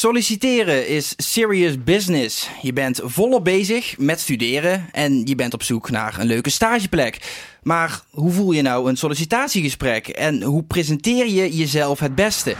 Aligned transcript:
Solliciteren 0.00 0.88
is 0.88 1.14
serious 1.16 1.84
business. 1.84 2.48
Je 2.62 2.72
bent 2.72 3.00
volop 3.04 3.44
bezig 3.44 3.98
met 3.98 4.20
studeren 4.20 4.88
en 4.92 5.26
je 5.26 5.34
bent 5.34 5.54
op 5.54 5.62
zoek 5.62 5.90
naar 5.90 6.18
een 6.18 6.26
leuke 6.26 6.50
stageplek. 6.50 7.18
Maar 7.62 8.00
hoe 8.10 8.30
voel 8.30 8.52
je 8.52 8.62
nou 8.62 8.88
een 8.88 8.96
sollicitatiegesprek 8.96 10.08
en 10.08 10.42
hoe 10.42 10.62
presenteer 10.62 11.28
je 11.28 11.56
jezelf 11.56 11.98
het 11.98 12.14
beste? 12.14 12.54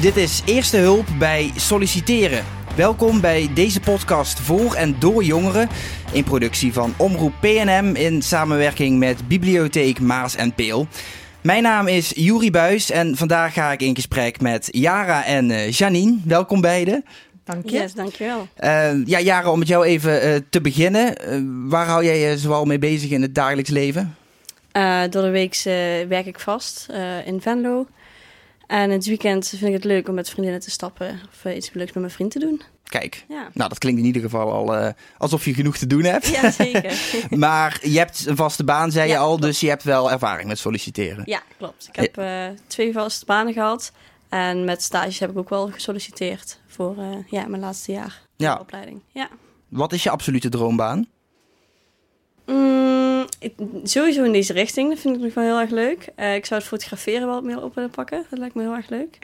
Dit 0.00 0.16
is 0.16 0.42
Eerste 0.44 0.76
Hulp 0.76 1.06
bij 1.18 1.52
Solliciteren. 1.56 2.63
Welkom 2.76 3.20
bij 3.20 3.50
deze 3.54 3.80
podcast 3.80 4.40
voor 4.40 4.74
en 4.74 4.96
door 4.98 5.24
jongeren. 5.24 5.68
In 6.12 6.24
productie 6.24 6.72
van 6.72 6.94
Omroep 6.98 7.32
PNM 7.40 7.94
in 7.94 8.22
samenwerking 8.22 8.98
met 8.98 9.28
Bibliotheek 9.28 10.00
Maas 10.00 10.36
en 10.36 10.54
Peel. 10.54 10.86
Mijn 11.40 11.62
naam 11.62 11.86
is 11.86 12.12
Juri 12.16 12.50
Buis 12.50 12.90
en 12.90 13.16
vandaag 13.16 13.52
ga 13.52 13.72
ik 13.72 13.80
in 13.80 13.94
gesprek 13.94 14.40
met 14.40 14.68
Jara 14.70 15.24
en 15.24 15.50
uh, 15.50 15.70
Janine. 15.70 16.18
Welkom 16.24 16.60
beiden. 16.60 17.04
Dank 17.44 17.70
je. 17.70 17.76
Yes, 17.76 17.92
dankjewel. 17.92 18.48
Uh, 18.58 19.06
ja, 19.06 19.20
Jara, 19.20 19.50
om 19.50 19.58
met 19.58 19.68
jou 19.68 19.84
even 19.84 20.28
uh, 20.28 20.36
te 20.50 20.60
beginnen. 20.60 21.14
waar 21.68 21.86
hou 21.86 22.04
jij 22.04 22.18
je 22.18 22.38
zoal 22.38 22.64
mee 22.64 22.78
bezig 22.78 23.10
in 23.10 23.22
het 23.22 23.34
dagelijks 23.34 23.70
leven? 23.70 24.16
door 25.10 25.22
de 25.22 25.30
week 25.30 25.62
werk 26.08 26.26
ik 26.26 26.40
vast 26.40 26.88
in 27.24 27.40
Venlo. 27.40 27.86
En 28.66 28.90
het 28.90 29.06
weekend 29.06 29.48
vind 29.48 29.62
ik 29.62 29.72
het 29.72 29.84
leuk 29.84 30.08
om 30.08 30.14
met 30.14 30.30
vriendinnen 30.30 30.60
te 30.60 30.70
stappen 30.70 31.20
of 31.32 31.52
iets 31.52 31.72
leuks 31.72 31.92
met 31.92 32.02
mijn 32.02 32.14
vriend 32.14 32.30
te 32.30 32.38
doen. 32.38 32.62
Kijk, 32.84 33.24
ja. 33.28 33.48
nou 33.52 33.68
dat 33.68 33.78
klinkt 33.78 34.00
in 34.00 34.06
ieder 34.06 34.22
geval 34.22 34.52
al 34.52 34.76
uh, 34.76 34.88
alsof 35.18 35.44
je 35.44 35.54
genoeg 35.54 35.76
te 35.76 35.86
doen 35.86 36.04
hebt. 36.04 36.28
Ja, 36.28 36.50
zeker. 36.50 36.98
maar 37.38 37.78
je 37.82 37.98
hebt 37.98 38.26
een 38.26 38.36
vaste 38.36 38.64
baan, 38.64 38.90
zei 38.90 39.08
ja, 39.08 39.14
je 39.14 39.18
al, 39.18 39.26
klopt. 39.26 39.42
dus 39.42 39.60
je 39.60 39.68
hebt 39.68 39.82
wel 39.82 40.10
ervaring 40.10 40.48
met 40.48 40.58
solliciteren. 40.58 41.22
Ja, 41.26 41.42
klopt. 41.58 41.88
Ik 41.92 41.96
heb 41.96 42.18
uh, 42.18 42.58
twee 42.66 42.92
vaste 42.92 43.24
banen 43.24 43.52
gehad. 43.52 43.92
En 44.28 44.64
met 44.64 44.82
stages 44.82 45.18
heb 45.18 45.30
ik 45.30 45.38
ook 45.38 45.48
wel 45.48 45.70
gesolliciteerd 45.70 46.58
voor 46.66 46.96
uh, 46.98 47.16
ja, 47.26 47.46
mijn 47.46 47.62
laatste 47.62 47.92
jaar 47.92 48.20
ja. 48.36 48.58
opleiding. 48.60 49.00
Ja. 49.12 49.28
Wat 49.68 49.92
is 49.92 50.02
je 50.02 50.10
absolute 50.10 50.48
droombaan? 50.48 51.06
Mm, 52.46 52.93
ik, 53.38 53.54
sowieso 53.82 54.22
in 54.22 54.32
deze 54.32 54.52
richting, 54.52 54.88
dat 54.88 54.98
vind 54.98 55.16
ik 55.16 55.22
nog 55.22 55.34
wel 55.34 55.44
heel 55.44 55.60
erg 55.60 55.70
leuk. 55.70 56.08
Uh, 56.16 56.34
ik 56.34 56.46
zou 56.46 56.60
het 56.60 56.68
fotograferen 56.68 57.26
wel 57.26 57.42
meer 57.42 57.62
op 57.62 57.74
willen 57.74 57.90
pakken. 57.90 58.26
Dat 58.30 58.38
lijkt 58.38 58.54
me 58.54 58.62
heel 58.62 58.74
erg 58.74 58.88
leuk. 58.88 59.18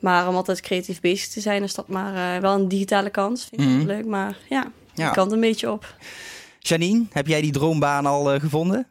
Maar 0.00 0.28
om 0.28 0.34
altijd 0.34 0.60
creatief 0.60 1.00
bezig 1.00 1.28
te 1.28 1.40
zijn, 1.40 1.62
is 1.62 1.74
dat 1.74 1.88
maar 1.88 2.36
uh, 2.36 2.40
wel 2.40 2.54
een 2.54 2.68
digitale 2.68 3.10
kans. 3.10 3.44
Vind 3.44 3.60
ik 3.60 3.68
mm 3.68 3.78
-hmm. 3.78 3.86
leuk, 3.86 4.06
maar 4.06 4.38
ja, 4.48 4.72
ja. 4.94 5.10
kan 5.10 5.32
een 5.32 5.40
beetje 5.40 5.70
op. 5.70 5.96
Janine, 6.58 7.04
heb 7.10 7.26
jij 7.26 7.40
die 7.40 7.52
droombaan 7.52 8.06
al 8.06 8.34
uh, 8.34 8.40
gevonden? 8.40 8.86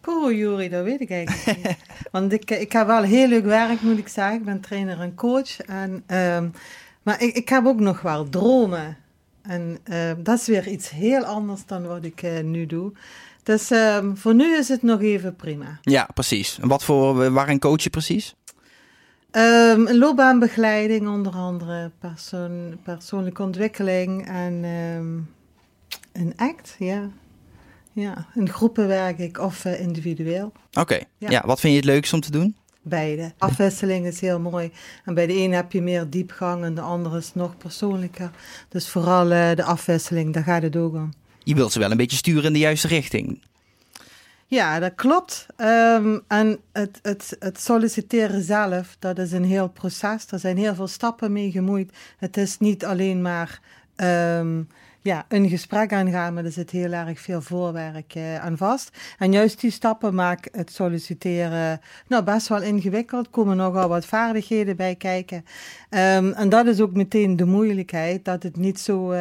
Poeh, 0.00 0.36
Juri, 0.36 0.68
dat 0.68 0.84
weet 0.84 1.00
ik 1.00 1.10
eigenlijk 1.10 1.56
niet. 1.56 1.76
Want 2.12 2.32
ik, 2.32 2.50
ik 2.50 2.72
heb 2.72 2.86
wel 2.86 3.02
heel 3.02 3.28
leuk 3.28 3.44
werk, 3.44 3.80
moet 3.80 3.98
ik 3.98 4.08
zeggen. 4.08 4.34
Ik 4.34 4.44
ben 4.44 4.60
trainer 4.60 5.00
en 5.00 5.14
coach. 5.14 5.60
En, 5.60 6.04
um, 6.06 6.52
maar 7.02 7.22
ik, 7.22 7.36
ik 7.36 7.48
heb 7.48 7.66
ook 7.66 7.80
nog 7.80 8.00
wel 8.00 8.28
dromen. 8.28 8.96
En 9.42 9.78
uh, 9.84 10.12
dat 10.18 10.38
is 10.38 10.46
weer 10.46 10.68
iets 10.68 10.90
heel 10.90 11.24
anders 11.24 11.66
dan 11.66 11.86
wat 11.86 12.04
ik 12.04 12.22
uh, 12.22 12.40
nu 12.40 12.66
doe. 12.66 12.92
Dus 13.44 13.72
uh, 13.72 13.98
voor 14.14 14.34
nu 14.34 14.56
is 14.56 14.68
het 14.68 14.82
nog 14.82 15.00
even 15.00 15.36
prima. 15.36 15.78
Ja, 15.82 16.08
precies. 16.14 16.58
En 16.60 16.68
wat 16.68 16.84
voor, 16.84 17.32
waarin 17.32 17.58
coach 17.58 17.82
je 17.82 17.90
precies? 17.90 18.34
Um, 19.36 19.92
loopbaanbegeleiding 19.92 21.08
onder 21.08 21.32
andere, 21.32 21.90
persoon, 21.98 22.78
persoonlijke 22.82 23.42
ontwikkeling 23.42 24.26
en 24.26 24.64
um, 24.64 25.30
een 26.12 26.32
act, 26.36 26.76
ja. 26.78 27.10
Ja, 27.92 28.26
in 28.34 28.48
groepen 28.48 28.86
werk 28.86 29.18
ik 29.18 29.38
of 29.38 29.64
uh, 29.64 29.80
individueel. 29.80 30.46
Oké, 30.46 30.80
okay. 30.80 31.04
ja. 31.18 31.30
ja. 31.30 31.42
Wat 31.46 31.60
vind 31.60 31.72
je 31.72 31.78
het 31.78 31.88
leukst 31.88 32.12
om 32.12 32.20
te 32.20 32.30
doen? 32.30 32.56
Beide. 32.82 33.32
Afwisseling 33.38 34.06
is 34.06 34.20
heel 34.20 34.40
mooi. 34.40 34.72
En 35.04 35.14
bij 35.14 35.26
de 35.26 35.36
een 35.36 35.52
heb 35.52 35.72
je 35.72 35.82
meer 35.82 36.10
diepgang 36.10 36.64
en 36.64 36.74
de 36.74 36.80
andere 36.80 37.18
is 37.18 37.34
nog 37.34 37.56
persoonlijker. 37.56 38.30
Dus 38.68 38.88
vooral 38.88 39.32
uh, 39.32 39.54
de 39.54 39.64
afwisseling, 39.64 40.34
daar 40.34 40.42
gaat 40.42 40.62
het 40.62 40.76
ook 40.76 40.94
om. 40.94 41.12
Je 41.44 41.54
wilt 41.54 41.72
ze 41.72 41.78
wel 41.78 41.90
een 41.90 41.96
beetje 41.96 42.16
sturen 42.16 42.44
in 42.44 42.52
de 42.52 42.58
juiste 42.58 42.88
richting. 42.88 43.42
Ja, 44.46 44.78
dat 44.78 44.94
klopt. 44.94 45.46
Um, 45.56 46.22
en 46.28 46.58
het, 46.72 46.98
het, 47.02 47.36
het 47.38 47.60
solliciteren 47.60 48.42
zelf, 48.42 48.96
dat 48.98 49.18
is 49.18 49.32
een 49.32 49.44
heel 49.44 49.68
proces. 49.68 50.26
Er 50.30 50.38
zijn 50.38 50.56
heel 50.56 50.74
veel 50.74 50.86
stappen 50.86 51.32
mee 51.32 51.50
gemoeid. 51.50 51.92
Het 52.18 52.36
is 52.36 52.58
niet 52.58 52.84
alleen 52.84 53.22
maar 53.22 53.60
um, 53.96 54.68
ja, 55.04 55.24
een 55.28 55.48
gesprek 55.48 55.92
aangaan, 55.92 56.34
maar 56.34 56.44
er 56.44 56.52
zit 56.52 56.70
heel 56.70 56.92
erg 56.92 57.20
veel 57.20 57.42
voorwerk 57.42 58.14
uh, 58.14 58.44
aan 58.44 58.56
vast. 58.56 58.90
En 59.18 59.32
juist 59.32 59.60
die 59.60 59.70
stappen 59.70 60.14
maken 60.14 60.58
het 60.58 60.72
solliciteren 60.72 61.80
nou, 62.06 62.24
best 62.24 62.48
wel 62.48 62.62
ingewikkeld. 62.62 63.30
Komen 63.30 63.56
nogal 63.56 63.88
wat 63.88 64.06
vaardigheden 64.06 64.76
bij 64.76 64.94
kijken. 64.94 65.44
Um, 65.90 66.32
en 66.32 66.48
dat 66.48 66.66
is 66.66 66.80
ook 66.80 66.92
meteen 66.92 67.36
de 67.36 67.44
moeilijkheid, 67.44 68.24
dat 68.24 68.42
het 68.42 68.56
niet 68.56 68.80
zo 68.80 69.12
uh, 69.12 69.18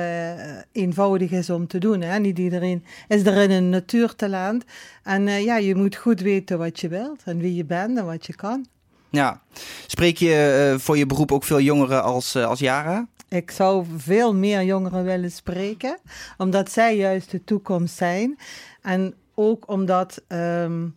eenvoudig 0.71 1.31
is 1.31 1.49
om 1.49 1.67
te 1.67 1.77
doen. 1.77 2.01
Hè? 2.01 2.19
Niet 2.19 2.39
iedereen 2.39 2.85
is 3.07 3.25
er 3.25 3.37
in 3.37 3.51
een 3.51 3.69
natuurtalent. 3.69 4.63
En 5.03 5.27
uh, 5.27 5.43
ja, 5.43 5.57
je 5.57 5.75
moet 5.75 5.95
goed 5.95 6.19
weten 6.19 6.57
wat 6.57 6.79
je 6.79 6.87
wilt 6.87 7.21
en 7.25 7.37
wie 7.37 7.55
je 7.55 7.65
bent 7.65 7.97
en 7.97 8.05
wat 8.05 8.25
je 8.25 8.35
kan. 8.35 8.65
Ja, 9.09 9.41
spreek 9.87 10.17
je 10.17 10.75
voor 10.79 10.97
je 10.97 11.05
beroep 11.05 11.31
ook 11.31 11.43
veel 11.43 11.59
jongeren 11.59 12.03
als, 12.03 12.35
als 12.35 12.59
Jara? 12.59 13.07
Ik 13.33 13.51
zou 13.51 13.85
veel 13.97 14.35
meer 14.35 14.63
jongeren 14.63 15.03
willen 15.03 15.31
spreken, 15.31 15.97
omdat 16.37 16.71
zij 16.71 16.97
juist 16.97 17.31
de 17.31 17.43
toekomst 17.43 17.95
zijn. 17.95 18.37
En 18.81 19.13
ook 19.33 19.69
omdat 19.69 20.23
um, 20.27 20.95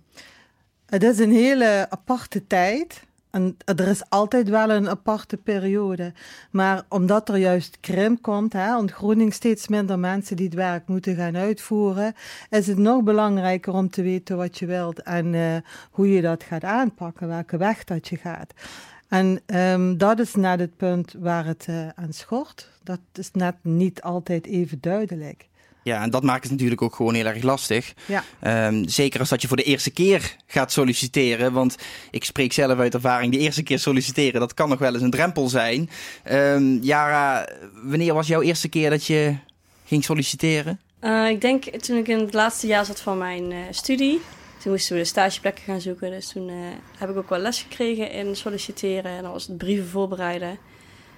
het 0.86 1.02
is 1.02 1.19
een 1.19 1.32
hele 1.32 1.86
aparte 1.91 2.47
tijd. 2.47 3.04
En 3.30 3.56
er 3.64 3.88
is 3.88 4.10
altijd 4.10 4.48
wel 4.48 4.70
een 4.70 4.88
aparte 4.88 5.36
periode. 5.36 6.12
Maar 6.50 6.82
omdat 6.88 7.28
er 7.28 7.36
juist 7.36 7.78
krimp 7.80 8.22
komt, 8.22 8.53
hè, 8.53 8.76
ontgroening 8.76 9.32
steeds 9.32 9.68
minder 9.68 9.98
mensen 9.98 10.36
die 10.36 10.47
het 10.47 10.54
werk 10.54 10.88
moeten 10.88 11.16
gaan 11.16 11.36
uitvoeren, 11.36 12.14
is 12.50 12.66
het 12.66 12.78
nog 12.78 13.03
belangrijker 13.03 13.72
om 13.72 13.91
te 13.91 14.03
weten 14.03 14.36
wat 14.36 14.58
je 14.58 14.66
wilt 14.66 15.03
en 15.03 15.32
uh, 15.32 15.56
hoe 15.91 16.10
je 16.10 16.22
dat 16.22 16.42
gaat 16.42 16.64
aanpakken, 16.64 17.28
welke 17.28 17.56
weg 17.56 17.84
dat 17.84 18.08
je 18.08 18.16
gaat. 18.16 18.53
En 19.08 19.40
um, 19.46 19.98
dat 19.98 20.18
is 20.18 20.34
net 20.34 20.60
het 20.60 20.76
punt 20.76 21.14
waar 21.18 21.44
het 21.46 21.66
uh, 21.70 21.88
aan 21.94 22.12
schort. 22.12 22.68
Dat 22.82 23.00
is 23.14 23.30
net 23.32 23.54
niet 23.62 24.02
altijd 24.02 24.46
even 24.46 24.78
duidelijk. 24.80 25.46
Ja, 25.82 26.02
en 26.02 26.10
dat 26.10 26.22
maakt 26.22 26.42
het 26.42 26.52
natuurlijk 26.52 26.82
ook 26.82 26.94
gewoon 26.94 27.14
heel 27.14 27.26
erg 27.26 27.42
lastig. 27.42 27.94
Ja. 28.06 28.24
Um, 28.66 28.88
zeker 28.88 29.20
als 29.20 29.28
dat 29.28 29.42
je 29.42 29.48
voor 29.48 29.56
de 29.56 29.62
eerste 29.62 29.90
keer 29.90 30.36
gaat 30.46 30.72
solliciteren. 30.72 31.52
Want 31.52 31.76
ik 32.10 32.24
spreek 32.24 32.52
zelf 32.52 32.78
uit 32.78 32.94
ervaring, 32.94 33.32
de 33.32 33.38
eerste 33.38 33.62
keer 33.62 33.78
solliciteren, 33.78 34.40
dat 34.40 34.54
kan 34.54 34.68
nog 34.68 34.78
wel 34.78 34.94
eens 34.94 35.02
een 35.02 35.10
drempel 35.10 35.48
zijn. 35.48 35.90
Um, 36.30 36.82
Jara, 36.82 37.48
wanneer 37.82 38.14
was 38.14 38.26
jouw 38.26 38.42
eerste 38.42 38.68
keer 38.68 38.90
dat 38.90 39.06
je 39.06 39.36
ging 39.84 40.04
solliciteren? 40.04 40.80
Uh, 41.00 41.28
ik 41.28 41.40
denk 41.40 41.64
toen 41.64 41.96
ik 41.96 42.08
in 42.08 42.18
het 42.18 42.34
laatste 42.34 42.66
jaar 42.66 42.84
zat 42.84 43.00
van 43.00 43.18
mijn 43.18 43.50
uh, 43.50 43.58
studie. 43.70 44.20
Toen 44.66 44.75
moesten 44.75 44.97
we 44.97 45.03
de 45.03 45.09
stageplekken 45.09 45.65
gaan 45.65 45.81
zoeken. 45.81 46.10
Dus 46.10 46.28
toen 46.28 46.49
uh, 46.49 46.56
heb 46.99 47.10
ik 47.10 47.16
ook 47.16 47.28
wel 47.28 47.38
les 47.38 47.62
gekregen 47.62 48.10
in 48.10 48.37
solliciteren. 48.37 49.10
En 49.10 49.22
dan 49.22 49.32
was 49.32 49.47
het 49.47 49.59
brieven 49.59 49.87
voorbereiden. 49.87 50.59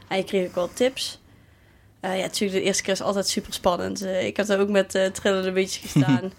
En 0.09 0.17
je 0.17 0.25
kreeg 0.25 0.49
ook 0.49 0.55
wel 0.55 0.73
tips. 0.73 1.21
Uh, 2.01 2.17
ja, 2.17 2.23
natuurlijk, 2.23 2.61
de 2.61 2.67
eerste 2.67 2.83
keer 2.83 2.93
is 2.93 3.03
altijd 3.03 3.29
super 3.29 3.53
spannend. 3.53 4.03
Uh, 4.03 4.27
ik 4.27 4.37
heb 4.37 4.47
daar 4.47 4.61
ook 4.61 4.69
met 4.69 4.95
uh, 4.95 5.07
trillende 5.07 5.53
beetjes 5.53 5.83
gestaan. 5.91 6.33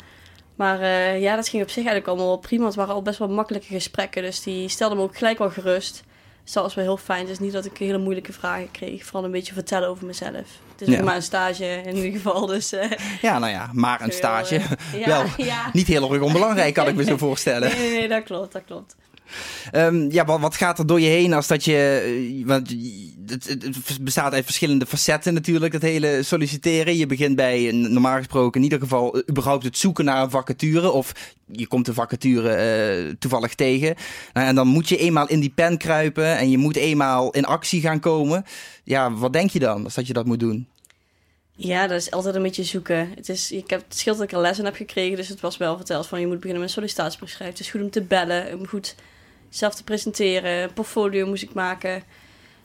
maar 0.56 0.80
ja, 1.18 1.36
dat 1.36 1.50
ging 1.50 1.64
op 1.64 1.70
zich 1.70 1.86
eigenlijk 1.86 2.08
allemaal 2.08 2.28
wel 2.28 2.38
prima. 2.38 2.66
Het 2.66 2.76
waren 2.76 2.94
al 2.94 3.02
best 3.02 3.20
wel 3.20 3.30
makkelijke 3.30 3.68
gesprekken. 3.68 4.22
Dus 4.22 4.44
die 4.44 4.70
stelde 4.70 4.96
me 4.96 5.02
ook 5.02 5.18
gelijk 5.18 5.38
wel 5.38 5.50
gerust. 5.50 6.04
Dus 6.50 6.58
dat 6.58 6.68
was 6.68 6.76
wel 6.76 6.86
heel 6.86 6.98
fijn. 6.98 7.20
Het 7.20 7.30
is 7.30 7.40
niet 7.40 7.54
dat 7.54 7.66
ik 7.66 7.78
hele 7.78 7.98
moeilijke 7.98 8.34
vragen 8.34 8.72
kreeg. 8.72 9.04
Vooral 9.04 9.24
een 9.24 9.32
beetje 9.32 9.54
vertellen 9.54 9.90
over 9.90 10.06
mezelf. 10.06 10.48
Het 10.72 10.82
is 10.82 10.88
ja. 10.88 11.04
maar 11.04 11.16
een 11.16 11.22
stage 11.22 11.66
in 11.66 11.96
ieder 11.96 12.12
geval. 12.12 12.46
Dus, 12.46 12.74
uh, 12.74 12.92
ja, 13.22 13.40
nou 13.40 13.52
ja, 13.52 13.70
maar 13.74 14.02
een 14.02 14.12
stage. 14.12 14.56
Uh, 14.56 15.00
ja, 15.00 15.08
Wel, 15.08 15.24
ja. 15.38 15.70
niet 15.74 15.88
heel 15.88 16.14
erg 16.14 16.22
onbelangrijk 16.22 16.74
kan 16.74 16.88
ik 16.88 16.96
me 16.96 17.04
zo 17.04 17.18
voorstellen. 17.28 17.70
Nee, 17.70 17.80
nee, 17.80 18.00
nee, 18.00 18.08
dat 18.08 18.24
klopt, 18.24 18.52
dat 18.52 18.62
klopt. 18.66 18.96
Um, 19.76 20.12
ja, 20.12 20.26
wat, 20.26 20.56
gaat 20.56 20.80
er 20.80 20.88
door 20.88 21.00
je 21.00 21.08
heen 21.08 21.34
als 21.34 21.48
dat 21.48 21.64
je. 21.64 22.44
Want 22.46 22.76
het, 23.26 23.98
bestaat 24.02 24.34
uit 24.34 24.46
verschillende 24.46 24.86
facetten 24.86 25.34
natuurlijk, 25.34 25.72
dat 25.72 25.82
hele 25.82 26.24
solliciteren. 26.24 26.98
Je 26.98 27.06
begint 27.06 27.36
bij, 27.36 27.72
normaal 27.72 28.18
gesproken, 28.18 28.60
in 28.60 28.64
ieder 28.64 28.80
geval, 28.80 29.24
überhaupt 29.30 29.64
het 29.64 29.78
zoeken 29.78 30.06
naar 30.06 30.24
een 30.24 30.30
vacature. 30.30 30.92
Of 30.92 31.14
je 31.46 31.68
komt 31.68 31.86
de 31.86 31.94
vacature 31.94 33.08
uh, 33.08 33.14
toevallig 33.20 33.56
tegen. 33.56 33.96
Nou, 34.34 34.48
en 34.48 34.56
dan 34.56 34.68
moet 34.68 34.90
je 34.90 34.98
eenmaal 34.98 35.28
in 35.28 35.40
die 35.40 35.54
pen 35.56 35.78
kruipen 35.78 36.38
en 36.38 36.50
je 36.50 36.58
moet 36.58 36.76
eenmaal 36.76 37.32
in 37.32 37.46
actie 37.46 37.82
gaan 37.82 38.00
komen. 38.00 38.46
Ja, 38.84 39.14
wat 39.14 39.34
denk 39.34 39.50
je 39.50 39.60
dan 39.60 39.84
als 39.84 39.94
dat 39.94 40.08
je 40.08 40.14
dat 40.14 40.26
moet 40.26 40.40
doen? 40.40 40.68
Ja, 41.62 41.88
dat 41.88 42.02
is 42.02 42.12
altijd 42.12 42.36
een 42.36 42.42
beetje 42.42 42.64
zoeken. 42.64 43.12
Het, 43.16 43.30
is, 43.30 43.52
ik 43.52 43.70
heb, 43.70 43.84
het 43.88 43.98
scheelt 43.98 44.18
dat 44.18 44.26
ik 44.26 44.34
er 44.34 44.42
lessen 44.42 44.66
heb 44.66 44.76
gekregen, 44.76 45.18
dus 45.18 45.28
het 45.28 45.40
was 45.40 45.58
wel 45.58 45.76
verteld 45.76 46.08
van 46.08 46.20
je 46.20 46.28
moet 46.28 46.40
beginnen 46.40 46.62
met 46.62 46.72
sollicitatiebrief 46.72 47.30
schrijven. 47.30 47.56
Het 47.56 47.66
is 47.66 47.72
goed 47.72 47.82
om 47.82 47.90
te 47.90 48.02
bellen, 48.02 48.60
om 48.60 48.68
goed 48.68 48.96
zelf 49.50 49.76
te 49.76 49.84
presenteren. 49.84 50.52
Een 50.64 50.74
portfolio 50.74 51.28
moest 51.28 51.44
ik 51.44 51.54
maken. 51.54 52.04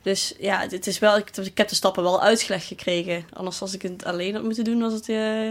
Dus 0.03 0.35
ja, 0.39 0.67
het, 0.69 0.87
is 0.87 0.99
wel, 0.99 1.17
ik, 1.17 1.37
ik 1.37 1.59
heb 1.59 1.69
de 1.69 1.75
stappen 1.75 2.03
wel 2.03 2.23
uitgelegd 2.23 2.67
gekregen. 2.67 3.25
Anders 3.33 3.61
als 3.61 3.75
ik 3.75 3.83
het 3.83 4.05
alleen 4.05 4.35
had 4.35 4.43
moeten 4.43 4.65
doen, 4.65 4.81
was 4.81 4.93
het... 4.93 5.09
eh 5.09 5.51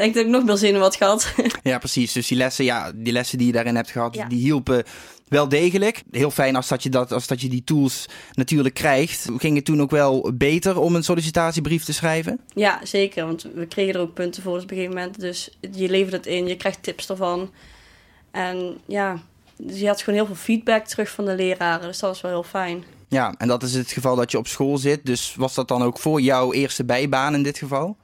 denk 0.00 0.14
dat 0.14 0.24
ik 0.24 0.30
nog 0.30 0.44
meer 0.44 0.56
zenuwen 0.56 0.82
had 0.82 0.96
gehad. 0.96 1.34
Ja, 1.62 1.78
precies. 1.78 2.12
Dus 2.12 2.26
die 2.26 2.36
lessen, 2.36 2.64
ja, 2.64 2.92
die 2.94 3.12
lessen 3.12 3.38
die 3.38 3.46
je 3.46 3.52
daarin 3.52 3.76
hebt 3.76 3.90
gehad, 3.90 4.14
Ja. 4.14 4.28
die 4.28 4.38
hielpen 4.38 4.84
wel 5.28 5.48
degelijk. 5.48 6.02
Heel 6.10 6.30
fijn 6.30 6.56
als 6.56 6.68
dat, 6.68 6.82
je 6.82 6.88
dat, 6.88 7.12
als 7.12 7.26
dat 7.26 7.40
je 7.40 7.48
die 7.48 7.64
tools 7.64 8.06
natuurlijk 8.32 8.74
krijgt. 8.74 9.26
Ging 9.36 9.56
het 9.56 9.64
toen 9.64 9.80
ook 9.80 9.90
wel 9.90 10.30
beter 10.34 10.78
om 10.78 10.94
een 10.94 11.04
sollicitatiebrief 11.04 11.84
te 11.84 11.92
schrijven? 11.92 12.40
ja, 12.54 12.80
zeker. 12.82 13.26
Want 13.26 13.46
we 13.54 13.66
kregen 13.66 13.94
er 13.94 14.00
ook 14.00 14.14
punten 14.14 14.42
voor 14.42 14.54
op 14.56 14.62
een 14.62 14.68
gegeven 14.68 14.94
moment. 14.94 15.20
Dus 15.20 15.50
je 15.72 15.88
levert 15.88 16.12
het 16.12 16.26
in, 16.26 16.46
je 16.46 16.56
krijgt 16.56 16.82
tips 16.82 17.08
ervan. 17.08 17.50
En 18.30 18.78
ja, 18.86 19.22
dus 19.62 19.80
je 19.80 19.86
had 19.86 20.02
gewoon 20.02 20.18
heel 20.18 20.26
veel 20.26 20.34
feedback 20.34 20.86
terug 20.86 21.10
van 21.10 21.24
de 21.24 21.34
leraren. 21.34 21.86
Dus 21.86 21.98
dat 21.98 22.10
was 22.10 22.20
wel 22.20 22.30
heel 22.30 22.42
fijn. 22.42 22.84
Ja, 23.08 23.34
en 23.38 23.48
dat 23.48 23.62
is 23.62 23.74
het 23.74 23.90
geval 23.90 24.16
dat 24.16 24.30
je 24.30 24.38
op 24.38 24.46
school 24.46 24.78
zit. 24.78 25.06
Dus 25.06 25.34
was 25.34 25.54
dat 25.54 25.68
dan 25.68 25.82
ook 25.82 25.98
voor 25.98 26.20
jouw 26.20 26.52
eerste 26.52 26.84
bijbaan 26.84 27.34
in 27.34 27.42
dit 27.42 27.58
geval? 27.58 27.96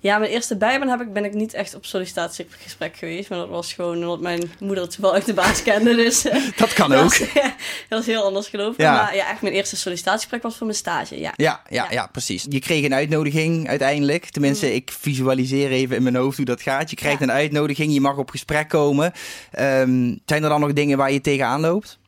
Ja, 0.00 0.18
mijn 0.18 0.30
eerste 0.30 0.56
bijbaan 0.56 0.88
heb 0.88 1.00
ik, 1.00 1.12
ben 1.12 1.24
ik 1.24 1.34
niet 1.34 1.54
echt 1.54 1.74
op 1.74 1.84
sollicitatiegesprek 1.84 2.96
geweest. 2.96 3.28
Maar 3.28 3.38
dat 3.38 3.48
was 3.48 3.72
gewoon 3.72 3.96
omdat 3.96 4.20
mijn 4.20 4.50
moeder 4.60 4.84
het 4.84 4.96
wel 4.96 5.12
uit 5.14 5.26
de 5.26 5.34
baas 5.34 5.62
kende. 5.62 5.94
Dus 5.94 6.22
Dat 6.56 6.72
kan 6.72 6.90
dat 6.90 6.98
ook. 6.98 7.18
was, 7.18 7.28
dat 7.88 8.00
is 8.00 8.06
heel 8.06 8.22
anders 8.22 8.48
gelopen. 8.48 8.84
Ja. 8.84 8.92
Maar 8.92 9.16
ja, 9.16 9.30
echt 9.30 9.42
mijn 9.42 9.54
eerste 9.54 9.76
sollicitatiegesprek 9.76 10.42
was 10.42 10.56
voor 10.56 10.66
mijn 10.66 10.78
stage, 10.78 11.18
ja. 11.18 11.32
Ja, 11.36 11.62
ja, 11.68 11.86
ja, 11.90 12.06
precies. 12.06 12.46
Je 12.48 12.60
kreeg 12.60 12.84
een 12.84 12.94
uitnodiging 12.94 13.68
uiteindelijk. 13.68 14.24
Tenminste, 14.24 14.74
ik 14.74 14.90
visualiseer 14.90 15.70
even 15.70 15.96
in 15.96 16.02
mijn 16.02 16.16
hoofd 16.16 16.36
hoe 16.36 16.46
dat 16.46 16.62
gaat. 16.62 16.90
Je 16.90 16.96
krijgt 16.96 17.20
een 17.20 17.32
uitnodiging, 17.32 17.92
je 17.92 18.00
mag 18.00 18.16
op 18.16 18.30
gesprek 18.30 18.68
komen. 18.68 19.12
Ehm, 19.50 20.16
zijn 20.24 20.42
er 20.42 20.48
dan 20.48 20.60
nog 20.60 20.72
dingen 20.72 20.98
waar 20.98 21.12
je 21.12 21.20
tegenaan 21.20 21.60
loopt? 21.60 21.98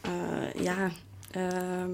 Eh, 0.00 0.62
ja, 0.62 0.90
ehm, 1.30 1.90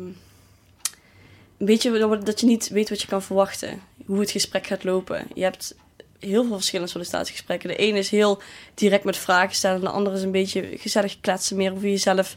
een 1.58 1.66
beetje 1.66 2.20
dat 2.24 2.40
je 2.40 2.46
niet 2.46 2.68
weet 2.68 2.88
wat 2.88 3.00
je 3.00 3.08
kan 3.08 3.22
verwachten. 3.22 3.80
Hoe 4.10 4.20
het 4.20 4.30
gesprek 4.30 4.66
gaat 4.66 4.84
lopen. 4.84 5.26
Je 5.34 5.42
hebt 5.42 5.74
heel 6.18 6.44
veel 6.44 6.56
verschillende 6.56 6.90
sollicitatiegesprekken. 6.90 7.68
De 7.68 7.76
ene 7.76 7.98
is 7.98 8.10
heel 8.10 8.42
direct 8.74 9.04
met 9.04 9.16
vragen 9.16 9.54
stellen. 9.54 9.76
En 9.76 9.84
de 9.84 9.90
andere 9.90 10.16
is 10.16 10.22
een 10.22 10.30
beetje 10.30 10.68
gezellig 10.76 11.20
kletsen, 11.20 11.56
meer 11.56 11.72
over 11.72 11.88
jezelf 11.88 12.36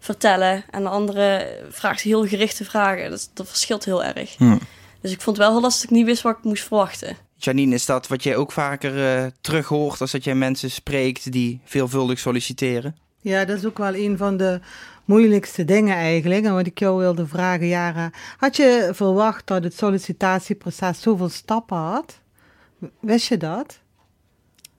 vertellen. 0.00 0.64
En 0.70 0.82
de 0.82 0.88
andere 0.88 1.58
vraagt 1.70 2.00
heel 2.00 2.26
gerichte 2.26 2.64
vragen. 2.64 3.10
Dat, 3.10 3.30
dat 3.34 3.48
verschilt 3.48 3.84
heel 3.84 4.04
erg. 4.04 4.36
Hm. 4.36 4.58
Dus 5.00 5.12
ik 5.12 5.20
vond 5.20 5.36
het 5.36 5.46
wel 5.46 5.54
heel 5.54 5.62
lastig 5.62 5.80
dat 5.82 5.90
ik 5.90 5.96
niet 5.96 6.06
wist 6.06 6.22
wat 6.22 6.36
ik 6.38 6.44
moest 6.44 6.64
verwachten. 6.64 7.16
Janine, 7.36 7.74
is 7.74 7.86
dat 7.86 8.08
wat 8.08 8.22
jij 8.22 8.36
ook 8.36 8.52
vaker 8.52 9.04
eh 9.06 9.26
terug 9.40 9.66
hoort 9.66 10.00
als 10.00 10.10
dat 10.10 10.24
jij 10.24 10.34
mensen 10.34 10.70
spreekt 10.70 11.32
die 11.32 11.60
veelvuldig 11.64 12.18
solliciteren? 12.18 12.96
Ja, 13.20 13.44
dat 13.44 13.58
is 13.58 13.64
ook 13.64 13.78
wel 13.78 13.94
een 13.94 14.16
van 14.16 14.36
de 14.36 14.60
moeilijkste 15.04 15.64
dingen 15.64 15.96
eigenlijk. 15.96 16.44
En 16.44 16.54
wat 16.54 16.66
ik 16.66 16.78
jou 16.78 16.98
wilde 16.98 17.26
vragen, 17.26 17.66
Jara. 17.66 18.10
Had 18.36 18.56
je 18.56 18.90
verwacht 18.92 19.46
dat 19.46 19.64
het 19.64 19.76
sollicitatieproces 19.76 21.00
zoveel 21.00 21.28
stappen 21.28 21.76
had? 21.76 22.20
Wist 23.00 23.28
je 23.28 23.36
dat? 23.36 23.82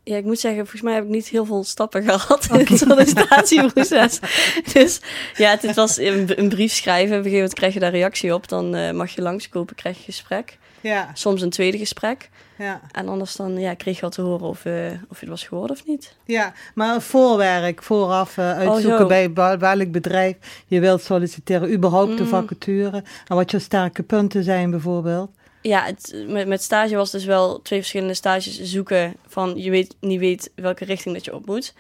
Ja, 0.04 0.18
ik 0.18 0.26
moet 0.26 0.40
zeggen, 0.40 0.60
volgens 0.62 0.82
mij 0.82 0.94
heb 0.94 1.04
ik 1.04 1.10
niet 1.10 1.28
heel 1.28 1.46
veel 1.46 1.64
stappen 1.64 2.04
gehad 2.10 2.46
in 2.46 2.60
het 2.60 2.78
sollicitatieproces. 2.78 4.20
dus 4.74 5.02
ja, 5.36 5.58
het, 5.60 5.76
was 5.76 5.98
een, 5.98 6.40
een 6.40 6.50
brief 6.50 6.72
schrijven. 6.74 7.18
Op 7.18 7.26
een 7.26 7.32
gegeven 7.32 7.38
moment 7.38 7.54
krijg 7.54 7.74
je 7.74 7.80
daar 7.80 7.92
reactie 7.92 8.34
op. 8.34 8.48
Dan 8.48 8.76
eh, 8.76 8.92
mag 8.92 9.12
je 9.12 9.22
langskopen, 9.22 9.76
krijg 9.76 9.98
je 9.98 10.04
gesprek. 10.04 10.58
Ja, 10.90 11.10
Soms 11.14 11.42
een 11.42 11.50
tweede 11.50 11.78
gesprek. 11.78 12.30
ja. 12.58 12.82
En 12.92 13.08
anders 13.08 13.36
dan 13.36 13.60
ja, 13.60 13.74
kreeg 13.74 13.96
je 13.96 14.02
wel 14.02 14.10
te 14.10 14.22
horen 14.22 14.48
of, 14.48 14.66
eh, 14.66 14.74
of 15.10 15.20
je 15.20 15.26
het 15.26 15.30
was 15.30 15.44
geworden 15.44 15.76
of 15.76 15.86
niet. 15.86 16.16
Ja, 16.26 16.54
maar 16.76 17.02
voorwerk, 17.02 17.84
vooraf 17.84 18.38
eh, 18.38 18.52
uitzoeken 18.52 18.92
Oh, 18.92 18.98
zo. 18.98 19.06
bij 19.08 19.34
welk 19.60 19.92
bedrijf 19.92 20.36
je 20.68 20.80
wilt 20.80 21.02
solliciteren, 21.02 21.74
überhaupt 21.74 22.18
de 22.18 22.24
Mm. 22.24 22.30
vacature 22.30 23.04
en 23.28 23.36
wat 23.36 23.52
je 23.52 23.60
sterke 23.60 24.04
punten 24.04 24.44
zijn 24.44 24.70
bijvoorbeeld. 24.72 25.30
Ja, 25.62 25.84
het, 25.86 26.24
met, 26.28 26.48
met 26.48 26.62
stage 26.64 26.96
was 26.96 27.12
dus 27.12 27.26
wel 27.26 27.62
twee 27.62 27.80
verschillende 27.80 28.14
stages 28.14 28.62
zoeken 28.62 29.14
van 29.28 29.54
je 29.58 29.70
weet 29.70 29.96
niet 30.00 30.20
weet 30.20 30.52
welke 30.56 30.86
richting 30.86 31.16
dat 31.16 31.26
je 31.26 31.36
op 31.36 31.46
moet. 31.46 31.74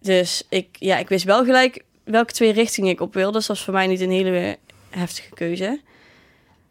Dus 0.00 0.42
ik, 0.48 0.68
ja, 0.78 0.96
ik 0.98 1.08
wist 1.08 1.24
wel 1.24 1.44
gelijk 1.44 1.84
welke 2.04 2.32
twee 2.32 2.52
richtingen 2.52 2.90
ik 2.90 3.00
op 3.00 3.14
wilde. 3.14 3.32
Dus 3.36 3.46
dat 3.46 3.56
was 3.56 3.64
voor 3.64 3.74
mij 3.74 3.86
niet 3.86 4.00
een 4.00 4.10
hele 4.10 4.58
heftige 4.90 5.34
keuze. 5.34 5.80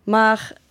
Maar 0.03 0.61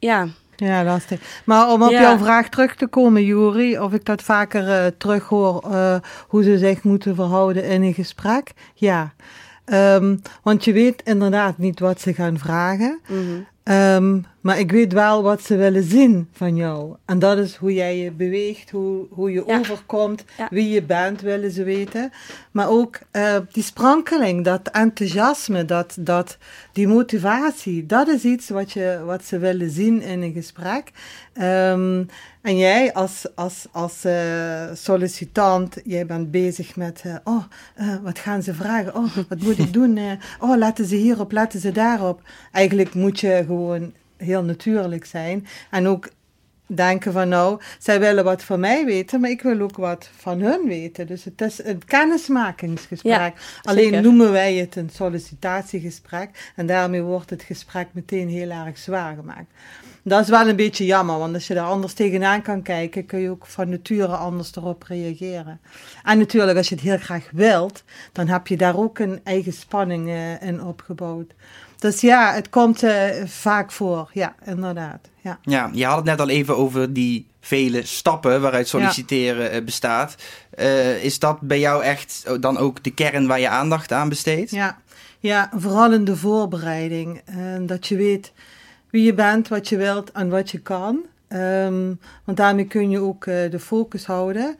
ja, 0.00 0.26
Ja, 0.56 0.84
lastig. 0.84 1.42
Maar 1.44 1.68
om 1.72 1.82
op 1.82 1.90
Ja. 1.90 2.00
jouw 2.00 2.18
vraag 2.18 2.48
terug 2.48 2.74
te 2.76 2.86
komen, 2.86 3.24
Juri, 3.24 3.78
of 3.78 3.92
ik 3.92 4.04
dat 4.04 4.22
vaker 4.22 4.68
eh 4.68 4.86
terughoor, 4.98 5.62
eh, 5.72 5.96
hoe 6.28 6.42
ze 6.42 6.58
zich 6.58 6.82
moeten 6.82 7.14
verhouden 7.14 7.64
in 7.64 7.82
een 7.82 7.94
gesprek. 7.94 8.52
Ja, 8.74 9.12
Ehm, 9.64 10.16
want 10.42 10.64
je 10.64 10.72
weet 10.72 11.02
inderdaad 11.04 11.58
niet 11.58 11.80
wat 11.80 12.00
ze 12.00 12.14
gaan 12.14 12.38
vragen. 12.38 13.00
Ehm, 13.62 14.18
maar 14.40 14.58
ik 14.58 14.70
weet 14.70 14.92
wel 14.92 15.22
wat 15.22 15.42
ze 15.42 15.56
willen 15.56 15.82
zien 15.82 16.28
van 16.32 16.56
jou. 16.56 16.96
En 17.04 17.18
dat 17.18 17.38
is 17.38 17.56
hoe 17.56 17.72
jij 17.74 17.98
je 17.98 18.10
beweegt, 18.10 18.70
hoe, 18.70 19.06
hoe 19.10 19.32
je 19.32 19.42
Ja. 19.46 19.58
overkomt, 19.58 20.24
Ja. 20.38 20.48
wie 20.50 20.68
je 20.70 20.82
bent, 20.82 21.20
willen 21.20 21.50
ze 21.50 21.64
weten. 21.64 22.12
Maar 22.50 22.68
ook 22.68 22.98
eh, 23.10 23.36
die 23.52 23.62
sprankeling, 23.62 24.44
dat 24.44 24.68
enthousiasme, 24.72 25.64
dat, 25.64 25.96
dat, 26.00 26.38
die 26.72 26.88
motivatie, 26.88 27.86
dat 27.86 28.08
is 28.08 28.24
iets 28.24 28.48
wat, 28.48 28.72
je, 28.72 29.00
wat 29.04 29.24
ze 29.24 29.38
willen 29.38 29.70
zien 29.70 30.02
in 30.02 30.22
een 30.22 30.32
gesprek. 30.32 30.90
Ehm, 31.32 32.04
en 32.42 32.56
jij 32.58 32.92
als, 32.94 33.26
als, 33.34 33.66
als 33.72 34.04
eh, 34.04 34.64
sollicitant, 34.72 35.76
jij 35.84 36.06
bent 36.06 36.30
bezig 36.30 36.76
met, 36.76 37.00
eh, 37.04 37.14
oh, 37.24 37.44
wat 38.02 38.18
gaan 38.18 38.42
ze 38.42 38.54
vragen? 38.54 38.94
Oh, 38.94 39.16
wat 39.28 39.40
moet 39.40 39.58
ik 39.58 39.72
doen? 39.78 39.98
Oh, 40.40 40.56
laten 40.56 40.84
ze 40.84 40.94
hierop, 40.94 41.32
laten 41.32 41.60
ze 41.60 41.72
daarop. 41.72 42.20
Eigenlijk 42.52 42.94
moet 42.94 43.20
je 43.20 43.44
gewoon 43.46 43.92
heel 44.20 44.44
natuurlijk 44.44 45.04
zijn. 45.04 45.46
En 45.70 45.86
ook 45.86 46.08
denken 46.74 47.12
van, 47.12 47.28
nou, 47.28 47.60
zij 47.78 48.00
willen 48.00 48.24
wat 48.24 48.42
van 48.42 48.60
mij 48.60 48.84
weten, 48.84 49.20
maar 49.20 49.30
ik 49.30 49.42
wil 49.42 49.60
ook 49.60 49.76
wat 49.76 50.10
van 50.16 50.40
hun 50.40 50.66
weten. 50.66 51.06
Dus 51.06 51.24
het 51.24 51.40
is 51.40 51.64
een 51.64 51.84
kennismakingsgesprek. 51.84 53.12
Ja, 53.12 53.32
Alleen 53.62 53.84
zeker. 53.84 54.02
noemen 54.02 54.32
wij 54.32 54.54
het 54.54 54.76
een 54.76 54.90
sollicitatiegesprek. 54.92 56.52
En 56.56 56.66
daarmee 56.66 57.02
wordt 57.02 57.30
het 57.30 57.42
gesprek 57.42 57.86
meteen 57.92 58.28
heel 58.28 58.50
erg 58.50 58.78
zwaar 58.78 59.14
gemaakt. 59.14 59.50
Dat 60.02 60.20
is 60.22 60.28
wel 60.28 60.48
een 60.48 60.56
beetje 60.56 60.84
jammer, 60.84 61.18
want 61.18 61.34
als 61.34 61.46
je 61.46 61.54
daar 61.54 61.66
anders 61.66 61.92
tegenaan 61.92 62.42
kan 62.42 62.62
kijken, 62.62 63.06
kun 63.06 63.20
je 63.20 63.30
ook 63.30 63.46
van 63.46 63.68
nature 63.68 64.16
anders 64.16 64.56
erop 64.56 64.82
reageren. 64.82 65.60
En 66.04 66.18
natuurlijk, 66.18 66.58
als 66.58 66.68
je 66.68 66.74
het 66.74 66.84
heel 66.84 66.98
graag 66.98 67.28
wilt, 67.32 67.84
dan 68.12 68.28
heb 68.28 68.46
je 68.46 68.56
daar 68.56 68.76
ook 68.76 68.98
een 68.98 69.20
eigen 69.24 69.52
spanning 69.52 70.08
eh, 70.08 70.42
in 70.42 70.62
opgebouwd. 70.62 71.32
Dus 71.80 72.00
ja, 72.00 72.34
het 72.34 72.48
komt 72.48 72.82
eh, 72.82 73.24
vaak 73.26 73.72
voor. 73.72 74.10
Ja, 74.12 74.34
inderdaad. 74.44 75.08
Ja. 75.20 75.38
Ja, 75.42 75.70
je 75.72 75.84
had 75.84 75.96
het 75.96 76.04
net 76.04 76.20
al 76.20 76.28
even 76.28 76.56
over 76.56 76.92
die 76.92 77.26
vele 77.40 77.86
stappen 77.86 78.40
waaruit 78.40 78.68
solliciteren 78.68 79.50
eh, 79.50 79.64
bestaat. 79.64 80.14
Eh, 80.50 81.04
is 81.04 81.18
dat 81.18 81.40
bij 81.40 81.58
jou 81.58 81.82
echt 81.82 82.24
dan 82.40 82.58
ook 82.58 82.82
de 82.84 82.90
kern 82.90 83.26
waar 83.26 83.40
je 83.40 83.48
aandacht 83.48 83.92
aan 83.92 84.08
besteedt? 84.08 84.50
Ja, 84.50 84.78
ja 85.18 85.50
vooral 85.56 85.92
in 85.92 86.04
de 86.04 86.16
voorbereiding. 86.16 87.20
Dat 87.60 87.86
je 87.86 87.96
weet 87.96 88.32
wie 88.90 89.04
je 89.04 89.14
bent, 89.14 89.48
wat 89.48 89.68
je 89.68 89.76
wilt 89.76 90.12
en 90.12 90.28
wat 90.28 90.50
je 90.50 90.58
kan. 90.58 90.98
Ehm, 91.28 91.94
want 92.24 92.36
daarmee 92.36 92.66
kun 92.66 92.90
je 92.90 92.98
ook 92.98 93.24
de 93.24 93.60
focus 93.60 94.06
houden. 94.06 94.56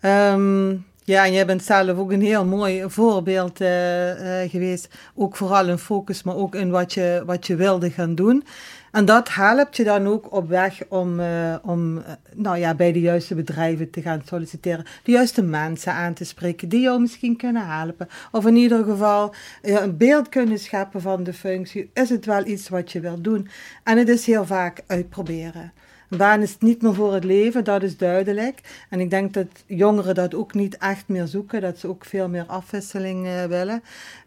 Ehm, 0.00 0.76
ja, 1.10 1.24
en 1.24 1.32
jij 1.32 1.46
bent 1.46 1.62
zelf 1.62 1.98
ook 1.98 2.12
een 2.12 2.22
heel 2.22 2.44
mooi 2.44 2.84
voorbeeld 2.86 3.60
eh, 3.60 4.42
eh, 4.42 4.50
geweest. 4.50 4.88
Ook 5.14 5.36
vooral 5.36 5.68
in 5.68 5.78
focus, 5.78 6.22
maar 6.22 6.36
ook 6.36 6.54
in 6.54 6.70
wat 6.70 6.94
je, 6.94 7.22
wat 7.26 7.46
je 7.46 7.56
wilde 7.56 7.90
gaan 7.90 8.14
doen. 8.14 8.44
En 8.90 9.04
dat 9.04 9.34
helpt 9.34 9.76
je 9.76 9.84
dan 9.84 10.06
ook 10.06 10.32
op 10.32 10.48
weg 10.48 10.82
om, 10.88 11.20
eh, 11.20 11.54
om 11.62 12.02
nou 12.34 12.58
ja, 12.58 12.74
bij 12.74 12.92
de 12.92 13.00
juiste 13.00 13.34
bedrijven 13.34 13.90
te 13.90 14.02
gaan 14.02 14.22
solliciteren. 14.24 14.84
De 15.02 15.12
juiste 15.12 15.42
mensen 15.42 15.92
aan 15.92 16.14
te 16.14 16.24
spreken 16.24 16.68
die 16.68 16.80
jou 16.80 17.00
misschien 17.00 17.36
kunnen 17.36 17.66
helpen. 17.66 18.08
Of 18.32 18.46
in 18.46 18.56
ieder 18.56 18.84
geval 18.84 19.34
een 19.62 19.96
beeld 19.96 20.28
kunnen 20.28 20.58
scheppen 20.58 21.00
van 21.00 21.22
de 21.22 21.32
functie. 21.32 21.90
Is 21.94 22.08
het 22.08 22.26
wel 22.26 22.46
iets 22.46 22.68
wat 22.68 22.92
je 22.92 23.00
wilt 23.00 23.24
doen? 23.24 23.48
En 23.84 23.98
het 23.98 24.08
is 24.08 24.26
heel 24.26 24.46
vaak 24.46 24.82
uitproberen. 24.86 25.72
Een 26.10 26.18
baan 26.18 26.42
is 26.42 26.56
niet 26.58 26.82
meer 26.82 26.94
voor 26.94 27.14
het 27.14 27.24
leven, 27.24 27.64
dat 27.64 27.82
is 27.82 27.96
duidelijk. 27.96 28.60
En 28.88 29.00
ik 29.00 29.10
denk 29.10 29.34
dat 29.34 29.46
jongeren 29.66 30.14
dat 30.14 30.34
ook 30.34 30.54
niet 30.54 30.78
echt 30.78 31.08
meer 31.08 31.26
zoeken, 31.26 31.60
dat 31.60 31.78
ze 31.78 31.88
ook 31.88 32.04
veel 32.04 32.28
meer 32.28 32.44
afwisseling 32.46 33.46
willen. 33.48 33.82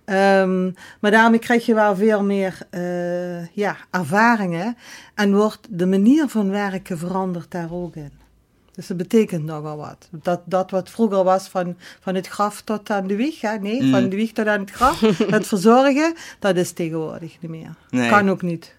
Ehm, 0.06 0.72
maar 1.00 1.12
daarmee 1.12 1.40
krijg 1.40 1.66
je 1.66 1.74
wel 1.74 1.96
veel 1.96 2.24
meer 2.24 2.58
eh, 2.70 3.48
ja, 3.48 3.76
ervaringen 3.92 4.78
en 5.16 5.36
wordt 5.36 5.68
de 5.70 5.86
manier 5.86 6.28
van 6.28 6.50
werken 6.50 6.98
veranderd 6.98 7.52
daar 7.52 7.74
ook 7.74 7.96
in. 7.96 8.12
Dus 8.76 8.88
dat 8.88 8.98
betekent 8.98 9.44
nogal 9.44 9.78
wat. 9.78 10.10
Dat, 10.12 10.42
dat 10.46 10.72
wat 10.72 10.90
vroeger 10.90 11.24
was 11.24 11.48
van, 11.48 11.76
van 12.00 12.16
het 12.16 12.28
graf 12.28 12.62
tot 12.62 12.90
aan 12.90 13.08
de 13.08 13.16
wieg, 13.16 13.42
hè? 13.42 13.58
nee, 13.58 13.82
Mm. 13.82 13.92
van 13.92 14.10
de 14.10 14.16
wieg 14.16 14.32
tot 14.32 14.48
aan 14.48 14.60
het 14.60 14.72
graf, 14.72 15.00
het 15.38 15.48
verzorgen, 15.48 16.14
dat 16.40 16.56
is 16.56 16.72
tegenwoordig 16.72 17.38
niet 17.40 17.52
meer. 17.52 17.76
Nee. 17.90 18.10
Kan 18.10 18.30
ook 18.30 18.42
niet. 18.42 18.76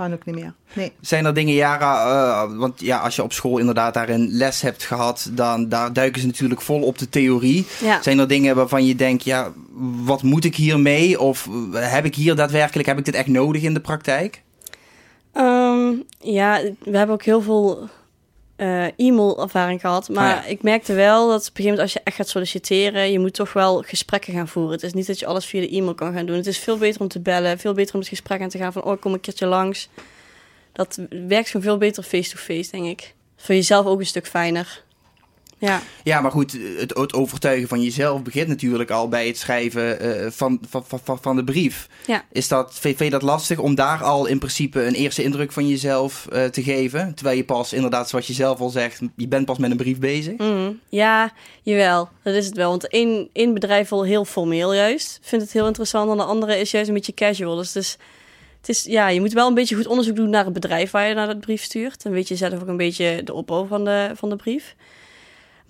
Kan 0.00 0.12
ook 0.12 0.24
niet 0.24 0.34
meer. 0.34 0.52
Nee. 0.72 0.92
Zijn 1.00 1.24
er 1.24 1.34
dingen, 1.34 1.54
Jara, 1.54 2.06
uh, 2.06 2.58
want 2.58 2.80
ja, 2.80 2.98
als 2.98 3.16
je 3.16 3.22
op 3.22 3.32
school 3.32 3.58
inderdaad 3.58 3.94
daarin 3.94 4.28
les 4.30 4.60
hebt 4.60 4.84
gehad, 4.84 5.30
dan 5.32 5.68
daar 5.68 5.92
duiken 5.92 6.20
ze 6.20 6.26
natuurlijk 6.26 6.60
vol 6.60 6.82
op 6.82 6.98
de 6.98 7.08
theorie. 7.08 7.66
Ja. 7.80 8.02
Zijn 8.02 8.18
er 8.18 8.28
dingen 8.28 8.56
waarvan 8.56 8.86
je 8.86 8.94
denkt, 8.94 9.24
ja, 9.24 9.52
wat 10.04 10.22
moet 10.22 10.44
ik 10.44 10.56
hiermee? 10.56 11.20
Of 11.20 11.48
heb 11.72 12.04
ik 12.04 12.14
hier 12.14 12.34
daadwerkelijk, 12.34 12.88
heb 12.88 12.98
ik 12.98 13.04
dit 13.04 13.14
echt 13.14 13.26
nodig 13.26 13.62
in 13.62 13.74
de 13.74 13.80
praktijk? 13.80 14.42
Um, 15.34 16.02
ja, 16.20 16.60
we 16.78 16.96
hebben 16.96 17.14
ook 17.14 17.24
heel 17.24 17.42
veel 17.42 17.88
uh, 18.60 18.84
e-mail-ervaring 18.96 19.80
gehad. 19.80 20.08
Maar 20.08 20.36
Ah, 20.36 20.44
ja. 20.44 20.48
ik 20.50 20.62
merkte 20.62 20.94
wel 20.94 21.28
dat 21.28 21.40
op 21.40 21.46
een 21.46 21.46
gegeven 21.46 21.64
moment 21.64 21.80
als 21.80 21.92
je 21.92 22.00
echt 22.04 22.16
gaat 22.16 22.28
solliciteren, 22.28 23.12
je 23.12 23.18
moet 23.18 23.34
toch 23.34 23.52
wel 23.52 23.82
gesprekken 23.86 24.32
gaan 24.32 24.48
voeren. 24.48 24.72
Het 24.72 24.82
is 24.82 24.92
niet 24.92 25.06
dat 25.06 25.18
je 25.18 25.26
alles 25.26 25.46
via 25.46 25.60
de 25.60 25.70
e-mail 25.70 25.94
kan 25.94 26.12
gaan 26.12 26.26
doen. 26.26 26.36
Het 26.36 26.46
is 26.46 26.58
veel 26.58 26.78
beter 26.78 27.00
om 27.00 27.08
te 27.08 27.20
bellen, 27.20 27.58
veel 27.58 27.72
beter 27.72 27.94
om 27.94 28.00
het 28.00 28.08
gesprek 28.08 28.40
aan 28.40 28.48
te 28.48 28.58
gaan 28.58 28.72
van, 28.72 28.84
oh, 28.84 28.92
ik 28.92 29.00
kom 29.00 29.12
een 29.12 29.20
keertje 29.20 29.46
langs. 29.46 29.88
Dat 30.72 30.98
werkt 31.28 31.46
gewoon 31.48 31.62
veel 31.66 31.76
beter 31.78 32.02
face-to-face, 32.02 32.70
denk 32.70 32.84
ik. 32.86 33.14
Voor 33.36 33.54
jezelf 33.54 33.86
ook 33.86 33.98
een 34.00 34.06
stuk 34.06 34.26
fijner. 34.26 34.82
Ja. 35.60 35.82
Ja, 36.04 36.20
maar 36.20 36.30
goed, 36.30 36.52
het, 36.78 36.96
het 36.96 37.14
overtuigen 37.14 37.68
van 37.68 37.82
jezelf 37.82 38.22
begint 38.22 38.48
natuurlijk 38.48 38.90
al 38.90 39.08
bij 39.08 39.26
het 39.26 39.38
schrijven 39.38 40.06
uh, 40.06 40.30
van, 40.30 40.60
van, 40.68 40.84
van, 41.04 41.18
van 41.20 41.36
de 41.36 41.44
brief. 41.44 41.88
Ja. 42.06 42.24
Is 42.32 42.48
dat, 42.48 42.74
vind 42.74 42.98
je 42.98 43.10
dat 43.10 43.22
lastig 43.22 43.58
om 43.58 43.74
daar 43.74 44.02
al 44.02 44.26
in 44.26 44.38
principe 44.38 44.84
een 44.84 44.94
eerste 44.94 45.22
indruk 45.22 45.52
van 45.52 45.68
jezelf 45.68 46.26
uh, 46.32 46.44
te 46.44 46.62
geven? 46.62 47.14
Terwijl 47.14 47.36
je 47.36 47.44
pas, 47.44 47.72
inderdaad, 47.72 48.08
zoals 48.08 48.26
je 48.26 48.32
zelf 48.32 48.60
al 48.60 48.68
zegt, 48.68 49.00
je 49.16 49.28
bent 49.28 49.46
pas 49.46 49.58
met 49.58 49.70
een 49.70 49.76
brief 49.76 49.98
bezig? 49.98 50.36
Mm, 50.36 50.80
ja, 50.88 51.32
jawel. 51.62 52.08
Dat 52.22 52.34
is 52.34 52.46
het 52.46 52.56
wel. 52.56 52.70
Want 52.70 52.88
één, 52.88 53.28
één 53.32 53.54
bedrijf 53.54 53.88
wil 53.88 54.04
heel 54.04 54.24
formeel 54.24 54.74
juist. 54.74 55.18
Vindt 55.22 55.44
het 55.44 55.54
heel 55.54 55.66
interessant. 55.66 56.10
En 56.10 56.16
de 56.16 56.22
andere 56.22 56.58
is 56.58 56.70
juist 56.70 56.88
een 56.88 56.94
beetje 56.94 57.14
casual. 57.14 57.56
Dus 57.56 57.74
het 57.74 57.82
is, 57.82 57.96
het 58.60 58.68
is, 58.68 58.84
ja, 58.84 59.08
je 59.08 59.20
moet 59.20 59.32
wel 59.32 59.48
een 59.48 59.54
beetje 59.54 59.76
goed 59.76 59.86
onderzoek 59.86 60.16
doen 60.16 60.30
naar 60.30 60.44
het 60.44 60.52
bedrijf 60.52 60.90
waar 60.90 61.08
je 61.08 61.14
naar 61.14 61.26
dat 61.26 61.40
brief 61.40 61.62
stuurt. 61.62 62.02
Dan 62.02 62.12
weet 62.12 62.28
je 62.28 62.36
zelf 62.36 62.60
ook 62.60 62.68
een 62.68 62.76
beetje 62.76 63.20
de 63.24 63.34
opbouw 63.34 63.66
van 63.66 63.84
de, 63.84 64.10
van 64.14 64.28
de 64.28 64.36
brief. 64.36 64.74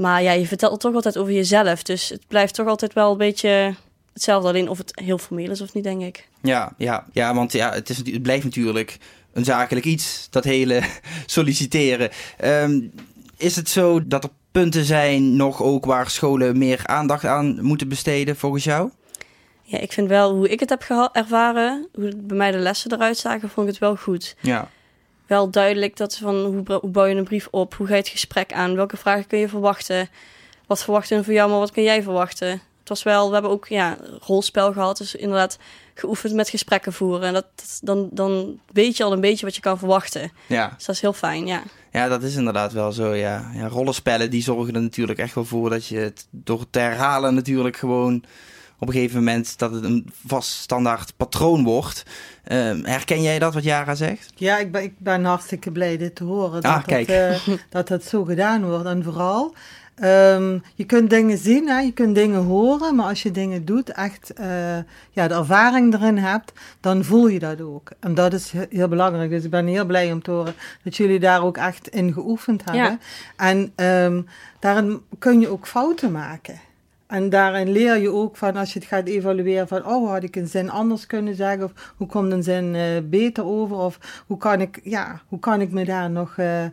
Maar 0.00 0.22
ja, 0.22 0.32
je 0.32 0.46
vertelt 0.46 0.80
toch 0.80 0.94
altijd 0.94 1.18
over 1.18 1.32
jezelf. 1.32 1.82
Dus 1.82 2.08
het 2.08 2.22
blijft 2.28 2.54
toch 2.54 2.66
altijd 2.66 2.92
wel 2.92 3.10
een 3.12 3.18
beetje 3.18 3.74
hetzelfde. 4.12 4.48
Alleen 4.48 4.68
of 4.68 4.78
het 4.78 5.00
heel 5.04 5.18
formeel 5.18 5.50
is 5.50 5.60
of 5.60 5.74
niet, 5.74 5.84
denk 5.84 6.02
ik. 6.02 6.28
Ja, 6.42 6.72
ja, 6.76 7.06
ja 7.12 7.34
want 7.34 7.52
ja, 7.52 7.72
het, 7.72 7.88
is, 7.88 7.96
het 7.96 8.22
blijft 8.22 8.44
natuurlijk 8.44 8.98
een 9.32 9.44
zakelijk 9.44 9.86
iets, 9.86 10.26
dat 10.30 10.44
hele 10.44 10.82
solliciteren. 11.26 12.10
Um, 12.44 12.92
is 13.36 13.56
het 13.56 13.68
zo 13.68 14.06
dat 14.06 14.24
er 14.24 14.30
punten 14.50 14.84
zijn 14.84 15.36
nog 15.36 15.62
ook 15.62 15.84
waar 15.84 16.10
scholen 16.10 16.58
meer 16.58 16.80
aandacht 16.86 17.24
aan 17.24 17.64
moeten 17.64 17.88
besteden 17.88 18.36
volgens 18.36 18.64
jou? 18.64 18.90
Ja, 19.62 19.78
ik 19.78 19.92
vind 19.92 20.08
wel 20.08 20.34
hoe 20.34 20.48
ik 20.48 20.60
het 20.60 20.68
heb 20.68 21.10
ervaren, 21.12 21.88
hoe 21.94 22.16
bij 22.16 22.36
mij 22.36 22.50
de 22.50 22.58
lessen 22.58 22.92
eruit 22.92 23.18
zagen, 23.18 23.48
vond 23.48 23.66
ik 23.66 23.72
het 23.72 23.82
wel 23.82 23.96
goed. 23.96 24.36
Ja 24.40 24.68
wel 25.30 25.50
duidelijk 25.50 25.96
dat 25.96 26.16
van 26.16 26.44
hoe, 26.44 26.78
hoe 26.80 26.90
bouw 26.90 27.04
je 27.04 27.14
een 27.14 27.24
brief 27.24 27.48
op, 27.50 27.74
hoe 27.74 27.86
ga 27.86 27.92
je 27.92 27.98
het 27.98 28.08
gesprek 28.08 28.52
aan, 28.52 28.74
welke 28.74 28.96
vragen 28.96 29.26
kun 29.26 29.38
je 29.38 29.48
verwachten, 29.48 30.08
wat 30.66 30.82
verwachten 30.82 31.16
hun 31.16 31.24
van 31.24 31.34
jou, 31.34 31.50
maar 31.50 31.58
wat 31.58 31.70
kun 31.70 31.82
jij 31.82 32.02
verwachten. 32.02 32.48
Het 32.50 32.88
was 32.88 33.02
wel, 33.02 33.26
we 33.26 33.32
hebben 33.32 33.50
ook 33.50 33.66
ja 33.66 33.96
rolspel 34.20 34.72
gehad, 34.72 34.96
dus 34.98 35.14
inderdaad 35.14 35.58
geoefend 35.94 36.34
met 36.34 36.48
gesprekken 36.48 36.92
voeren 36.92 37.26
en 37.26 37.32
dat, 37.32 37.46
dat, 37.56 37.78
dan, 37.82 38.08
dan 38.12 38.60
weet 38.72 38.96
je 38.96 39.04
al 39.04 39.12
een 39.12 39.20
beetje 39.20 39.46
wat 39.46 39.54
je 39.54 39.60
kan 39.60 39.78
verwachten. 39.78 40.32
Ja. 40.46 40.72
Dus 40.76 40.84
dat 40.84 40.94
is 40.94 41.00
heel 41.00 41.12
fijn, 41.12 41.46
ja. 41.46 41.62
Ja, 41.92 42.08
dat 42.08 42.22
is 42.22 42.34
inderdaad 42.34 42.72
wel 42.72 42.92
zo, 42.92 43.14
ja. 43.14 43.50
ja. 43.54 43.68
Rollenspellen 43.68 44.30
die 44.30 44.42
zorgen 44.42 44.74
er 44.74 44.82
natuurlijk 44.82 45.18
echt 45.18 45.34
wel 45.34 45.44
voor 45.44 45.70
dat 45.70 45.86
je 45.86 45.98
het 45.98 46.26
door 46.30 46.64
te 46.70 46.78
herhalen 46.78 47.34
natuurlijk 47.34 47.76
gewoon 47.76 48.24
op 48.80 48.88
een 48.88 48.94
gegeven 48.94 49.18
moment 49.18 49.58
dat 49.58 49.72
het 49.72 49.84
een 49.84 50.10
vast 50.26 50.50
standaard 50.50 51.16
patroon 51.16 51.64
wordt. 51.64 52.02
Uh, 52.46 52.56
herken 52.82 53.22
jij 53.22 53.38
dat 53.38 53.54
wat 53.54 53.64
Jara 53.64 53.94
zegt? 53.94 54.32
Ja, 54.34 54.58
ik 54.58 54.72
ben, 54.72 54.82
ik 54.82 54.98
ben 54.98 55.24
hartstikke 55.24 55.72
blij 55.72 55.96
dit 55.96 56.14
te 56.14 56.24
horen. 56.24 56.62
Ah, 56.62 56.74
dat, 56.74 56.84
kijk. 56.84 57.08
Het, 57.08 57.46
uh, 57.46 57.54
dat 57.68 57.88
het 57.88 58.04
zo 58.04 58.24
gedaan 58.24 58.64
wordt. 58.64 58.86
En 58.86 59.04
vooral, 59.04 59.54
um, 60.02 60.62
je 60.74 60.84
kunt 60.84 61.10
dingen 61.10 61.38
zien, 61.38 61.68
hè, 61.68 61.78
je 61.80 61.92
kunt 61.92 62.14
dingen 62.14 62.42
horen, 62.42 62.94
maar 62.94 63.06
als 63.06 63.22
je 63.22 63.30
dingen 63.30 63.64
doet, 63.64 63.90
echt 63.90 64.32
uh, 64.40 64.46
ja, 65.10 65.28
de 65.28 65.34
ervaring 65.34 65.94
erin 65.94 66.18
hebt, 66.18 66.52
dan 66.80 67.04
voel 67.04 67.28
je 67.28 67.38
dat 67.38 67.60
ook. 67.60 67.90
En 68.00 68.14
dat 68.14 68.32
is 68.32 68.52
heel 68.70 68.88
belangrijk. 68.88 69.30
Dus 69.30 69.44
ik 69.44 69.50
ben 69.50 69.66
heel 69.66 69.86
blij 69.86 70.12
om 70.12 70.22
te 70.22 70.30
horen 70.30 70.54
dat 70.84 70.96
jullie 70.96 71.20
daar 71.20 71.42
ook 71.42 71.56
echt 71.56 71.88
in 71.88 72.12
geoefend 72.12 72.64
hebben. 72.64 72.82
Ja. 72.82 72.98
En 73.36 73.72
um, 73.76 74.26
daarin 74.58 75.00
kun 75.18 75.40
je 75.40 75.48
ook 75.48 75.66
fouten 75.66 76.12
maken. 76.12 76.68
En 77.10 77.28
daarin 77.28 77.70
leer 77.72 77.96
je 77.98 78.10
ook 78.12 78.36
van 78.36 78.56
als 78.56 78.72
je 78.72 78.78
het 78.78 78.88
gaat 78.88 79.06
evalueren 79.06 79.68
van 79.68 79.86
oh 79.86 80.10
had 80.10 80.22
ik 80.22 80.36
een 80.36 80.48
zin 80.48 80.70
anders 80.70 81.06
kunnen 81.06 81.34
zeggen 81.34 81.64
of 81.64 81.72
hoe 81.96 82.06
komt 82.06 82.32
een 82.32 82.42
zin 82.42 82.74
uh, 82.74 82.82
beter 83.04 83.44
over 83.44 83.76
of 83.76 83.98
hoe 84.26 84.36
kan 84.38 84.60
ik 84.60 84.80
ja 84.84 85.20
hoe 85.28 85.38
kan 85.38 85.60
ik 85.60 85.70
me 85.70 85.84
daar 85.84 86.10
nog 86.10 86.36
uh, 86.36 86.62
uh, 86.62 86.68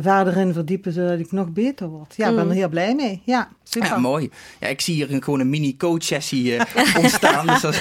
verder 0.00 0.36
in 0.36 0.52
verdiepen 0.52 0.92
zodat 0.92 1.18
ik 1.18 1.32
nog 1.32 1.48
beter 1.52 1.88
word. 1.88 2.14
Ja, 2.16 2.24
ik 2.24 2.30
Mm. 2.30 2.36
ben 2.36 2.48
er 2.48 2.54
heel 2.54 2.68
blij 2.68 2.94
mee. 2.94 3.22
Ja, 3.24 3.48
super. 3.64 3.88
Ja, 3.88 3.98
mooi. 3.98 4.30
Ja, 4.60 4.66
ik 4.66 4.80
zie 4.80 4.94
hier 4.94 5.12
een, 5.12 5.22
gewoon 5.22 5.40
een 5.40 5.50
mini 5.50 5.76
coach 5.76 6.02
sessie 6.02 6.56
ontstaan. 7.02 7.46
dus 7.46 7.60
dat 7.60 7.74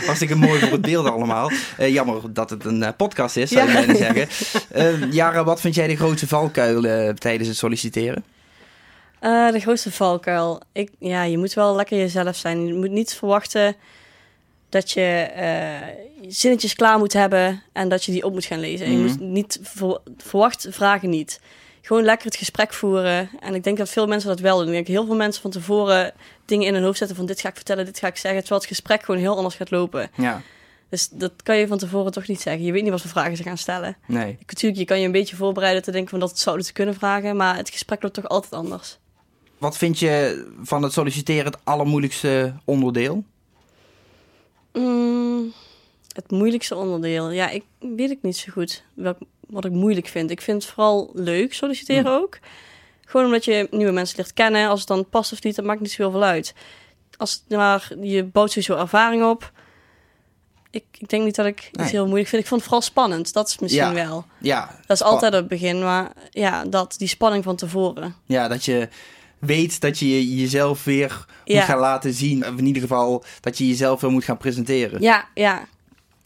is 0.00 0.04
hartstikke 0.06 0.34
mooi 0.36 0.60
voor 0.60 0.72
het 0.72 0.80
beeld 0.80 1.06
allemaal. 1.06 1.50
Uh, 1.80 1.88
jammer 1.92 2.32
dat 2.32 2.50
het 2.50 2.64
een 2.64 2.94
podcast 2.96 3.36
is, 3.36 3.50
zou 3.50 3.66
je 3.66 3.72
Ja. 3.72 3.78
bijna 3.86 3.94
zeggen. 3.94 5.10
Jara, 5.12 5.44
wat 5.44 5.60
vind 5.60 5.74
jij 5.74 5.86
de 5.86 5.96
grootste 5.96 6.26
valkuil 6.26 6.82
tijdens 7.14 7.48
het 7.48 7.56
solliciteren? 7.56 8.24
Uh, 9.20 9.52
de 9.52 9.60
grootste 9.60 9.90
valkuil. 9.90 10.60
Ik, 10.72 10.90
ja, 10.98 11.22
je 11.22 11.38
moet 11.38 11.54
wel 11.54 11.74
lekker 11.74 11.98
jezelf 11.98 12.36
zijn. 12.36 12.66
Je 12.66 12.74
moet 12.74 12.90
niet 12.90 13.14
verwachten 13.14 13.76
dat 14.68 14.90
je 14.90 15.30
uh, 15.36 16.28
zinnetjes 16.28 16.74
klaar 16.74 16.98
moet 16.98 17.12
hebben 17.12 17.62
en 17.72 17.88
dat 17.88 18.04
je 18.04 18.12
die 18.12 18.24
op 18.24 18.32
moet 18.32 18.44
gaan 18.44 18.60
lezen. 18.60 18.88
Mm. 18.88 18.92
Je 18.92 18.98
moet 18.98 19.20
niet 19.20 19.58
ver, 19.62 20.00
verwacht 20.16 20.66
vragen 20.70 21.10
niet. 21.10 21.40
Gewoon 21.82 22.04
lekker 22.04 22.26
het 22.26 22.36
gesprek 22.36 22.72
voeren. 22.72 23.30
En 23.40 23.54
ik 23.54 23.64
denk 23.64 23.78
dat 23.78 23.88
veel 23.88 24.06
mensen 24.06 24.28
dat 24.28 24.40
wel 24.40 24.58
doen. 24.58 24.66
Ik 24.66 24.72
denk 24.72 24.86
heel 24.86 25.06
veel 25.06 25.16
mensen 25.16 25.42
van 25.42 25.50
tevoren 25.50 26.12
dingen 26.44 26.66
in 26.66 26.74
hun 26.74 26.82
hoofd 26.82 26.98
zetten 26.98 27.16
van 27.16 27.26
dit 27.26 27.40
ga 27.40 27.48
ik 27.48 27.54
vertellen, 27.54 27.84
dit 27.84 27.98
ga 27.98 28.06
ik 28.06 28.16
zeggen. 28.16 28.40
Terwijl 28.40 28.60
het 28.60 28.70
gesprek 28.70 29.04
gewoon 29.04 29.20
heel 29.20 29.36
anders 29.36 29.54
gaat 29.54 29.70
lopen. 29.70 30.10
Ja. 30.16 30.42
Dus 30.88 31.08
dat 31.08 31.32
kan 31.42 31.56
je 31.56 31.66
van 31.66 31.78
tevoren 31.78 32.12
toch 32.12 32.28
niet 32.28 32.40
zeggen. 32.40 32.64
Je 32.64 32.72
weet 32.72 32.82
niet 32.82 32.90
wat 32.90 33.00
voor 33.00 33.10
vragen 33.10 33.36
ze 33.36 33.42
gaan 33.42 33.58
stellen. 33.58 33.96
Nee. 34.06 34.38
Natuurlijk, 34.46 34.80
je 34.80 34.86
kan 34.86 35.00
je 35.00 35.06
een 35.06 35.12
beetje 35.12 35.36
voorbereiden 35.36 35.82
te 35.82 35.90
denken 35.90 36.10
van 36.10 36.20
dat 36.20 36.30
het 36.30 36.38
zouden 36.38 36.66
ze 36.66 36.72
kunnen 36.72 36.94
vragen. 36.94 37.36
Maar 37.36 37.56
het 37.56 37.70
gesprek 37.70 38.02
loopt 38.02 38.14
toch 38.14 38.28
altijd 38.28 38.52
anders. 38.52 38.98
Wat 39.60 39.76
vind 39.76 39.98
je 39.98 40.44
van 40.62 40.82
het 40.82 40.92
solliciteren 40.92 41.44
het 41.44 41.58
allermoeilijkste 41.64 42.54
onderdeel? 42.64 43.24
Mm, 44.72 45.52
het 46.14 46.30
moeilijkste 46.30 46.76
onderdeel? 46.76 47.30
Ja, 47.30 47.48
ik 47.50 47.64
weet 47.78 48.08
het 48.08 48.22
niet 48.22 48.36
zo 48.36 48.52
goed 48.52 48.82
welk, 48.94 49.18
wat 49.46 49.64
ik 49.64 49.70
moeilijk 49.72 50.06
vind. 50.06 50.30
Ik 50.30 50.40
vind 50.40 50.62
het 50.62 50.72
vooral 50.72 51.10
leuk 51.14 51.54
solliciteren 51.54 52.12
mm. 52.12 52.18
ook. 52.18 52.38
Gewoon 53.04 53.26
omdat 53.26 53.44
je 53.44 53.68
nieuwe 53.70 53.92
mensen 53.92 54.16
leert 54.16 54.32
kennen. 54.34 54.68
Als 54.68 54.78
het 54.78 54.88
dan 54.88 55.08
past 55.08 55.32
of 55.32 55.42
niet, 55.42 55.56
dat 55.56 55.64
maakt 55.64 55.80
niet 55.80 55.90
zo 55.90 56.02
heel 56.02 56.10
veel 56.10 56.22
uit. 56.22 56.54
Als, 57.16 57.42
maar 57.48 57.92
je 58.00 58.24
bouwt 58.24 58.48
sowieso 58.50 58.76
ervaring 58.76 59.24
op. 59.24 59.52
Ik, 60.70 60.84
ik 60.98 61.08
denk 61.08 61.24
niet 61.24 61.34
dat 61.34 61.46
ik 61.46 61.60
Nee. 61.60 61.70
het 61.84 61.90
heel 61.90 62.06
moeilijk 62.06 62.28
vind. 62.28 62.42
Ik 62.42 62.48
vond 62.48 62.60
het 62.60 62.70
vooral 62.70 62.88
spannend. 62.88 63.32
Dat 63.32 63.48
is 63.48 63.58
misschien 63.58 63.94
Ja. 63.94 64.06
wel. 64.08 64.24
Ja, 64.40 64.78
Dat 64.86 64.96
is 64.96 65.02
altijd 65.02 65.32
het 65.32 65.48
begin. 65.48 65.82
Maar 65.82 66.12
ja, 66.30 66.64
dat, 66.64 66.94
die 66.98 67.08
spanning 67.08 67.44
van 67.44 67.56
tevoren. 67.56 68.14
ja, 68.26 68.48
dat 68.48 68.64
je 68.64 68.88
weet 69.40 69.80
dat 69.80 69.98
je 69.98 70.34
jezelf 70.36 70.84
weer 70.84 71.26
Ja. 71.44 71.54
moet 71.56 71.64
gaan 71.64 71.78
laten 71.78 72.12
zien. 72.14 72.46
Of 72.46 72.56
in 72.56 72.66
ieder 72.66 72.82
geval 72.82 73.24
dat 73.40 73.58
je 73.58 73.68
jezelf 73.68 74.00
weer 74.00 74.10
moet 74.10 74.24
gaan 74.24 74.36
presenteren. 74.36 75.02
Ja, 75.02 75.28
ja. 75.34 75.66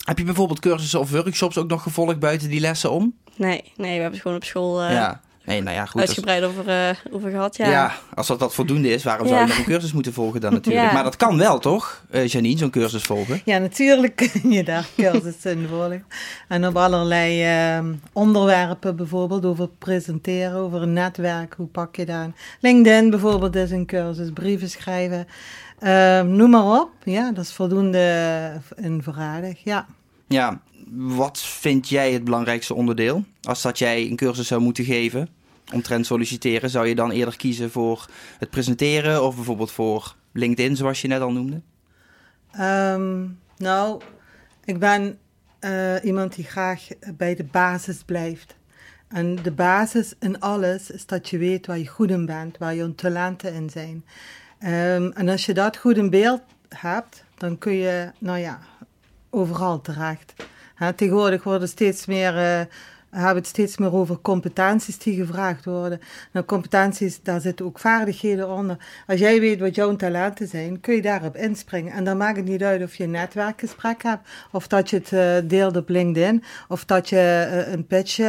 Heb 0.05 0.19
je 0.19 0.25
bijvoorbeeld 0.25 0.61
cursussen 0.61 1.01
of 1.01 1.11
workshops 1.11 1.59
ook 1.59 1.69
nog 1.69 1.83
gevolgd 1.83 2.19
buiten 2.19 2.49
die 2.49 2.61
lessen 2.61 2.91
om? 2.91 3.15
Nee, 3.37 3.63
nee, 3.77 3.87
we 3.87 3.87
hebben 3.87 4.11
het 4.13 4.21
gewoon 4.21 4.37
op 4.37 4.45
school 4.45 4.83
eh, 4.83 4.93
ja. 4.93 5.21
Nee, 5.45 5.63
nou 5.63 5.77
ja, 5.77 5.85
goed. 5.87 6.01
als- 6.01 6.11
uitgebreid 6.11 6.43
over, 6.45 6.69
eh, 6.69 6.97
over 7.11 7.31
gehad. 7.31 7.57
Ja. 7.57 7.69
ja. 7.71 7.93
als 8.15 8.27
dat, 8.27 8.39
dat 8.39 8.55
voldoende 8.55 8.89
is, 8.93 9.03
waarom 9.05 9.27
zou 9.29 9.41
je 9.41 9.47
nog 9.47 9.59
een 9.59 9.65
cursus 9.65 9.93
moeten 9.93 10.13
volgen 10.13 10.41
dan 10.41 10.53
natuurlijk? 10.53 10.85
Ja. 10.89 10.93
Maar 10.93 11.03
dat 11.05 11.17
kan 11.17 11.39
wel, 11.39 11.59
toch, 11.59 12.05
eh, 12.11 12.27
Janine, 12.27 12.59
zo'n 12.59 12.71
cursus 12.71 13.03
volgen? 13.03 13.41
Ja, 13.45 13.59
natuurlijk 13.59 14.17
kun 14.17 14.51
je 14.51 14.65
daar 14.65 14.87
cursussen 14.97 15.51
in 15.59 15.67
volgen. 15.69 16.05
En 16.49 16.67
op 16.67 16.77
allerlei 16.77 17.43
eh, 17.43 17.85
onderwerpen, 18.13 18.97
bijvoorbeeld 18.97 19.45
over 19.45 19.69
presenteren, 19.79 20.55
over 20.57 20.83
een 20.83 20.93
netwerk, 20.93 21.55
hoe 21.57 21.67
pak 21.67 21.97
je 21.97 22.05
dat? 22.05 22.29
LinkedIn 22.61 23.11
bijvoorbeeld 23.11 23.57
is 23.57 23.71
een 23.71 23.87
cursus, 23.87 24.31
brieven 24.35 24.71
schrijven, 24.71 25.27
Eh, 25.79 26.21
noem 26.23 26.51
maar 26.51 26.81
op. 26.81 26.91
Ja, 27.05 27.33
dat 27.33 27.45
is 27.45 27.53
voldoende 27.53 28.53
in 28.77 29.03
voorradig, 29.03 29.65
ja. 29.65 29.87
Ja, 30.29 30.61
wat 30.95 31.39
vind 31.65 31.89
jij 31.89 32.13
het 32.13 32.25
belangrijkste 32.25 32.75
onderdeel? 32.75 33.25
Als 33.43 33.63
dat 33.63 33.79
jij 33.79 34.07
een 34.07 34.17
cursus 34.17 34.47
zou 34.47 34.61
moeten 34.61 34.85
geven 34.85 35.29
omtrent 35.73 36.07
solliciteren, 36.07 36.71
zou 36.71 36.87
je 36.87 36.95
dan 36.95 37.11
eerder 37.11 37.37
kiezen 37.37 37.71
voor 37.71 38.09
het 38.39 38.51
presenteren 38.51 39.25
of 39.25 39.35
bijvoorbeeld 39.35 39.71
voor 39.71 40.15
LinkedIn, 40.33 40.77
zoals 40.77 41.01
je 41.01 41.09
net 41.09 41.21
al 41.21 41.33
noemde? 41.33 41.61
Ehm, 42.51 43.27
nou, 43.57 44.01
ik 44.65 44.79
ben 44.79 45.19
eh, 45.59 45.95
iemand 46.03 46.35
die 46.35 46.45
graag 46.45 46.89
bij 47.17 47.35
de 47.35 47.45
basis 47.45 48.03
blijft. 48.03 48.57
En 49.09 49.37
de 49.43 49.53
basis 49.53 50.15
in 50.21 50.41
alles 50.41 50.91
is 50.91 51.07
dat 51.07 51.29
je 51.29 51.39
weet 51.39 51.67
waar 51.67 51.79
je 51.79 51.89
goed 51.89 52.11
in 52.11 52.27
bent, 52.27 52.59
waar 52.59 52.75
je 52.75 52.95
talenten 52.95 53.55
in 53.55 53.71
zijn. 53.71 54.05
Ehm, 54.59 55.11
en 55.15 55.29
als 55.29 55.47
je 55.47 55.55
dat 55.55 55.77
goed 55.77 55.97
in 55.97 56.11
beeld 56.11 56.43
hebt, 56.69 57.25
dan 57.39 57.59
kun 57.59 57.75
je, 57.75 58.11
nou 58.19 58.39
ja, 58.39 58.59
overal 59.31 59.81
terecht. 59.81 60.35
Tegenwoordig 60.97 61.45
worden 61.45 61.69
steeds 61.69 62.07
meer, 62.07 62.35
uh, 62.35 62.61
hebben 63.11 63.37
het 63.37 63.47
steeds 63.47 63.77
meer 63.77 63.93
over 63.93 64.19
competenties 64.21 64.99
die 64.99 65.17
gevraagd 65.17 65.65
worden. 65.65 66.01
Nou, 66.33 66.47
competenties, 66.47 67.23
daar 67.23 67.41
zitten 67.41 67.67
ook 67.67 67.79
vaardigheden 67.79 68.49
onder. 68.49 68.77
Als 69.07 69.21
jij 69.21 69.41
weet 69.41 69.61
wat 69.61 69.75
jouw 69.75 69.97
talenten 69.97 70.49
zijn, 70.49 70.81
kun 70.81 70.95
je 70.95 71.03
daarop 71.03 71.37
inspringen. 71.37 71.93
En 71.93 72.05
dan 72.05 72.17
maakt 72.17 72.37
het 72.37 72.47
niet 72.47 72.63
uit 72.63 72.83
of 72.83 72.95
je 72.95 73.05
een 73.05 73.11
netwerkgesprek 73.11 74.03
hebt, 74.03 74.29
of 74.53 74.67
dat 74.67 74.91
je 74.91 74.97
het 74.97 75.13
uh, 75.13 75.49
deelt 75.51 75.77
op 75.77 75.89
LinkedIn, 75.89 76.43
of 76.69 76.85
dat 76.85 77.09
je 77.09 77.49
uh, 77.67 77.73
een 77.73 77.87
pitch 77.87 78.21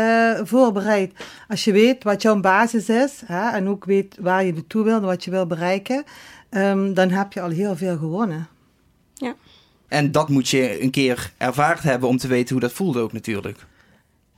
voorbereidt. 0.44 1.24
Als 1.48 1.64
je 1.64 1.72
weet 1.72 2.04
wat 2.04 2.22
jouw 2.22 2.40
basis 2.40 2.90
is, 2.90 3.24
en 3.28 3.68
ook 3.68 3.86
weet 3.86 4.18
waar 4.20 4.44
je 4.44 4.54
naartoe 4.54 4.84
wil, 4.84 5.00
wat 5.00 5.24
je 5.24 5.32
wil 5.32 5.48
bereiken, 5.48 6.04
um, 6.50 6.94
dan 6.94 7.10
heb 7.10 7.34
je 7.34 7.42
al 7.42 7.50
heel 7.50 7.76
veel 7.76 7.98
gewonnen. 7.98 8.48
Ja. 9.14 9.36
En 9.96 10.12
dat 10.12 10.30
moet 10.30 10.50
je 10.50 10.82
een 10.82 10.90
keer 10.90 11.32
ervaard 11.38 11.84
hebben 11.84 12.10
om 12.10 12.18
te 12.18 12.28
weten 12.28 12.52
hoe 12.52 12.64
dat 12.64 12.74
voelde 12.74 13.00
ook 13.00 13.14
natuurlijk. 13.14 13.66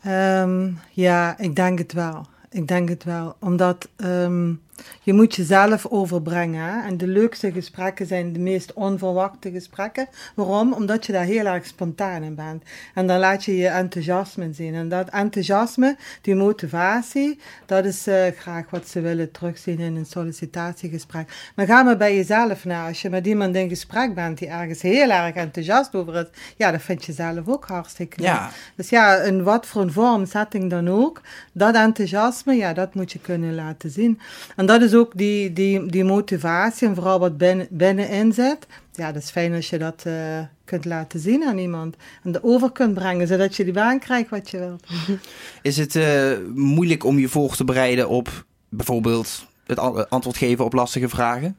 Um, 0.07 0.79
ja, 0.91 1.37
ik 1.39 1.55
denk 1.55 1.77
het 1.77 1.93
wel. 1.93 2.25
Ik 2.49 2.67
denk 2.67 2.89
het 2.89 3.03
wel. 3.03 3.35
Omdat 3.39 3.89
um, 3.97 4.61
je 5.01 5.13
moet 5.13 5.35
jezelf 5.35 5.85
overbrengen. 5.85 6.63
Hè? 6.63 6.87
En 6.87 6.97
de 6.97 7.07
leukste 7.07 7.51
gesprekken 7.51 8.05
zijn 8.05 8.33
de 8.33 8.39
meest 8.39 8.73
onverwachte 8.73 9.51
gesprekken. 9.51 10.07
Waarom? 10.35 10.73
Omdat 10.73 11.05
je 11.05 11.11
daar 11.11 11.23
heel 11.23 11.45
erg 11.45 11.65
spontaan 11.65 12.23
in 12.23 12.35
bent. 12.35 12.63
En 12.93 13.07
dan 13.07 13.19
laat 13.19 13.43
je 13.43 13.57
je 13.57 13.67
enthousiasme 13.67 14.53
zien. 14.53 14.73
En 14.73 14.89
dat 14.89 15.09
enthousiasme, 15.09 15.97
die 16.21 16.35
motivatie, 16.35 17.39
dat 17.65 17.85
is 17.85 18.07
uh, 18.07 18.25
graag 18.37 18.69
wat 18.69 18.87
ze 18.87 19.01
willen 19.01 19.31
terugzien 19.31 19.79
in 19.79 19.95
een 19.95 20.05
sollicitatiegesprek. 20.05 21.51
Maar 21.55 21.65
ga 21.65 21.83
maar 21.83 21.97
bij 21.97 22.15
jezelf 22.15 22.65
na. 22.65 22.87
Als 22.87 23.01
je 23.01 23.09
met 23.09 23.27
iemand 23.27 23.55
in 23.55 23.69
gesprek 23.69 24.15
bent 24.15 24.37
die 24.37 24.47
ergens 24.47 24.81
heel 24.81 25.09
erg 25.09 25.35
enthousiast 25.35 25.95
over 25.95 26.15
is, 26.15 26.25
ja, 26.55 26.71
dat 26.71 26.81
vind 26.81 27.05
je 27.05 27.13
zelf 27.13 27.47
ook 27.47 27.65
hartstikke 27.65 28.21
leuk. 28.21 28.29
Ja. 28.29 28.51
Dus 28.75 28.89
ja, 28.89 29.15
in 29.15 29.43
wat 29.43 29.65
voor 29.65 29.81
een 29.81 29.91
vorm, 29.91 30.25
setting 30.25 30.69
dan 30.69 30.89
ook, 30.89 31.21
dat 31.51 31.75
enthousiasme, 31.75 32.55
ja, 32.55 32.73
dat 32.73 32.93
moet 32.93 33.11
je 33.11 33.19
kunnen 33.19 33.55
laten 33.55 33.89
zien. 33.89 34.19
En 34.55 34.65
dat 34.67 34.81
is 34.81 34.93
ook 34.93 35.11
die, 35.15 35.53
die, 35.53 35.85
die 35.85 36.03
motivatie 36.03 36.87
en 36.87 36.95
vooral 36.95 37.19
wat 37.19 37.37
binnen, 37.37 37.67
binnenin 37.69 38.33
zit. 38.33 38.67
Ja, 38.91 39.11
dat 39.11 39.23
is 39.23 39.29
fijn 39.29 39.53
als 39.53 39.69
je 39.69 39.77
dat 39.77 40.03
uh, 40.07 40.39
kunt 40.65 40.85
laten 40.85 41.19
zien 41.19 41.43
aan 41.43 41.57
iemand. 41.57 41.95
En 42.23 42.31
de 42.31 42.43
over 42.43 42.71
kunt 42.71 42.93
brengen, 42.93 43.27
zodat 43.27 43.55
je 43.55 43.63
die 43.63 43.73
baan 43.73 43.99
krijgt 43.99 44.29
wat 44.29 44.49
je 44.49 44.57
wilt. 44.57 44.87
Is 45.61 45.77
het 45.77 45.95
uh, 45.95 46.37
moeilijk 46.53 47.03
om 47.03 47.19
je 47.19 47.27
voor 47.27 47.55
te 47.55 47.63
bereiden 47.63 48.09
op 48.09 48.45
bijvoorbeeld 48.69 49.45
het 49.65 49.79
antwoord 50.09 50.37
geven 50.37 50.65
op 50.65 50.73
lastige 50.73 51.09
vragen? 51.09 51.57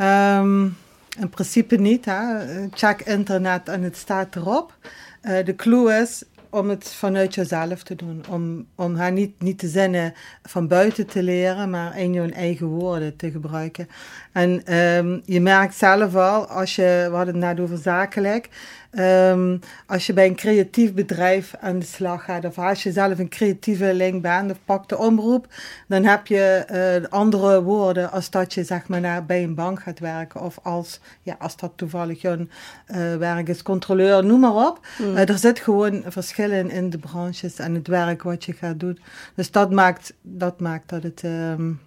Um, 0.00 0.76
in 1.18 1.28
principe 1.30 1.76
niet. 1.76 2.04
Hè. 2.04 2.24
Check 2.70 3.00
internet 3.00 3.68
en 3.68 3.82
het 3.82 3.96
staat 3.96 4.36
erop. 4.36 4.76
Uh, 5.22 5.44
de 5.44 5.56
clue 5.56 6.00
is, 6.00 6.24
om 6.50 6.68
het 6.68 6.88
vanuit 6.94 7.34
jezelf 7.34 7.82
te 7.82 7.94
doen. 7.94 8.24
Om, 8.28 8.66
om 8.74 8.96
haar 8.96 9.12
niet, 9.12 9.42
niet 9.42 9.58
te 9.58 9.68
zinnen 9.68 10.14
van 10.42 10.68
buiten 10.68 11.06
te 11.06 11.22
leren, 11.22 11.70
maar 11.70 11.98
in 11.98 12.12
je 12.12 12.32
eigen 12.32 12.66
woorden 12.66 13.16
te 13.16 13.30
gebruiken. 13.30 13.88
En 14.32 14.74
um, 14.76 15.22
je 15.24 15.40
merkt 15.40 15.74
zelf 15.74 16.14
al, 16.14 16.46
als 16.46 16.76
je, 16.76 17.06
we 17.10 17.16
hadden 17.16 17.34
het 17.34 17.44
net 17.44 17.60
over 17.60 17.78
zakelijk, 17.78 18.48
um, 18.90 19.60
als 19.86 20.06
je 20.06 20.12
bij 20.12 20.26
een 20.26 20.36
creatief 20.36 20.94
bedrijf 20.94 21.54
aan 21.60 21.78
de 21.78 21.86
slag 21.86 22.24
gaat, 22.24 22.44
of 22.44 22.58
als 22.58 22.82
je 22.82 22.92
zelf 22.92 23.18
een 23.18 23.28
creatieve 23.28 23.94
link 23.94 24.22
bent, 24.22 24.50
of 24.50 24.58
pak 24.64 24.88
de 24.88 24.98
omroep, 24.98 25.46
dan 25.88 26.04
heb 26.04 26.26
je 26.26 26.66
uh, 27.02 27.10
andere 27.10 27.62
woorden 27.62 28.10
als 28.10 28.30
dat 28.30 28.54
je 28.54 28.64
zeg 28.64 28.88
maar 28.88 29.00
naar, 29.00 29.24
bij 29.24 29.42
een 29.42 29.54
bank 29.54 29.82
gaat 29.82 29.98
werken, 29.98 30.40
of 30.40 30.58
als, 30.62 31.00
ja, 31.22 31.36
als 31.38 31.56
dat 31.56 31.72
toevallig 31.76 32.22
een 32.22 32.50
uh, 32.88 33.16
werk 33.16 33.48
is, 33.48 33.62
controleur, 33.62 34.24
noem 34.24 34.40
maar 34.40 34.68
op. 34.68 34.86
Mm. 34.98 35.16
Uh, 35.16 35.28
er 35.28 35.38
zit 35.38 35.58
gewoon 35.58 36.02
verschillen 36.06 36.70
in 36.70 36.90
de 36.90 36.98
branches 36.98 37.58
en 37.58 37.74
het 37.74 37.86
werk 37.86 38.22
wat 38.22 38.44
je 38.44 38.52
gaat 38.52 38.80
doen. 38.80 38.98
Dus 39.34 39.50
dat 39.50 39.70
maakt 39.70 40.12
dat, 40.22 40.60
maakt 40.60 40.88
dat 40.88 41.02
het 41.02 41.22
um, 41.22 41.80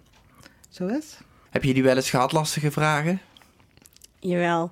zo 0.68 0.86
is. 0.86 1.18
Heb 1.50 1.64
je 1.64 1.74
die 1.74 1.82
wel 1.82 1.96
eens 1.96 2.10
gehad, 2.10 2.32
lastige 2.32 2.70
vragen? 2.70 3.20
Jawel. 4.18 4.70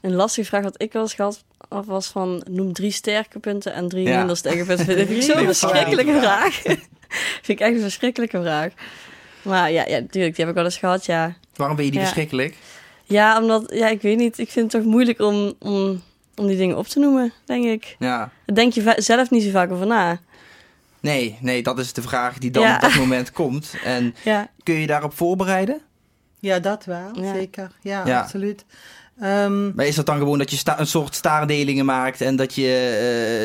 Een 0.00 0.14
lastige 0.14 0.46
vraag 0.46 0.62
wat 0.62 0.82
ik 0.82 0.92
wel 0.92 1.02
eens 1.02 1.14
gehad 1.14 1.44
was 1.68 2.06
van 2.06 2.44
noem 2.50 2.72
drie 2.72 2.90
sterke 2.90 3.38
punten 3.38 3.72
en 3.72 3.88
drie 3.88 4.08
ja. 4.08 4.18
minder 4.18 4.36
sterke 4.36 4.64
punten. 4.64 4.86
Dat 4.86 5.06
vind 5.06 5.10
ik 5.10 5.22
zo'n 5.36 5.44
verschrikkelijke 5.44 6.18
vraag. 6.18 6.54
vind 7.42 7.48
ik 7.48 7.60
echt 7.60 7.74
een 7.74 7.80
verschrikkelijke 7.80 8.40
vraag. 8.40 8.72
Maar 9.42 9.70
ja, 9.70 9.84
ja, 9.86 9.98
natuurlijk, 9.98 10.36
die 10.36 10.44
heb 10.44 10.48
ik 10.48 10.54
wel 10.54 10.64
eens 10.64 10.78
gehad, 10.78 11.06
ja. 11.06 11.36
Waarom 11.54 11.76
ben 11.76 11.84
je 11.84 11.90
die 11.90 12.00
ja. 12.00 12.06
verschrikkelijk? 12.06 12.56
Ja, 13.04 13.40
omdat, 13.40 13.72
ja, 13.74 13.88
ik 13.88 14.02
weet 14.02 14.16
niet. 14.16 14.38
Ik 14.38 14.50
vind 14.50 14.72
het 14.72 14.82
toch 14.82 14.92
moeilijk 14.92 15.20
om, 15.20 15.54
om, 15.58 16.02
om 16.34 16.46
die 16.46 16.56
dingen 16.56 16.76
op 16.76 16.86
te 16.86 16.98
noemen, 16.98 17.32
denk 17.44 17.64
ik. 17.64 17.96
Ja. 17.98 18.30
Daar 18.46 18.56
denk 18.56 18.72
je 18.72 18.94
zelf 18.96 19.30
niet 19.30 19.42
zo 19.42 19.50
vaak 19.50 19.70
over 19.70 19.86
na. 19.86 20.20
Nee, 21.00 21.38
nee, 21.40 21.62
dat 21.62 21.78
is 21.78 21.92
de 21.92 22.02
vraag 22.02 22.38
die 22.38 22.50
dan 22.50 22.62
ja. 22.62 22.74
op 22.74 22.80
dat 22.80 22.94
moment 22.94 23.32
komt. 23.32 23.74
En 23.84 24.14
ja. 24.24 24.50
kun 24.62 24.74
je 24.74 24.86
daarop 24.86 25.16
voorbereiden? 25.16 25.80
Ja, 26.40 26.58
dat 26.58 26.84
wel, 26.84 27.22
ja. 27.22 27.32
zeker. 27.32 27.70
Ja, 27.80 28.06
ja, 28.06 28.20
absoluut. 28.20 28.64
Um, 29.22 29.72
maar 29.74 29.86
is 29.86 29.94
dat 29.94 30.06
dan 30.06 30.18
gewoon 30.18 30.38
dat 30.38 30.50
je 30.50 30.56
sta 30.56 30.80
een 30.80 30.86
soort 30.86 31.14
staardelingen 31.14 31.84
maakt 31.84 32.20
en 32.20 32.36
dat 32.36 32.54
je 32.54 32.62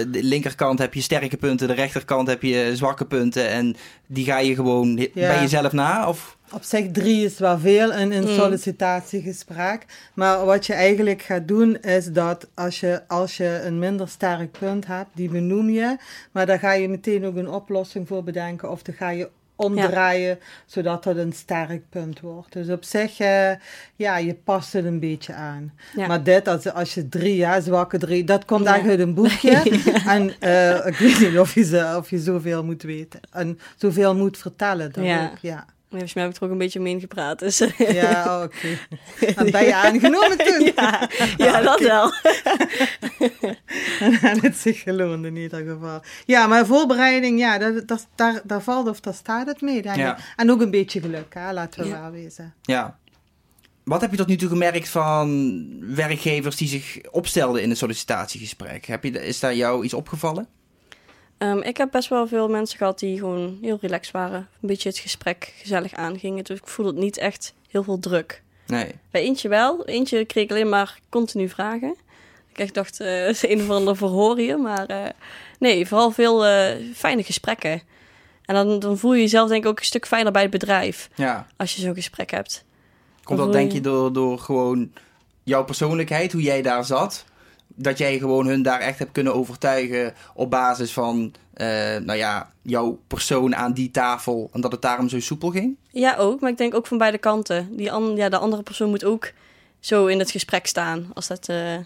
uh, 0.06 0.14
de 0.14 0.24
linkerkant 0.24 0.80
heb 0.80 0.94
je 0.94 1.02
sterke 1.02 1.38
punten, 1.38 1.68
de 1.68 1.74
rechterkant 1.74 2.28
heb 2.28 2.42
je 2.42 2.72
zwakke 2.76 3.06
punten 3.06 3.50
en 3.50 3.76
die 4.08 4.26
ga 4.26 4.40
je 4.40 4.56
gewoon 4.56 4.98
ja. 4.98 5.10
bij 5.14 5.40
jezelf 5.40 5.72
na? 5.72 6.08
Of? 6.08 6.38
Op 6.54 6.64
zich 6.64 6.92
drie 6.92 7.26
is 7.26 7.40
wel 7.40 7.60
veel 7.60 7.94
in 7.94 8.12
een 8.12 8.28
mm. 8.28 8.36
sollicitatiegesprek. 8.36 9.86
Maar 10.14 10.46
wat 10.46 10.66
je 10.66 10.74
eigenlijk 10.74 11.22
gaat 11.22 11.48
doen 11.48 11.76
is 11.76 12.06
dat 12.06 12.48
als 12.54 12.80
je, 12.80 13.02
als 13.08 13.38
je 13.38 13.62
een 13.64 13.80
minder 13.80 14.08
sterk 14.08 14.52
punt 14.60 14.88
hebt, 14.88 15.10
die 15.14 15.30
benoem 15.30 15.70
je. 15.70 15.98
Maar 16.32 16.46
daar 16.46 16.60
ga 16.60 16.72
je 16.72 16.90
meteen 16.90 17.26
ook 17.26 17.36
een 17.36 17.50
oplossing 17.50 18.08
voor 18.08 18.24
bedenken. 18.24 18.72
Of 18.72 18.82
dan 18.82 18.96
ga 18.96 19.10
je 19.10 19.30
omdraaien, 19.62 20.30
ja. 20.30 20.38
zodat 20.66 21.04
dat 21.04 21.16
een 21.16 21.34
sterk 21.34 21.90
punt 21.90 22.20
wordt. 22.20 22.54
Dus 22.54 22.70
op 22.70 22.84
zich, 22.84 23.20
uh, 23.20 23.52
ja, 23.96 24.18
je 24.18 24.34
past 24.34 24.74
het 24.74 24.86
een 24.86 25.00
beetje 25.00 25.34
aan. 25.34 25.74
Ja. 25.96 26.08
Maar 26.08 26.24
dit, 26.24 26.48
als, 26.48 26.72
als 26.72 26.94
je 26.94 27.10
drie, 27.10 27.36
ja, 27.36 27.62
zwakke 27.62 27.98
drie, 27.98 28.24
dat 28.24 28.46
komt 28.46 28.64
ja. 28.64 28.72
eigenlijk 28.72 29.00
uit 29.00 29.08
een 29.08 29.16
boekje. 29.16 29.82
en 30.16 30.34
uh, 30.40 30.86
ik 30.86 30.96
weet 30.96 31.20
niet 31.20 31.40
of 31.40 31.54
je, 31.54 31.94
of 31.98 32.10
je 32.10 32.20
zoveel 32.20 32.64
moet 32.64 32.84
weten. 32.84 33.20
En 33.32 33.60
zoveel 33.76 34.16
moet 34.16 34.38
vertellen. 34.38 34.92
Dan. 34.92 35.04
Ook, 35.04 35.38
ja. 35.42 35.66
Ja, 35.92 35.98
volgens 35.98 36.14
mij 36.14 36.24
heb 36.24 36.34
ik 36.34 36.40
er 36.40 36.46
ook 36.46 36.52
een 36.52 36.58
beetje 36.58 36.80
mee 36.80 37.00
gepraat. 37.00 37.40
Dus. 37.40 37.58
Ja, 37.78 38.22
oké. 38.44 38.78
Okay. 39.16 39.34
En 39.36 39.52
ben 39.52 39.66
je 39.66 39.76
aangenomen 39.76 40.38
toen? 40.38 40.72
Ja, 40.76 41.10
ja 41.38 41.62
dat 41.62 41.80
wel. 41.80 42.14
en 44.00 44.20
dan 44.22 44.40
het 44.40 44.58
zich 44.58 44.82
geloond 44.82 45.26
in 45.26 45.36
ieder 45.36 45.66
geval. 45.66 46.02
Ja, 46.26 46.48
maar 46.48 46.66
voorbereiding, 46.66 47.40
ja, 47.40 47.58
dat, 47.58 47.88
dat, 47.88 48.08
daar, 48.16 48.42
daar 48.44 48.62
valt 48.62 48.88
of 48.88 49.00
daar 49.00 49.14
staat 49.14 49.48
het 49.48 49.62
mee, 49.62 49.82
denk 49.82 49.96
ja. 49.96 50.18
ik. 50.18 50.24
En 50.36 50.52
ook 50.52 50.62
een 50.62 50.72
beetje 50.72 51.02
geluk, 51.02 51.34
hè, 51.34 51.54
laten 51.54 51.82
we 51.84 51.88
ja. 51.88 52.02
wel 52.02 52.12
wezen. 52.12 52.54
Ja. 52.62 53.00
Wat 53.84 54.02
heb 54.02 54.12
je 54.12 54.18
tot 54.18 54.28
nu 54.28 54.36
toe 54.36 54.50
gemerkt 54.50 54.90
van 54.90 55.96
werkgevers 55.96 56.56
die 56.56 56.68
zich 56.68 57.02
opstelden 57.12 57.62
in 57.62 57.70
een 57.70 57.78
sollicitatiegesprek? 57.78 58.86
Heb 58.86 59.04
je, 59.04 59.26
is 59.26 59.40
daar 59.40 59.56
jou 59.56 59.84
iets 59.84 59.94
opgevallen? 59.94 60.48
Um, 61.44 61.62
ik 61.62 61.78
heb 61.78 61.92
best 61.92 62.10
wel 62.10 62.28
veel 62.28 62.48
mensen 62.50 62.78
gehad 62.78 63.00
die 63.00 63.20
gewoon 63.20 63.58
heel 63.62 63.78
relaxed 63.82 64.14
waren. 64.14 64.40
Een 64.40 64.68
beetje 64.68 64.90
het 64.90 64.98
gesprek 64.98 65.54
gezellig 65.58 65.94
aangingen. 65.94 66.44
Dus 66.44 66.58
ik 66.58 66.68
voelde 66.68 66.92
het 66.92 67.00
niet 67.00 67.18
echt 67.18 67.54
heel 67.70 67.84
veel 67.84 68.00
druk. 68.00 68.42
Nee. 68.68 68.92
Bij 69.12 69.22
eentje 69.22 69.50
wel. 69.50 69.86
Eentje 69.86 70.26
kreeg 70.26 70.44
ik 70.44 70.52
alleen 70.52 70.70
maar 70.70 71.00
continu 71.10 71.50
vragen. 71.50 71.96
Ik 72.52 72.60
echt 72.60 72.74
dacht, 72.74 73.02
uh, 73.02 73.28
is 73.28 73.48
een 73.48 73.62
of 73.62 73.70
ander 73.70 73.98
verhoor 73.98 74.38
hier. 74.38 74.60
Maar 74.60 74.92
uh, 74.92 75.06
nee, 75.60 75.88
vooral 75.88 76.12
veel 76.12 76.48
uh, 76.48 76.94
fijne 76.94 77.24
gesprekken. 77.24 77.82
En 78.46 78.56
dan, 78.56 78.80
dan 78.80 78.98
voel 78.98 79.14
je 79.14 79.22
jezelf 79.22 79.50
denk 79.50 79.64
ik 79.64 79.70
ook 79.70 79.80
een 79.80 79.86
stuk 79.86 80.08
fijner 80.08 80.32
bij 80.32 80.42
het 80.42 80.52
bedrijf. 80.52 81.10
Ja. 81.16 81.48
Als 81.58 81.76
je 81.76 81.82
zo'n 81.82 81.94
gesprek 81.94 82.32
hebt. 82.32 82.64
Komt 83.24 83.40
dat 83.40 83.54
denk 83.54 83.72
je 83.72 83.82
door, 83.82 84.14
door 84.14 84.40
gewoon 84.40 84.92
jouw 85.44 85.64
persoonlijkheid, 85.64 86.32
hoe 86.32 86.42
jij 86.42 86.62
daar 86.62 86.86
zat? 86.86 87.26
Dat 87.76 87.98
jij 87.98 88.20
gewoon 88.20 88.48
hun 88.48 88.62
daar 88.62 88.80
echt 88.80 89.00
hebt 89.00 89.12
kunnen 89.12 89.36
overtuigen 89.36 90.14
op 90.34 90.50
basis 90.50 90.94
van, 90.94 91.34
uh, 91.56 91.68
nou 91.98 92.14
ja, 92.14 92.52
jouw 92.62 93.00
persoon 93.08 93.56
aan 93.56 93.74
die 93.74 93.92
tafel 93.92 94.50
en 94.54 94.62
dat 94.62 94.72
het 94.72 94.82
daarom 94.82 95.10
zo 95.10 95.20
soepel 95.20 95.50
ging? 95.50 95.78
Ja, 95.90 96.16
ook. 96.16 96.40
Maar 96.40 96.50
ik 96.50 96.58
denk 96.58 96.74
ook 96.74 96.88
van 96.88 96.98
beide 96.98 97.18
kanten. 97.18 97.76
Die 97.78 97.92
an 97.92 98.16
ja, 98.16 98.30
de 98.30 98.38
andere 98.38 98.64
persoon 98.64 98.90
moet 98.90 99.06
ook 99.06 99.32
zo 99.80 100.06
in 100.06 100.20
het 100.20 100.32
gesprek 100.32 100.68
staan 100.68 101.12
als 101.14 101.28
dat, 101.28 101.50
uh, 101.50 101.78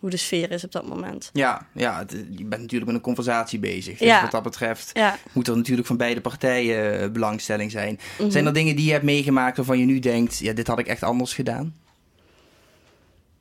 hoe 0.00 0.10
de 0.10 0.16
sfeer 0.16 0.50
is 0.50 0.64
op 0.64 0.72
dat 0.72 0.88
moment. 0.88 1.30
Ja, 1.32 1.66
ja 1.72 1.98
het, 1.98 2.10
je 2.10 2.44
bent 2.44 2.62
natuurlijk 2.62 2.86
met 2.86 2.94
een 2.94 3.00
conversatie 3.00 3.58
bezig. 3.58 3.98
Dus 3.98 4.08
ja. 4.08 4.22
wat 4.22 4.30
dat 4.30 4.42
betreft 4.42 4.90
ja. 4.92 5.16
moet 5.32 5.48
er 5.48 5.56
natuurlijk 5.56 5.86
van 5.86 5.96
beide 5.96 6.20
partijen 6.20 7.02
uh, 7.02 7.10
belangstelling 7.10 7.70
zijn. 7.70 7.92
Mm 7.92 7.98
-hmm. 8.16 8.30
Zijn 8.30 8.46
er 8.46 8.52
dingen 8.52 8.76
die 8.76 8.84
je 8.84 8.92
hebt 8.92 9.04
meegemaakt 9.04 9.56
waarvan 9.56 9.78
je 9.78 9.84
nu 9.84 9.98
denkt, 9.98 10.38
ja, 10.38 10.52
dit 10.52 10.66
had 10.66 10.78
ik 10.78 10.86
echt 10.86 11.02
anders 11.02 11.34
gedaan? 11.34 11.74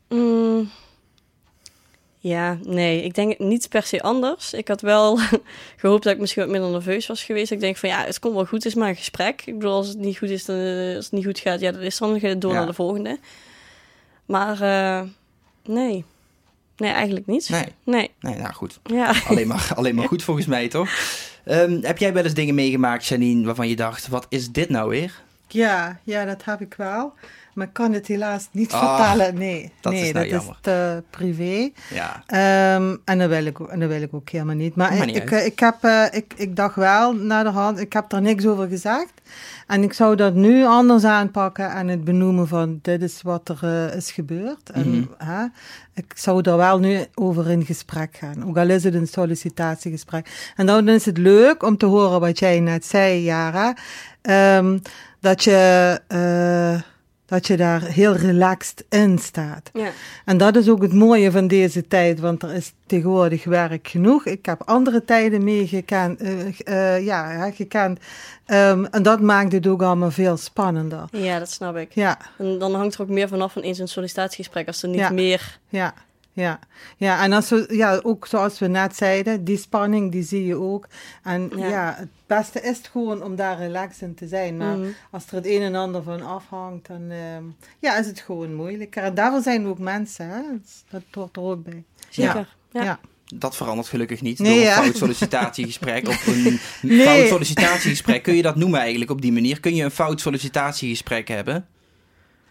Mm. 0.10 0.70
Ja, 2.24 2.58
nee, 2.64 3.04
ik 3.04 3.14
denk 3.14 3.40
niet 3.40 3.70
per 3.70 3.84
se 3.84 4.02
anders. 4.02 4.54
Ik 4.54 4.68
had 4.68 4.82
wel 4.82 5.20
gehoopt 5.82 6.04
dat 6.04 6.14
ik 6.14 6.20
misschien 6.20 6.44
wat 6.44 6.52
minder 6.52 6.70
nerveus 6.70 7.08
was 7.08 7.24
geweest. 7.24 7.52
Ik 7.52 7.60
denk 7.60 7.78
van 7.78 7.90
ja, 7.90 8.06
het 8.06 8.20
komt 8.20 8.34
wel 8.34 8.46
goed, 8.46 8.64
het 8.64 8.66
is 8.66 8.76
maar 8.76 8.90
een 8.90 8.96
gesprek. 8.96 9.42
Ik 9.46 9.54
bedoel, 9.54 9.74
als 9.74 9.88
het 9.88 9.98
niet 9.98 10.18
goed 10.18 10.30
is, 10.30 10.46
dan, 10.46 10.56
als 10.96 11.06
het 11.06 11.12
niet 11.12 11.26
goed 11.26 11.40
gaat, 11.40 11.60
ja, 11.60 11.72
dat 11.72 11.82
is 11.82 11.98
dan 11.98 12.20
door 12.20 12.52
ja. 12.52 12.58
naar 12.58 12.66
de 12.66 12.74
volgende. 12.74 13.20
Maar 14.26 14.62
uh, 14.62 15.10
nee. 15.64 16.06
Nee, 16.78 16.92
eigenlijk 16.92 17.28
niet. 17.28 17.50
Nee. 17.50 17.66
Nee. 17.84 18.12
Nee, 18.20 18.36
nou 18.36 18.54
goed. 18.54 18.80
Ja. 18.84 19.14
Alleen 19.28 19.48
maar, 19.48 19.72
alleen 19.76 19.96
maar 19.96 20.08
goed 20.08 20.24
volgens 20.24 20.46
mij, 20.46 20.68
toch? 20.68 20.90
Ehm, 21.44 21.82
heb 21.82 21.98
jij 21.98 22.14
wel 22.14 22.24
eens 22.24 22.34
dingen 22.34 22.56
meegemaakt, 22.56 23.06
Janine, 23.06 23.46
waarvan 23.46 23.70
je 23.70 23.76
dacht, 23.76 24.08
wat 24.08 24.26
is 24.30 24.52
dit 24.52 24.70
nou 24.70 24.90
weer? 24.90 25.22
Ja, 25.48 26.00
ja, 26.04 26.26
dat 26.26 26.44
heb 26.46 26.62
ik 26.62 26.74
wel. 26.74 27.14
Maar 27.54 27.68
ik 27.68 27.74
kan 27.74 27.94
het 27.94 28.08
helaas 28.08 28.48
niet 28.52 28.72
Ah, 28.72 28.98
vertellen. 28.98 29.36
Nee, 29.38 29.72
dat 29.82 29.94
nee, 29.94 30.02
is 30.08 30.12
nou 30.12 30.30
dat 30.30 30.42
is 30.42 30.50
te 30.62 31.04
privé. 31.10 31.70
Ja. 31.94 32.24
Ehm, 32.26 32.96
en, 33.06 33.18
dat 33.20 33.30
wil 33.30 33.46
ik, 33.46 33.60
ook- 33.62 33.70
en 33.70 33.80
dat 33.80 33.90
wil 33.90 34.02
ik 34.02 34.14
ook 34.14 34.30
helemaal 34.30 34.56
niet. 34.56 34.76
Maar 34.76 34.98
ik, 34.98 35.06
niet 35.06 35.32
ik, 35.46 35.60
heb, 35.60 35.76
eh, 35.82 36.04
ik, 36.12 36.34
ik 36.36 36.56
dacht 36.56 36.76
wel 36.76 37.14
naar 37.14 37.44
de 37.44 37.50
hand, 37.50 37.80
ik 37.80 37.94
heb 37.94 38.12
er 38.12 38.22
niks 38.22 38.46
over 38.46 38.68
gezegd. 38.68 39.12
En 39.68 39.84
ik 39.84 39.94
zou 39.94 40.16
dat 40.16 40.34
nu 40.34 40.66
anders 40.66 41.04
aanpakken 41.04 41.72
en 41.72 41.88
het 41.88 42.04
benoemen 42.04 42.48
van 42.48 42.80
dit 42.82 43.02
is 43.02 43.22
wat 43.22 43.50
er 43.50 43.60
eh, 43.90 43.96
is 43.96 44.12
gebeurd. 44.12 44.70
En, 44.70 44.90
Mhm. 44.90 45.04
hè, 45.18 45.44
ik 45.94 46.12
zou 46.16 46.42
er 46.50 46.58
wel 46.58 46.80
nu 46.80 47.00
over 47.16 47.50
in 47.50 47.66
gesprek 47.66 48.18
gaan. 48.20 48.48
Ook 48.48 48.58
al 48.58 48.70
is 48.70 48.84
het 48.84 48.94
een 48.94 49.08
sollicitatiegesprek. 49.08 50.52
En 50.56 50.66
dan 50.66 50.88
is 50.90 51.06
het 51.06 51.18
leuk 51.18 51.64
om 51.64 51.78
te 51.78 51.86
horen 51.86 52.20
wat 52.20 52.40
jij 52.40 52.60
net 52.60 52.86
zei, 52.86 53.24
Jara. 53.24 53.76
Ehm, 54.22 54.78
dat, 55.20 55.44
je, 55.44 56.00
eh, 56.08 56.82
dat 57.34 57.48
je 57.48 57.58
daar 57.58 57.82
heel 57.82 58.16
relaxed 58.16 58.86
in 58.90 59.18
staat. 59.20 59.70
ja. 59.74 59.90
En 60.26 60.38
dat 60.38 60.56
is 60.56 60.70
ook 60.70 60.82
het 60.82 60.94
mooie 60.94 61.32
van 61.32 61.48
deze 61.48 61.88
tijd, 61.88 62.20
want 62.20 62.44
er 62.44 62.54
is 62.54 62.74
tegenwoordig 62.86 63.44
werk 63.44 63.88
genoeg. 63.88 64.26
Ik 64.26 64.46
heb 64.46 64.62
andere 64.66 65.06
tijden 65.06 65.44
meegekend, 65.44 66.22
eh, 66.22 66.96
eh, 66.96 67.06
ja, 67.06 67.52
gekend. 67.52 68.00
Ehm, 68.46 68.86
en 68.86 69.04
dat 69.04 69.22
maakt 69.22 69.52
het 69.52 69.68
ook 69.68 69.82
allemaal 69.82 70.12
veel 70.12 70.38
spannender. 70.38 71.06
ja, 71.12 71.40
dat 71.40 71.52
snap 71.52 71.76
ik. 71.78 71.92
Ja, 71.96 72.18
En 72.38 72.60
dan 72.60 72.76
hangt 72.76 72.96
er 72.96 73.02
ook 73.02 73.08
meer 73.10 73.28
vanaf 73.28 73.54
van 73.54 73.62
eens 73.62 73.80
een 73.80 73.88
sollicitatiegesprek. 73.88 74.68
Als 74.68 74.84
er 74.84 74.90
niet 74.90 75.00
Ja. 75.00 75.10
meer... 75.10 75.60
ja, 75.70 75.94
ja. 76.34 76.60
Ja, 76.98 77.24
en 77.24 77.34
als 77.34 77.50
we, 77.50 77.66
ja, 77.70 78.00
ook 78.04 78.28
zoals 78.28 78.60
we 78.60 78.68
net 78.68 78.96
zeiden, 78.96 79.44
die 79.44 79.58
spanning 79.58 80.12
die 80.12 80.24
zie 80.24 80.46
je 80.46 80.56
ook. 80.56 80.88
En 81.24 81.52
ja, 81.56 81.68
Ja. 81.68 81.96
het 81.98 82.10
beste 82.28 82.62
is 82.62 82.78
het 82.78 82.88
gewoon 82.88 83.24
om 83.24 83.36
daar 83.36 83.58
relaxed 83.58 84.02
in 84.02 84.16
te 84.16 84.28
zijn. 84.28 84.58
Maar 84.58 84.78
Mhm. 84.78 84.88
als 85.12 85.26
er 85.28 85.36
het 85.36 85.46
een 85.46 85.62
en 85.62 85.76
ander 85.76 86.04
van 86.04 86.22
afhangt, 86.22 86.88
dan 86.88 87.10
ehm, 87.10 87.44
ja, 87.80 87.98
is 87.98 88.06
het 88.06 88.20
gewoon 88.20 88.54
moeilijker. 88.54 89.04
En 89.04 89.14
daarvoor 89.14 89.42
zijn 89.42 89.64
we 89.64 89.70
ook 89.70 89.80
mensen, 89.80 90.30
hè? 90.30 90.42
Dat- 90.90 91.02
hoort 91.12 91.36
er 91.36 91.42
ook 91.42 91.64
bij. 91.64 91.84
Zeker. 92.10 92.56
Ja. 92.72 92.84
ja. 92.84 93.00
Dat 93.36 93.56
verandert 93.56 93.88
gelukkig 93.88 94.22
niet 94.22 94.40
Nee, 94.40 94.50
door 94.52 94.60
een 94.60 94.68
ja. 94.68 94.74
fout 94.82 94.98
sollicitatiegesprek 94.98 96.08
of 96.08 96.28
een 96.28 96.60
Nee. 96.82 97.06
fout 97.06 97.28
sollicitatiegesprek. 97.28 98.24
Kun 98.24 98.36
je 98.36 98.42
dat 98.42 98.56
noemen 98.56 98.80
eigenlijk 98.80 99.12
op 99.12 99.22
die 99.22 99.32
manier? 99.32 99.60
Kun 99.60 99.76
je 99.76 99.84
een 99.84 99.92
fout 99.92 100.22
sollicitatiegesprek 100.22 101.28
hebben? 101.28 101.68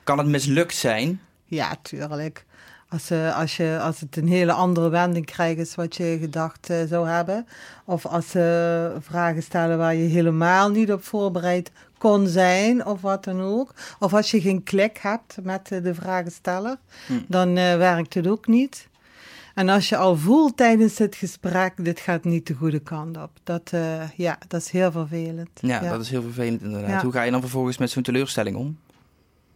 Kan 0.04 0.18
het 0.18 0.26
mislukt 0.26 0.74
zijn? 0.74 1.20
Ja, 1.44 1.76
tuurlijk. 1.82 2.44
Als, 2.92 3.10
als, 3.34 3.56
je, 3.56 3.78
als 3.82 4.00
het 4.00 4.16
een 4.16 4.28
hele 4.28 4.52
andere 4.52 4.88
wending 4.88 5.26
krijgt 5.26 5.58
is 5.58 5.74
wat 5.74 5.96
je 5.96 6.18
gedacht 6.20 6.70
eh, 6.70 6.76
zou 6.88 7.08
hebben. 7.08 7.46
Of 7.84 8.06
als 8.06 8.30
ze 8.30 8.96
vragen 9.00 9.42
stellen 9.42 9.78
waar 9.78 9.94
je 9.94 10.08
helemaal 10.08 10.70
niet 10.70 10.92
op 10.92 11.04
voorbereid 11.04 11.70
kon 11.98 12.26
zijn 12.26 12.86
of 12.86 13.00
wat 13.00 13.24
dan 13.24 13.40
ook. 13.40 13.74
Of 13.98 14.14
als 14.14 14.30
je 14.30 14.40
geen 14.40 14.62
klik 14.62 14.98
hebt 14.98 15.36
met 15.42 15.70
eh, 15.70 15.82
de 15.82 15.94
vragensteller, 15.94 16.76
Hm. 17.06 17.12
dan 17.28 17.48
eh, 17.56 17.76
werkt 17.76 18.14
het 18.14 18.26
ook 18.26 18.46
niet. 18.46 18.88
En 19.54 19.68
als 19.68 19.88
je 19.88 19.96
al 19.96 20.16
voelt 20.16 20.56
tijdens 20.56 20.98
het 20.98 21.14
gesprek, 21.14 21.72
dit 21.76 22.00
gaat 22.00 22.24
niet 22.24 22.46
de 22.46 22.54
goede 22.54 22.78
kant 22.80 23.16
op. 23.16 23.30
Dat, 23.44 23.70
ja, 24.16 24.38
dat 24.48 24.60
is 24.60 24.70
heel 24.70 24.92
vervelend. 24.92 25.48
Ja, 25.54 25.80
dat 25.80 26.00
is 26.00 26.10
heel 26.10 26.22
vervelend 26.22 26.62
inderdaad. 26.62 26.90
Ja. 26.90 27.02
Hoe 27.02 27.12
ga 27.12 27.22
je 27.22 27.30
dan 27.30 27.40
vervolgens 27.40 27.78
met 27.78 27.90
zo'n 27.90 28.02
teleurstelling 28.02 28.56
om? 28.56 28.78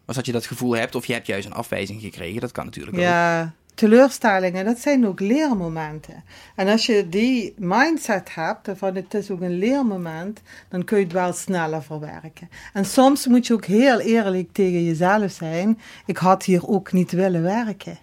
Als 0.06 0.16
dat 0.16 0.26
je 0.26 0.32
dat 0.32 0.46
gevoel 0.46 0.76
hebt, 0.76 0.94
of 0.94 1.06
je 1.06 1.12
hebt 1.12 1.26
juist 1.26 1.46
een 1.46 1.52
afwijzing 1.52 2.00
gekregen, 2.00 2.40
dat 2.40 2.52
kan 2.52 2.64
natuurlijk 2.64 2.96
ook. 2.96 3.02
Ja, 3.02 3.52
teleurstellingen, 3.74 4.64
dat 4.64 4.78
zijn 4.78 5.06
ook 5.06 5.20
leermomenten. 5.20 6.24
En 6.54 6.68
als 6.68 6.86
je 6.86 7.08
die 7.08 7.54
mindset 7.56 8.34
hebt, 8.34 8.68
van 8.74 8.94
het 8.94 9.14
is 9.14 9.30
ook 9.30 9.40
een 9.40 9.58
leermoment, 9.58 10.40
dan 10.68 10.84
kun 10.84 10.98
je 10.98 11.04
het 11.04 11.12
wel 11.12 11.32
sneller 11.32 11.82
verwerken. 11.82 12.48
En 12.72 12.84
soms 12.84 13.26
moet 13.26 13.46
je 13.46 13.52
ook 13.52 13.64
heel 13.64 14.00
eerlijk 14.00 14.52
tegen 14.52 14.84
jezelf 14.84 15.30
zijn, 15.30 15.78
ik 16.06 16.16
had 16.16 16.44
hier 16.44 16.68
ook 16.68 16.92
niet 16.92 17.10
willen 17.10 17.42
werken. 17.42 17.98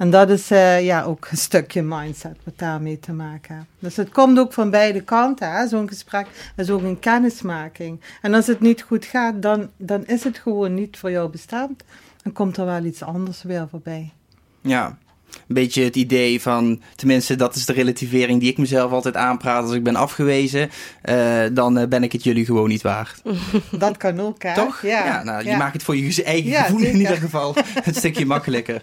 En 0.00 0.10
dat 0.10 0.30
is 0.30 0.50
eh, 0.50 0.84
ja, 0.84 1.02
ook 1.02 1.26
een 1.30 1.36
stukje 1.36 1.82
mindset 1.82 2.36
wat 2.44 2.58
daarmee 2.58 2.98
te 2.98 3.12
maken 3.12 3.54
heeft. 3.54 3.66
Dus 3.78 3.96
het 3.96 4.10
komt 4.10 4.38
ook 4.38 4.52
van 4.52 4.70
beide 4.70 5.00
kanten. 5.00 5.68
Zo'n 5.68 5.88
gesprek 5.88 6.52
is 6.56 6.70
ook 6.70 6.82
een 6.82 6.98
kennismaking. 6.98 8.00
En 8.22 8.34
als 8.34 8.46
het 8.46 8.60
niet 8.60 8.82
goed 8.82 9.04
gaat, 9.04 9.42
dan, 9.42 9.70
dan 9.76 10.06
is 10.06 10.24
het 10.24 10.38
gewoon 10.38 10.74
niet 10.74 10.98
voor 10.98 11.10
jou 11.10 11.30
bestemd. 11.30 11.84
Dan 12.22 12.32
komt 12.32 12.56
er 12.56 12.64
wel 12.64 12.84
iets 12.84 13.02
anders 13.02 13.42
weer 13.42 13.68
voorbij. 13.68 14.12
Ja. 14.60 14.98
Een 15.34 15.54
beetje 15.54 15.84
het 15.84 15.96
idee 15.96 16.40
van, 16.40 16.82
tenminste 16.96 17.36
dat 17.36 17.54
is 17.54 17.64
de 17.66 17.72
relativering 17.72 18.40
die 18.40 18.50
ik 18.50 18.58
mezelf 18.58 18.92
altijd 18.92 19.16
aanpraat 19.16 19.62
als 19.62 19.72
ik 19.72 19.82
ben 19.82 19.96
afgewezen, 19.96 20.70
eh, 21.02 21.42
dan 21.52 21.78
eh, 21.78 21.88
ben 21.88 22.02
ik 22.02 22.12
het 22.12 22.24
jullie 22.24 22.44
gewoon 22.44 22.68
niet 22.68 22.82
waard. 22.82 23.22
Dat 23.78 23.96
kan 23.96 24.20
ook, 24.20 24.42
hè? 24.42 24.54
Toch? 24.54 24.82
Ja, 24.82 25.22
nou, 25.22 25.44
je 25.44 25.50
ja. 25.50 25.56
maakt 25.56 25.72
het 25.72 25.82
voor 25.82 25.96
je 25.96 26.22
eigen 26.24 26.50
Ja, 26.50 26.62
gevoel 26.62 26.80
in 26.80 26.96
ieder 26.96 27.16
geval 27.16 27.56
een 27.84 27.94
stukje 27.94 28.26
makkelijker. 28.26 28.82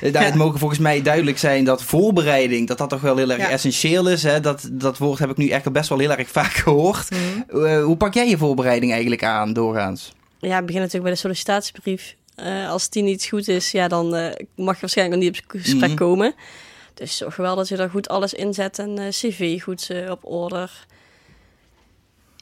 Eh, 0.00 0.12
daar, 0.12 0.22
Ja. 0.22 0.28
Het 0.28 0.38
mogen 0.38 0.58
volgens 0.58 0.80
mij 0.80 1.02
duidelijk 1.02 1.38
zijn 1.38 1.64
dat 1.64 1.82
voorbereiding, 1.82 2.68
dat 2.68 2.78
dat 2.78 2.88
toch 2.88 3.00
wel 3.00 3.16
heel 3.16 3.30
erg 3.30 3.40
Ja. 3.40 3.48
essentieel 3.48 4.08
is. 4.08 4.22
Hè? 4.22 4.40
Dat, 4.40 4.68
dat 4.72 4.98
woord 4.98 5.18
heb 5.18 5.30
ik 5.30 5.36
nu 5.36 5.48
echt 5.48 5.66
al 5.66 5.72
best 5.72 5.88
wel 5.88 5.98
heel 5.98 6.12
erg 6.12 6.30
vaak 6.30 6.52
gehoord. 6.52 7.08
Mhm. 7.10 7.80
Hoe 7.80 7.96
pak 7.96 8.14
jij 8.14 8.28
je 8.28 8.38
voorbereiding 8.38 8.92
eigenlijk 8.92 9.24
aan 9.24 9.52
doorgaans? 9.52 10.12
Ja, 10.40 10.56
het 10.56 10.66
begint 10.66 10.82
natuurlijk 10.84 11.04
bij 11.04 11.12
de 11.12 11.18
sollicitatiebrief. 11.18 12.16
Eh, 12.38 12.70
als 12.70 12.88
die 12.88 13.02
niet 13.02 13.24
goed 13.24 13.48
is, 13.48 13.70
ja, 13.70 13.88
dan 13.88 14.14
eh, 14.14 14.46
mag 14.54 14.74
je 14.74 14.80
waarschijnlijk 14.80 15.20
nog 15.22 15.30
niet 15.32 15.42
op 15.42 15.60
gesprek 15.60 15.88
Mhm. 15.88 15.98
komen. 15.98 16.34
Dus 16.94 17.16
zorg 17.16 17.36
wel 17.36 17.56
dat 17.56 17.68
je 17.68 17.76
daar 17.76 17.90
goed 17.90 18.08
alles 18.08 18.34
inzet 18.34 18.78
en 18.78 18.98
eh, 18.98 19.08
cv 19.08 19.62
goed 19.62 19.90
op 20.10 20.24
orde. 20.24 20.68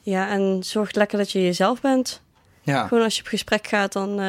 Ja, 0.03 0.29
en 0.29 0.63
zorg 0.63 0.91
lekker 0.93 1.17
dat 1.17 1.31
je 1.31 1.41
jezelf 1.43 1.81
bent. 1.81 2.21
Ja, 2.61 2.87
Gewoon 2.87 3.03
als 3.03 3.15
je 3.15 3.21
op 3.21 3.27
gesprek 3.27 3.67
gaat, 3.67 3.93
dan 3.93 4.19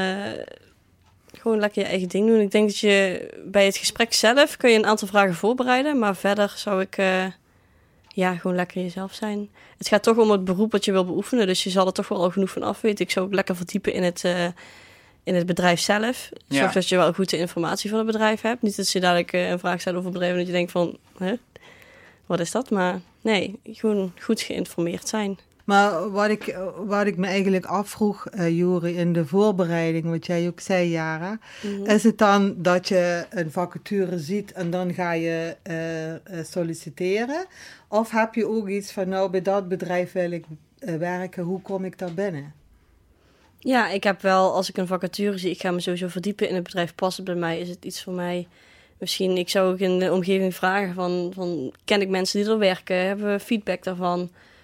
gewoon 1.32 1.58
lekker 1.58 1.82
je 1.82 1.88
eigen 1.88 2.08
ding 2.08 2.26
doen. 2.28 2.40
Ik 2.40 2.50
denk 2.50 2.68
dat 2.68 2.78
je 2.78 3.28
bij 3.44 3.64
het 3.64 3.76
gesprek 3.76 4.12
zelf 4.12 4.56
kun 4.56 4.70
je 4.70 4.76
een 4.78 4.86
aantal 4.86 5.08
vragen 5.08 5.34
voorbereiden. 5.34 5.98
Maar 5.98 6.16
verder 6.16 6.52
zou 6.56 6.80
ik 6.80 6.96
ja, 8.08 8.34
gewoon 8.34 8.56
lekker 8.56 8.82
jezelf 8.82 9.14
zijn. 9.14 9.48
Het 9.78 9.88
gaat 9.88 10.02
toch 10.02 10.16
om 10.16 10.30
het 10.30 10.44
beroep 10.44 10.72
wat 10.72 10.84
je 10.84 10.92
wil 10.92 11.04
beoefenen. 11.04 11.46
Dus 11.46 11.64
je 11.64 11.70
zal 11.70 11.86
er 11.86 11.92
toch 11.92 12.08
wel 12.08 12.18
al 12.22 12.30
genoeg 12.30 12.50
van 12.50 12.62
af 12.62 12.80
weten. 12.80 13.04
Ik 13.04 13.10
zou 13.10 13.26
ook 13.26 13.34
lekker 13.34 13.56
verdiepen 13.56 13.92
in 13.92 14.02
het, 14.02 14.24
in 15.28 15.34
het 15.34 15.46
bedrijf 15.46 15.80
zelf. 15.80 16.28
Zorg 16.48 16.62
Ja. 16.64 16.72
dat 16.72 16.88
je 16.88 16.96
wel 16.96 17.12
goed 17.12 17.30
de 17.30 17.36
informatie 17.38 17.90
van 17.90 17.98
het 17.98 18.06
bedrijf 18.06 18.40
hebt. 18.40 18.62
Niet 18.62 18.76
dat 18.76 18.90
je 18.92 19.00
dadelijk 19.00 19.32
eh, 19.32 19.48
een 19.48 19.58
vraag 19.58 19.80
stelt 19.80 19.96
over 19.96 20.10
het 20.10 20.18
bedrijf 20.18 20.32
en 20.32 20.38
dat 20.38 20.46
je 20.48 20.52
denkt 20.58 20.70
van... 20.72 20.98
Hè? 21.18 21.34
Wat 22.26 22.40
is 22.40 22.50
dat? 22.50 22.70
Maar 22.70 23.00
nee, 23.20 23.58
gewoon 23.64 24.12
goed 24.20 24.40
geïnformeerd 24.40 25.08
zijn. 25.08 25.38
Maar 25.64 26.10
wat 26.10 26.28
ik, 26.28 26.56
wat 26.86 27.06
ik 27.06 27.16
me 27.16 27.26
eigenlijk 27.26 27.66
afvroeg, 27.66 28.26
eh 28.26 28.56
Jori, 28.58 28.96
in 28.96 29.12
de 29.12 29.26
voorbereiding, 29.26 30.04
wat 30.04 30.26
jij 30.26 30.46
ook 30.48 30.60
zei, 30.60 30.88
Jara, 30.90 31.38
Mhm. 31.62 31.90
is 31.90 32.02
het 32.02 32.18
dan 32.18 32.54
dat 32.58 32.88
je 32.88 33.26
een 33.30 33.50
vacature 33.52 34.18
ziet 34.18 34.52
en 34.52 34.70
dan 34.70 34.94
ga 34.94 35.12
je 35.12 35.56
eh, 35.62 36.12
eh, 36.14 36.18
solliciteren? 36.50 37.46
Of 37.88 38.10
heb 38.10 38.34
je 38.34 38.46
ook 38.48 38.68
iets 38.68 38.92
van, 38.92 39.08
nou, 39.08 39.30
bij 39.30 39.42
dat 39.42 39.68
bedrijf 39.68 40.12
wil 40.12 40.30
ik 40.30 40.44
eh, 40.78 40.94
werken, 40.96 41.42
hoe 41.42 41.60
kom 41.62 41.84
ik 41.84 41.98
daar 41.98 42.14
binnen? 42.14 42.52
Ja, 43.58 43.88
ik 43.90 44.04
heb 44.04 44.20
wel, 44.22 44.54
als 44.54 44.68
ik 44.68 44.76
een 44.76 44.86
vacature 44.86 45.38
zie, 45.38 45.50
ik 45.50 45.60
ga 45.60 45.70
me 45.70 45.80
sowieso 45.80 46.08
verdiepen 46.08 46.48
in 46.48 46.54
het 46.54 46.64
bedrijf. 46.64 46.94
Past 46.94 47.16
het 47.16 47.26
bij 47.26 47.34
mij? 47.34 47.60
Is 47.60 47.68
het 47.68 47.84
iets 47.84 48.02
voor 48.02 48.12
mij? 48.12 48.46
Misschien, 48.98 49.36
ik 49.36 49.48
zou 49.48 49.72
ook 49.72 49.78
in 49.78 49.98
de 49.98 50.12
omgeving 50.12 50.54
vragen 50.54 50.94
van, 50.94 51.30
van 51.34 51.72
ken 51.84 52.00
ik 52.00 52.08
mensen 52.08 52.40
die 52.42 52.50
er 52.50 52.58
werken? 52.58 52.96
Hebben 52.96 53.32
we 53.32 53.40
feedback 53.40 53.82
daarvan? 53.82 54.18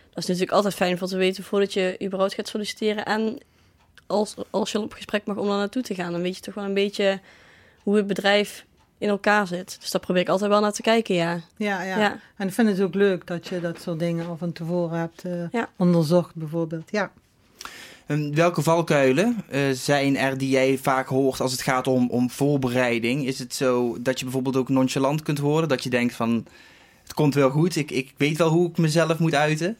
Dat 0.08 0.22
is 0.22 0.26
natuurlijk 0.26 0.52
altijd 0.52 0.74
fijn 0.74 0.98
voor 0.98 1.08
te 1.08 1.16
weten 1.16 1.44
voordat 1.44 1.72
je 1.72 1.96
überhaupt 2.02 2.34
gaat 2.34 2.48
solliciteren. 2.48 3.04
En 3.04 3.38
als, 4.06 4.34
als 4.50 4.72
je 4.72 4.80
op 4.80 4.92
gesprek 4.92 5.24
mag 5.26 5.36
om 5.36 5.46
daar 5.46 5.56
naartoe 5.56 5.82
te 5.82 5.94
gaan, 5.94 6.12
dan 6.12 6.22
weet 6.22 6.36
je 6.36 6.42
toch 6.42 6.54
wel 6.54 6.64
een 6.64 6.74
beetje 6.74 7.20
hoe 7.82 7.96
het 7.96 8.06
bedrijf 8.06 8.64
in 8.98 9.08
elkaar 9.08 9.46
zit. 9.46 9.76
Dus 9.80 9.90
daar 9.90 10.00
probeer 10.00 10.22
ik 10.22 10.28
altijd 10.28 10.50
wel 10.50 10.60
naar 10.60 10.72
te 10.72 10.82
kijken, 10.82 11.14
ja. 11.14 11.40
Ja, 11.56 11.82
ja. 11.82 11.98
Ja. 11.98 12.20
En 12.36 12.46
ik 12.48 12.54
vind 12.54 12.68
het 12.68 12.80
ook 12.80 12.94
leuk 12.94 13.26
dat 13.26 13.48
je 13.48 13.60
dat 13.60 13.80
soort 13.80 13.98
dingen 13.98 14.26
al 14.26 14.36
van 14.36 14.52
tevoren 14.52 14.98
hebt 14.98 15.24
eh, 15.24 15.50
Ja. 15.50 15.68
onderzocht, 15.76 16.34
bijvoorbeeld. 16.34 16.90
Ja. 16.90 17.12
En 18.06 18.34
welke 18.34 18.62
valkuilen 18.62 19.36
eh, 19.48 19.70
zijn 19.70 20.16
er 20.16 20.38
die 20.38 20.50
jij 20.50 20.78
vaak 20.78 21.08
hoort 21.08 21.40
als 21.40 21.52
het 21.52 21.62
gaat 21.62 21.86
om, 21.86 22.10
om 22.10 22.30
voorbereiding? 22.30 23.26
Is 23.26 23.38
het 23.38 23.54
zo 23.54 23.96
dat 24.00 24.18
je 24.18 24.24
bijvoorbeeld 24.24 24.56
ook 24.56 24.68
nonchalant 24.68 25.22
kunt 25.22 25.38
worden? 25.38 25.68
Dat 25.68 25.82
je 25.82 25.90
denkt 25.90 26.14
van, 26.14 26.46
het 27.02 27.14
komt 27.14 27.34
wel 27.34 27.50
goed, 27.50 27.76
ik, 27.76 27.90
ik 27.90 28.14
weet 28.16 28.36
wel 28.36 28.48
hoe 28.48 28.68
ik 28.68 28.78
mezelf 28.78 29.18
moet 29.18 29.34
uiten? 29.34 29.76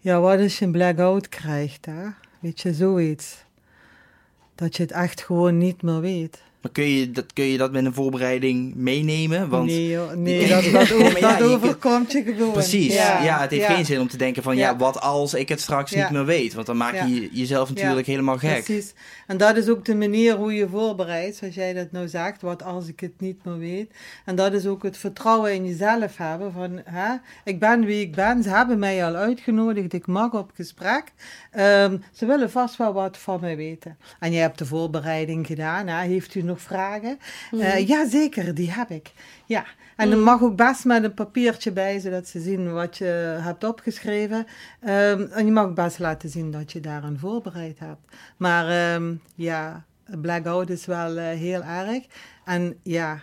Ja, 0.00 0.20
wat 0.20 0.38
als 0.38 0.58
je 0.58 0.64
een 0.64 0.72
blackout 0.72 1.28
krijgt, 1.28 1.86
hè? 1.86 2.06
Weet 2.40 2.60
je, 2.60 2.74
zoiets. 2.74 3.44
Dat 4.54 4.76
je 4.76 4.82
het 4.82 4.92
echt 4.92 5.22
gewoon 5.22 5.58
niet 5.58 5.82
meer 5.82 6.00
weet. 6.00 6.42
Maar 6.64 6.72
kun 6.72 6.84
je 6.88 7.10
dat, 7.10 7.32
kun 7.32 7.44
je 7.44 7.58
dat 7.58 7.72
met 7.72 7.84
een 7.84 7.94
voorbereiding 7.94 8.74
meenemen? 8.74 9.48
Want 9.48 9.66
nee, 9.66 9.88
joh, 9.88 10.12
nee 10.12 10.48
dat, 10.48 10.64
dat, 10.72 10.92
over, 11.00 11.20
ja, 11.20 11.36
dat 11.36 11.48
je- 11.48 11.54
overkomt 11.54 12.12
je 12.12 12.22
gewoon. 12.22 12.52
Precies, 12.52 12.94
ja, 12.94 13.38
het 13.40 13.50
heeft 13.50 13.62
ja. 13.62 13.74
geen 13.74 13.84
zin 13.84 14.00
om 14.00 14.08
te 14.08 14.16
denken 14.16 14.42
van 14.42 14.56
ja. 14.56 14.68
Ja. 14.70 14.76
wat 14.76 15.00
als 15.00 15.34
ik 15.34 15.48
het 15.48 15.60
straks 15.60 15.90
Ja. 15.90 16.02
niet 16.02 16.10
meer 16.10 16.24
weet? 16.24 16.54
Want 16.54 16.66
dan 16.66 16.76
maak 16.76 16.94
je 16.94 17.20
Ja. 17.22 17.28
jezelf 17.32 17.68
natuurlijk 17.74 18.06
helemaal 18.06 18.38
gek. 18.38 18.64
Precies. 18.64 18.94
En 19.26 19.36
dat 19.36 19.56
is 19.56 19.68
ook 19.68 19.84
de 19.84 19.94
manier 19.94 20.36
hoe 20.36 20.54
je 20.54 20.68
voorbereidt, 20.68 21.36
zoals 21.36 21.54
jij 21.54 21.72
dat 21.72 21.92
nou 21.92 22.08
zegt. 22.08 22.42
Wat 22.42 22.62
als 22.62 22.88
ik 22.88 23.00
het 23.00 23.20
niet 23.20 23.44
meer 23.44 23.58
weet. 23.58 23.90
En 24.24 24.34
dat 24.36 24.52
is 24.52 24.66
ook 24.66 24.82
het 24.82 24.96
vertrouwen 24.96 25.54
in 25.54 25.66
jezelf 25.66 26.16
hebben. 26.16 26.52
Van, 26.52 26.80
hè, 26.84 27.14
ik 27.44 27.58
ben 27.58 27.84
wie 27.84 28.00
ik 28.00 28.14
ben. 28.14 28.42
Ze 28.42 28.48
hebben 28.48 28.78
mij 28.78 29.04
al 29.04 29.14
uitgenodigd. 29.14 29.92
Ik 29.92 30.06
mag 30.06 30.32
op 30.32 30.50
gesprek. 30.54 31.04
Ehm, 31.50 31.96
ze 32.12 32.26
willen 32.26 32.50
vast 32.50 32.76
wel 32.76 32.92
wat 32.92 33.18
van 33.18 33.40
mij 33.40 33.56
weten. 33.56 33.96
En 34.20 34.32
jij 34.32 34.40
hebt 34.42 34.58
de 34.58 34.66
voorbereiding 34.66 35.46
gedaan. 35.46 35.86
Hè? 35.86 36.02
Heeft 36.06 36.34
u 36.34 36.42
nog 36.42 36.53
vragen? 36.60 37.18
Eh, 37.50 37.88
ja, 37.88 38.08
zeker. 38.08 38.54
Die 38.54 38.70
heb 38.70 38.90
ik. 38.90 39.12
Ja. 39.46 39.64
En 39.96 40.10
er 40.10 40.18
mag 40.18 40.42
ook 40.42 40.56
best 40.56 40.84
met 40.84 41.04
een 41.04 41.14
papiertje 41.14 41.72
bij, 41.72 41.98
zodat 41.98 42.28
ze 42.28 42.40
zien 42.40 42.72
wat 42.72 42.98
je 42.98 43.38
hebt 43.40 43.64
opgeschreven. 43.64 44.46
Ehm, 44.80 45.22
en 45.30 45.44
je 45.44 45.52
mag 45.52 45.64
ook 45.64 45.74
best 45.74 45.98
laten 45.98 46.28
zien 46.28 46.50
dat 46.50 46.72
je 46.72 46.80
daaraan 46.80 47.18
voorbereid 47.18 47.78
hebt. 47.78 48.16
Maar 48.36 48.68
ehm, 48.68 49.14
ja, 49.34 49.84
blackout 50.20 50.70
is 50.70 50.86
wel 50.86 51.16
eh, 51.16 51.38
heel 51.38 51.62
erg. 51.62 52.04
En 52.44 52.76
ja, 52.82 53.20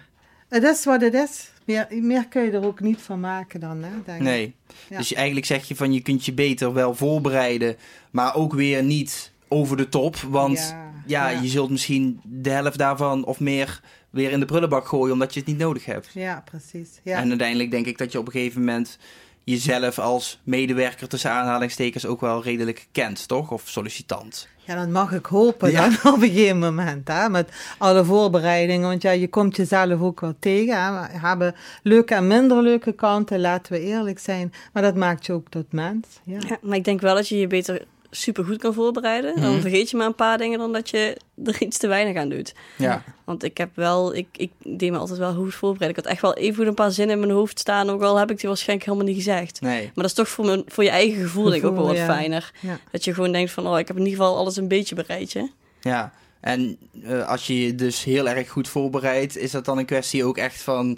het 0.49 0.63
is 0.63 0.85
wat 0.85 1.01
het 1.01 1.13
is. 1.13 1.51
Meer, 1.65 1.87
meer 1.89 2.27
kun 2.27 2.41
je 2.41 2.51
er 2.51 2.65
ook 2.65 2.79
niet 2.79 3.01
van 3.01 3.19
maken 3.19 3.59
dan, 3.59 3.83
hè, 3.83 3.89
denk. 4.05 4.21
Nee. 4.21 4.55
Ja. 4.89 4.97
Dus 4.97 5.09
je, 5.09 5.15
eigenlijk 5.15 5.45
zeg 5.45 5.67
je 5.67 5.75
van 5.75 5.93
je 5.93 6.01
kunt 6.01 6.25
je 6.25 6.33
beter 6.33 6.73
wel 6.73 6.95
voorbereiden, 6.95 7.75
maar 8.11 8.35
ook 8.35 8.53
weer 8.53 8.83
niet 8.83 9.31
over 9.47 9.77
de 9.77 9.89
top. 9.89 10.15
Want 10.15 10.57
ja, 10.57 10.90
Ja, 11.05 11.29
ja. 11.29 11.41
je 11.41 11.47
zult 11.47 11.69
misschien 11.69 12.19
de 12.23 12.49
helft 12.49 12.77
daarvan 12.77 13.25
of 13.25 13.39
meer 13.39 13.81
weer 14.09 14.31
in 14.31 14.39
de 14.39 14.45
prullenbak 14.45 14.87
gooien 14.87 15.13
omdat 15.13 15.33
je 15.33 15.39
het 15.39 15.49
niet 15.49 15.57
nodig 15.57 15.85
hebt. 15.85 16.09
Ja, 16.13 16.43
precies. 16.45 16.89
Ja. 17.03 17.17
En 17.17 17.29
uiteindelijk 17.29 17.71
denk 17.71 17.85
ik 17.85 17.97
dat 17.97 18.11
je 18.11 18.19
op 18.19 18.25
een 18.25 18.31
gegeven 18.31 18.59
moment 18.59 18.97
jezelf 19.43 19.99
als 19.99 20.39
medewerker 20.43 21.07
tussen 21.07 21.31
aanhalingstekens 21.31 22.05
ook 22.05 22.21
wel 22.21 22.43
redelijk 22.43 22.87
kent, 22.91 23.27
toch? 23.27 23.51
Of 23.51 23.63
sollicitant. 23.65 24.47
Ja, 24.57 24.75
dat 24.75 24.89
mag 24.89 25.11
ik 25.11 25.25
hopen 25.25 25.71
Ja. 25.71 25.89
dan 25.89 26.13
op 26.13 26.21
een 26.21 26.29
gegeven 26.29 26.59
moment, 26.59 27.07
hè, 27.07 27.29
met 27.29 27.49
alle 27.77 28.05
voorbereidingen. 28.05 28.87
Want 28.87 29.01
ja, 29.01 29.11
je 29.11 29.27
komt 29.27 29.55
jezelf 29.55 30.01
ook 30.01 30.19
wel 30.19 30.35
tegen. 30.39 30.83
Hè. 30.83 30.91
We 30.91 31.17
hebben 31.27 31.55
leuke 31.83 32.15
en 32.15 32.27
minder 32.27 32.61
leuke 32.61 32.91
kanten, 32.91 33.39
laten 33.39 33.73
we 33.73 33.79
eerlijk 33.79 34.19
zijn. 34.19 34.53
Maar 34.73 34.83
dat 34.83 34.95
maakt 34.95 35.25
je 35.25 35.33
ook 35.33 35.49
tot 35.49 35.71
mens. 35.71 36.07
Ja. 36.23 36.37
Ja, 36.47 36.57
maar 36.61 36.77
ik 36.77 36.83
denk 36.83 37.01
wel 37.01 37.15
dat 37.15 37.27
je 37.27 37.37
je 37.37 37.47
beter 37.47 37.85
super 38.11 38.45
goed 38.45 38.57
kan 38.57 38.73
voorbereiden. 38.73 39.41
Dan 39.41 39.51
Mhm. 39.51 39.61
vergeet 39.61 39.89
je 39.89 39.97
maar 39.97 40.05
een 40.05 40.15
paar 40.15 40.37
dingen 40.37 40.59
dan 40.59 40.73
dat 40.73 40.89
je 40.89 41.17
er 41.45 41.61
iets 41.61 41.77
te 41.77 41.87
weinig 41.87 42.15
aan 42.21 42.29
doet. 42.29 42.53
Ja. 42.77 43.03
Want 43.25 43.43
ik 43.43 43.57
heb 43.57 43.69
wel, 43.73 44.15
ik, 44.15 44.27
ik 44.31 44.51
deed 44.63 44.91
me 44.91 44.97
altijd 44.97 45.19
wel 45.19 45.33
goed 45.33 45.55
voorbereid. 45.55 45.89
Ik 45.89 45.95
had 46.03 46.05
echt 46.13 46.21
wel 46.21 46.33
even 46.33 46.55
goed 46.55 46.67
een 46.67 46.73
paar 46.73 46.91
zinnen 46.91 47.15
in 47.15 47.21
mijn 47.21 47.33
hoofd 47.37 47.59
staan, 47.59 47.89
ook 47.89 48.01
al 48.01 48.17
heb 48.17 48.31
ik 48.31 48.39
die 48.39 48.47
waarschijnlijk 48.49 48.89
helemaal 48.89 49.07
niet 49.13 49.23
gezegd. 49.23 49.61
Nee. 49.61 49.81
Maar 49.83 49.91
dat 49.93 50.05
is 50.05 50.13
toch 50.13 50.29
voor, 50.29 50.45
mijn, 50.45 50.63
voor 50.67 50.83
je 50.83 50.89
eigen 50.89 51.21
gevoel, 51.21 51.43
denk 51.49 51.63
ik 51.63 51.69
ook 51.69 51.75
wel 51.75 51.85
wat 51.87 51.95
ja. 51.97 52.05
fijner. 52.05 52.51
Ja. 52.59 52.79
Dat 52.91 53.03
je 53.03 53.13
gewoon 53.13 53.31
denkt 53.31 53.51
van, 53.51 53.67
oh, 53.67 53.79
ik 53.79 53.87
heb 53.87 53.97
in 53.97 54.05
ieder 54.05 54.19
geval 54.19 54.37
alles 54.37 54.55
een 54.55 54.67
beetje 54.67 54.95
bereid. 54.95 55.33
hè. 55.33 55.45
Ja. 55.81 56.13
En 56.39 56.77
eh, 57.03 57.27
als 57.27 57.47
je 57.47 57.65
je 57.65 57.75
dus 57.75 58.03
heel 58.03 58.29
erg 58.29 58.49
goed 58.49 58.67
voorbereidt, 58.67 59.37
is 59.37 59.51
dat 59.51 59.65
dan 59.65 59.77
een 59.77 59.85
kwestie 59.85 60.23
ook 60.25 60.37
echt 60.37 60.61
van 60.61 60.97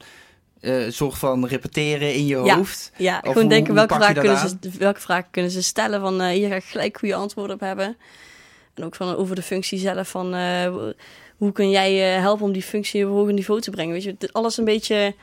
een 0.63 0.93
soort 0.93 1.17
van 1.17 1.45
repeteren 1.47 2.13
in 2.13 2.25
je 2.25 2.37
Ja. 2.37 2.55
hoofd? 2.55 2.91
Ja, 2.97 3.15
Of 3.17 3.21
gewoon 3.27 3.41
hoe- 3.41 3.49
denken 3.49 3.73
welke 3.73 3.93
vragen, 3.93 4.21
kunnen 4.21 4.37
ze, 4.49 4.57
welke 4.77 4.99
vragen 5.01 5.27
kunnen 5.31 5.51
ze 5.51 5.63
stellen. 5.63 5.99
Van 6.01 6.21
eh, 6.21 6.27
hier 6.27 6.47
ga 6.49 6.55
ik 6.55 6.63
gelijk 6.63 6.97
goede 6.97 7.15
antwoorden 7.15 7.55
op 7.55 7.61
hebben. 7.61 7.97
En 8.73 8.83
ook 8.83 8.95
van 8.95 9.15
over 9.15 9.35
de 9.35 9.41
functie 9.41 9.79
zelf. 9.79 10.09
Van 10.09 10.33
eh, 10.33 10.73
hoe 11.37 11.51
kun 11.51 11.69
jij 11.69 11.93
helpen 11.97 12.45
om 12.45 12.51
die 12.51 12.61
functie 12.63 13.03
op 13.03 13.09
een 13.11 13.15
hoger 13.17 13.33
niveau 13.33 13.61
te 13.61 13.71
brengen? 13.71 13.93
Weet 13.93 14.03
je, 14.03 14.15
alles 14.31 14.57
een 14.57 14.65
beetje 14.65 15.15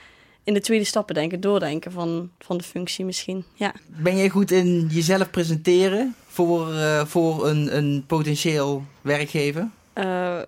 in 0.45 0.55
de 0.55 0.61
tweede 0.61 0.85
stappen 0.85 1.15
denken, 1.15 1.41
doordenken 1.41 1.93
van, 1.93 2.31
van 2.39 2.59
de 2.59 2.65
functie 2.65 3.05
misschien. 3.05 3.45
Ja. 3.55 3.73
Ben 3.87 4.17
jij 4.17 4.29
goed 4.29 4.51
in 4.51 4.87
jezelf 4.91 5.31
presenteren 5.31 6.15
voor, 6.27 6.69
voor 7.07 7.47
een, 7.49 7.77
een 7.77 8.05
potentieel 8.07 8.85
werkgever? 9.01 9.69
Ja, 9.95 10.45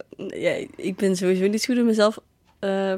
ik 0.77 0.97
ben 0.97 1.17
sowieso 1.17 1.47
niet 1.47 1.65
goed 1.65 1.77
in 1.77 1.85
mezelf 1.87 2.19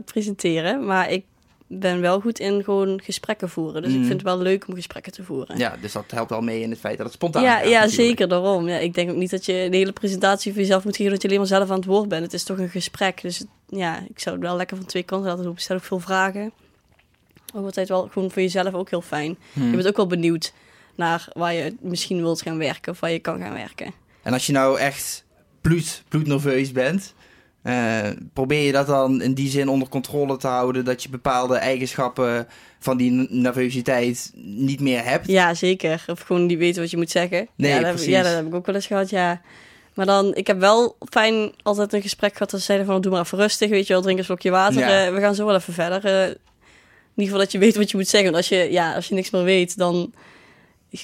presenteren, 0.04 0.84
maar 0.86 1.10
ik 1.10 1.24
ben 1.66 2.00
wel 2.00 2.20
goed 2.20 2.38
in 2.38 2.64
gewoon 2.64 3.00
gesprekken 3.02 3.48
voeren. 3.48 3.82
Dus 3.82 3.92
ik 3.92 3.98
vind 3.98 4.12
het 4.12 4.22
wel 4.22 4.38
leuk 4.38 4.68
om 4.68 4.74
gesprekken 4.74 5.12
te 5.12 5.24
voeren. 5.24 5.58
Ja, 5.58 5.76
dus 5.80 5.92
dat 5.92 6.04
helpt 6.10 6.30
wel 6.30 6.40
mee 6.40 6.60
in 6.60 6.70
het 6.70 6.78
feit 6.78 6.96
dat 6.96 7.06
het 7.06 7.14
spontaan 7.14 7.42
Ja, 7.42 7.54
gaat 7.54 7.64
ja 7.64 7.70
natuurlijk. 7.70 7.92
zeker 7.92 8.28
daarom. 8.28 8.68
Ja, 8.68 8.76
ik 8.78 8.94
denk 8.94 9.10
ook 9.10 9.16
niet 9.16 9.30
dat 9.30 9.44
je 9.46 9.66
de 9.70 9.76
hele 9.76 9.92
presentatie 9.92 10.52
voor 10.52 10.60
jezelf 10.60 10.84
moet 10.84 10.96
geven 10.96 11.12
dat 11.12 11.22
je 11.22 11.28
alleen 11.28 11.40
maar 11.40 11.48
zelf 11.48 11.70
aan 11.70 11.76
het 11.76 11.84
woord 11.84 12.08
bent. 12.08 12.22
Het 12.22 12.32
is 12.32 12.44
toch 12.44 12.58
een 12.58 12.68
gesprek. 12.68 13.22
Dus 13.22 13.44
ja, 13.68 13.98
ik 14.08 14.20
zou 14.20 14.36
het 14.36 14.44
wel 14.44 14.56
lekker 14.56 14.76
van 14.76 14.86
twee 14.86 15.02
kanten 15.02 15.28
laten 15.28 15.44
lopen. 15.44 15.60
Stel 15.60 15.76
ook 15.76 15.82
veel 15.82 16.00
vragen. 16.00 16.52
Ook 17.54 17.64
altijd 17.64 17.88
wel 17.88 18.08
gewoon 18.12 18.30
voor 18.30 18.42
jezelf 18.42 18.74
ook 18.74 18.90
heel 18.90 19.02
fijn. 19.02 19.36
Hmm. 19.52 19.70
Je 19.70 19.76
bent 19.76 19.88
ook 19.88 19.96
wel 19.96 20.06
benieuwd 20.06 20.52
naar 20.94 21.28
waar 21.32 21.52
je 21.54 21.74
misschien 21.80 22.20
wilt 22.20 22.42
gaan 22.42 22.58
werken 22.58 22.92
of 22.92 23.00
waar 23.00 23.10
je 23.10 23.18
kan 23.18 23.40
gaan 23.40 23.52
werken. 23.52 23.92
En 24.22 24.32
als 24.32 24.46
je 24.46 24.52
nou 24.52 24.78
echt 24.78 25.24
bloed, 25.60 26.02
bloednerveus 26.08 26.72
bent, 26.72 27.14
eh, 27.64 28.08
probeer 28.32 28.60
je 28.66 28.72
dat 28.72 28.86
dan 28.86 29.22
in 29.22 29.34
die 29.34 29.48
zin 29.48 29.68
onder 29.68 29.88
controle 29.88 30.36
te 30.36 30.46
houden 30.46 30.84
dat 30.84 31.02
je 31.02 31.08
bepaalde 31.08 31.56
eigenschappen 31.56 32.46
van 32.78 32.96
die 32.96 33.26
nervositeit 33.30 34.32
niet 34.34 34.80
meer 34.80 35.04
hebt? 35.04 35.26
Ja, 35.26 35.54
zeker. 35.54 36.04
Of 36.06 36.20
gewoon 36.20 36.46
niet 36.46 36.58
weten 36.58 36.82
wat 36.82 36.90
je 36.90 36.96
moet 36.96 37.10
zeggen. 37.10 37.48
Nee, 37.56 37.70
ja, 37.70 37.80
dat 37.80 37.86
heb, 37.86 38.08
ja, 38.08 38.22
dat 38.22 38.34
heb 38.34 38.46
ik 38.46 38.54
ook 38.54 38.66
wel 38.66 38.74
eens 38.74 38.86
gehad, 38.86 39.10
ja. 39.10 39.40
Maar 39.94 40.06
dan, 40.06 40.34
ik 40.34 40.46
heb 40.46 40.58
wel 40.58 40.96
fijn 41.10 41.52
altijd 41.62 41.92
een 41.92 42.02
gesprek 42.02 42.32
gehad 42.32 42.50
dat 42.50 42.60
ze 42.60 42.66
zeiden 42.66 42.86
van, 42.86 43.00
doe 43.00 43.12
maar 43.12 43.20
even 43.20 43.38
rustig, 43.38 43.70
weet 43.70 43.86
je 43.86 43.92
wel, 43.92 44.02
drink 44.02 44.18
een 44.18 44.24
slokje 44.24 44.50
water. 44.50 44.78
Ja. 44.80 45.06
eh, 45.06 45.14
we 45.14 45.20
gaan 45.20 45.34
zo 45.34 45.46
wel 45.46 45.54
even 45.54 45.72
verder. 45.72 46.04
Eh, 46.04 46.22
in 46.22 46.36
ieder 47.14 47.24
geval 47.24 47.38
dat 47.38 47.52
je 47.52 47.58
weet 47.58 47.76
wat 47.76 47.90
je 47.90 47.96
moet 47.96 48.08
zeggen. 48.08 48.32
Want 48.32 48.42
als 48.42 48.58
je, 48.58 48.72
ja, 48.72 48.94
als 48.94 49.08
je 49.08 49.14
niks 49.14 49.30
meer 49.30 49.44
weet, 49.44 49.76
dan 49.76 50.12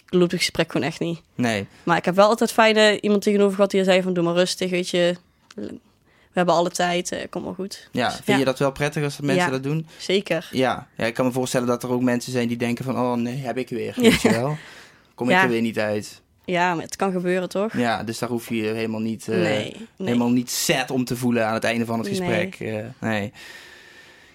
loopt 0.07 0.31
het 0.33 0.40
gesprek 0.40 0.73
gewoon 0.73 0.87
echt 0.87 1.01
niet. 1.01 1.20
Nee. 1.35 1.66
Maar 1.83 1.96
ik 1.96 2.05
heb 2.05 2.14
wel 2.14 2.29
altijd 2.29 2.53
fijne 2.53 3.01
iemand 3.01 3.23
tegenover 3.23 3.55
gehad 3.55 3.70
die 3.70 3.85
zei 3.85 4.03
van, 4.03 4.12
doe 4.12 4.25
maar 4.25 4.35
rustig, 4.35 4.70
weet 4.70 4.88
je. 4.88 5.16
We 6.33 6.37
hebben 6.37 6.55
alle 6.55 6.71
tijd, 6.71 7.12
eh 7.12 7.19
komt 7.31 7.45
wel 7.45 7.55
goed. 7.55 7.88
Ja, 7.93 8.05
Dus, 8.07 8.14
vind 8.14 8.27
ja, 8.27 8.37
je 8.37 8.45
dat 8.45 8.59
wel 8.59 8.73
prettig 8.73 9.05
als 9.05 9.21
mensen 9.21 9.45
Ja. 9.45 9.51
dat 9.51 9.62
doen? 9.62 9.87
Zeker. 9.99 10.49
Ja. 10.53 10.87
ja, 10.97 11.05
ik 11.05 11.14
kan 11.14 11.27
me 11.27 11.33
voorstellen 11.33 11.66
dat 11.66 11.83
er 11.83 11.90
ook 11.90 12.03
mensen 12.03 12.33
zijn 12.33 12.49
die 12.49 12.57
denken 12.57 12.85
van, 12.85 12.97
oh 12.99 13.12
nee, 13.14 13.37
heb 13.37 13.57
ik 13.59 13.69
weer, 13.69 13.93
Ja. 13.97 14.03
weet 14.11 14.23
je 14.23 14.31
wel. 14.31 14.57
Kom 15.14 15.31
ik 15.31 15.37
er 15.43 15.49
weer 15.49 15.61
niet 15.61 15.79
uit. 15.79 16.21
Ja, 16.45 16.75
maar 16.75 16.85
het 16.85 16.97
kan 16.97 17.12
gebeuren, 17.12 17.49
toch? 17.49 17.73
Ja, 17.77 18.03
dus 18.03 18.19
daar 18.19 18.29
hoef 18.29 18.49
je 18.49 18.57
je 18.57 18.69
helemaal 18.73 19.01
niet, 19.01 19.29
eh, 19.29 19.37
nee, 19.37 19.77
nee. 19.97 20.07
helemaal 20.09 20.31
niet 20.31 20.51
set 20.51 20.90
om 20.90 21.05
te 21.05 21.16
voelen 21.16 21.47
aan 21.47 21.55
het 21.55 21.64
einde 21.64 21.85
van 21.85 21.99
het 21.99 22.09
gesprek. 22.09 22.59
Nee. 22.59 22.85
nee. 23.01 23.33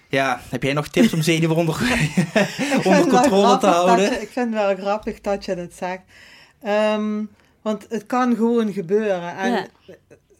Ja, 0.08 0.40
heb 0.48 0.62
jij 0.62 0.72
nog 0.72 0.88
tips 0.88 1.12
om 1.12 1.22
zenuwen 1.32 1.56
onder, 1.56 1.74
onder 2.84 3.06
controle 3.06 3.58
te 3.58 3.66
houden? 3.66 4.04
je- 4.10 4.20
ik 4.20 4.28
vind 4.30 4.54
het 4.54 4.64
wel 4.64 4.74
grappig 4.76 5.20
dat 5.20 5.44
je 5.44 5.54
dat 5.54 5.72
zegt. 5.74 6.02
Ehm, 6.62 7.22
want 7.62 7.86
het 7.88 8.06
kan 8.06 8.36
gewoon 8.36 8.72
gebeuren. 8.72 9.36
En 9.36 9.50
Ja. 9.52 9.66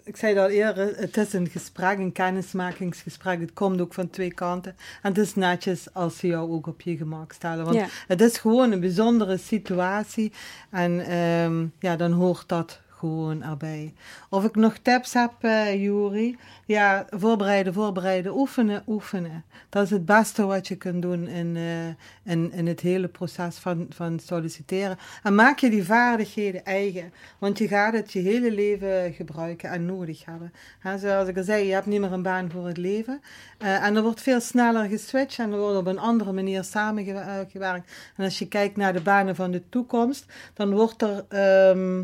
Ik 0.07 0.16
zei 0.16 0.35
dat 0.35 0.51
eerder, 0.51 0.97
het 0.97 1.16
is 1.16 1.33
een 1.33 1.49
gesprek, 1.49 1.99
een 1.99 2.12
kennismakingsgesprek. 2.12 3.40
Het 3.40 3.53
komt 3.53 3.81
ook 3.81 3.95
van 3.95 4.11
twee 4.11 4.33
kanten. 4.33 4.77
En 5.03 5.09
het 5.09 5.19
is 5.19 5.35
netjes 5.35 5.95
als 5.95 6.19
ze 6.19 6.27
jou 6.27 6.51
ook 6.51 6.66
op 6.66 6.81
je 6.81 6.97
gemak 6.97 7.33
stellen. 7.33 7.64
Want 7.64 7.77
Ja. 7.77 7.87
het 8.07 8.21
is 8.21 8.38
gewoon 8.38 8.73
een 8.73 8.81
bijzondere 8.81 9.37
situatie. 9.37 10.33
En 10.71 11.01
ehm, 11.07 11.66
ja, 11.79 11.97
dan 11.97 12.12
hoort 12.12 12.49
dat 12.49 12.81
gewoon 13.07 13.42
erbij. 13.42 13.95
Of 14.31 14.45
ik 14.45 14.55
nog 14.55 14.77
tips 14.83 15.12
heb, 15.12 15.33
eh 15.40 15.83
Juri? 15.83 16.37
Ja, 16.66 17.07
voorbereiden, 17.11 17.73
voorbereiden, 17.73 18.38
oefenen, 18.38 18.83
oefenen. 18.87 19.45
Dat 19.69 19.85
is 19.85 19.90
het 19.90 20.05
beste 20.05 20.45
wat 20.45 20.69
je 20.69 20.77
kunt 20.77 21.03
doen 21.03 21.29
in, 21.29 21.57
eh, 21.57 22.33
in, 22.33 22.53
in 22.53 22.66
het 22.66 22.81
hele 22.81 23.09
proces 23.09 23.57
van, 23.57 23.87
van 23.88 24.19
solliciteren. 24.19 24.99
En 25.23 25.35
maak 25.35 25.59
je 25.59 25.71
die 25.71 25.85
vaardigheden 25.85 26.64
eigen. 26.64 27.12
Want 27.38 27.59
je 27.59 27.69
gaat 27.69 27.92
het 27.92 28.12
je 28.12 28.19
hele 28.19 28.53
leven 28.53 29.12
gebruiken 29.12 29.71
en 29.71 29.87
nodig 29.87 30.25
hebben. 30.25 30.53
Zoals 30.99 31.29
ik 31.29 31.37
al 31.37 31.42
zei, 31.42 31.66
je 31.66 31.73
hebt 31.73 31.87
niet 31.87 32.01
meer 32.01 32.12
een 32.12 32.23
baan 32.23 32.51
voor 32.51 32.66
het 32.66 32.77
leven. 32.77 33.21
Eh, 33.59 33.85
en 33.85 33.97
er 33.97 34.03
wordt 34.03 34.21
veel 34.21 34.40
sneller 34.40 34.88
geswitcht 34.88 35.38
en 35.38 35.53
er 35.53 35.59
wordt 35.59 35.79
op 35.79 35.87
een 35.87 35.99
andere 35.99 36.33
manier 36.33 36.64
samengewerkt. 36.64 37.92
En 38.16 38.25
als 38.25 38.38
je 38.38 38.49
kijkt 38.49 38.77
naar 38.77 38.92
de 38.92 39.03
banen 39.03 39.37
van 39.37 39.51
de 39.51 39.62
toekomst, 39.69 40.27
dan 40.55 40.71
wordt 40.71 41.03
er... 41.03 41.25
ehm, 41.29 42.03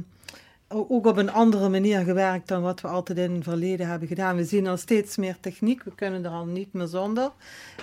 ook 0.73 1.07
op 1.07 1.17
een 1.17 1.31
andere 1.31 1.69
manier 1.69 2.05
gewerkt 2.05 2.49
dan 2.49 2.63
wat 2.63 2.81
we 2.81 2.89
altijd 2.89 3.19
in 3.19 3.35
het 3.35 3.45
verleden 3.45 3.87
hebben 3.87 4.09
gedaan. 4.09 4.37
We 4.37 4.45
zien 4.45 4.67
al 4.67 4.77
steeds 4.77 5.17
meer 5.17 5.37
techniek, 5.41 5.83
we 5.83 5.95
kunnen 5.95 6.25
er 6.25 6.31
al 6.31 6.45
niet 6.45 6.73
meer 6.73 6.87
zonder. 6.87 7.31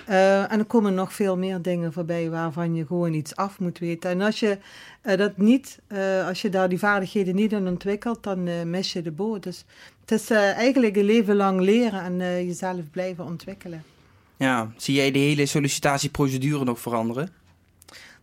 Eh, 0.06 0.52
en 0.52 0.58
er 0.58 0.64
komen 0.64 0.94
nog 0.94 1.12
veel 1.12 1.36
meer 1.36 1.62
dingen 1.62 1.92
voorbij 1.92 2.30
waarvan 2.30 2.74
je 2.74 2.86
gewoon 2.86 3.12
iets 3.12 3.36
af 3.36 3.58
moet 3.58 3.78
weten. 3.78 4.10
En 4.10 4.20
als 4.20 4.40
je 4.40 4.58
eh, 5.00 5.18
dat 5.18 5.36
niet, 5.36 5.78
eh, 5.86 6.26
als 6.26 6.42
je 6.42 6.48
daar 6.48 6.68
die 6.68 6.78
vaardigheden 6.78 7.34
niet 7.34 7.52
in 7.52 7.68
ontwikkelt, 7.68 8.22
dan 8.22 8.70
mis 8.70 8.92
je 8.92 9.02
de 9.02 9.12
boot. 9.12 9.42
Dus 9.42 9.64
het 10.00 10.10
is 10.10 10.30
eigenlijk 10.30 10.96
een 10.96 11.04
leven 11.04 11.36
lang 11.36 11.60
leren 11.60 12.02
en 12.02 12.46
jezelf 12.46 12.90
blijven 12.90 13.24
ontwikkelen. 13.24 13.82
Ja, 14.36 14.72
zie 14.76 14.94
jij 14.94 15.10
de 15.10 15.18
hele 15.18 15.46
sollicitatieprocedure 15.46 16.64
nog 16.64 16.80
veranderen? 16.80 17.39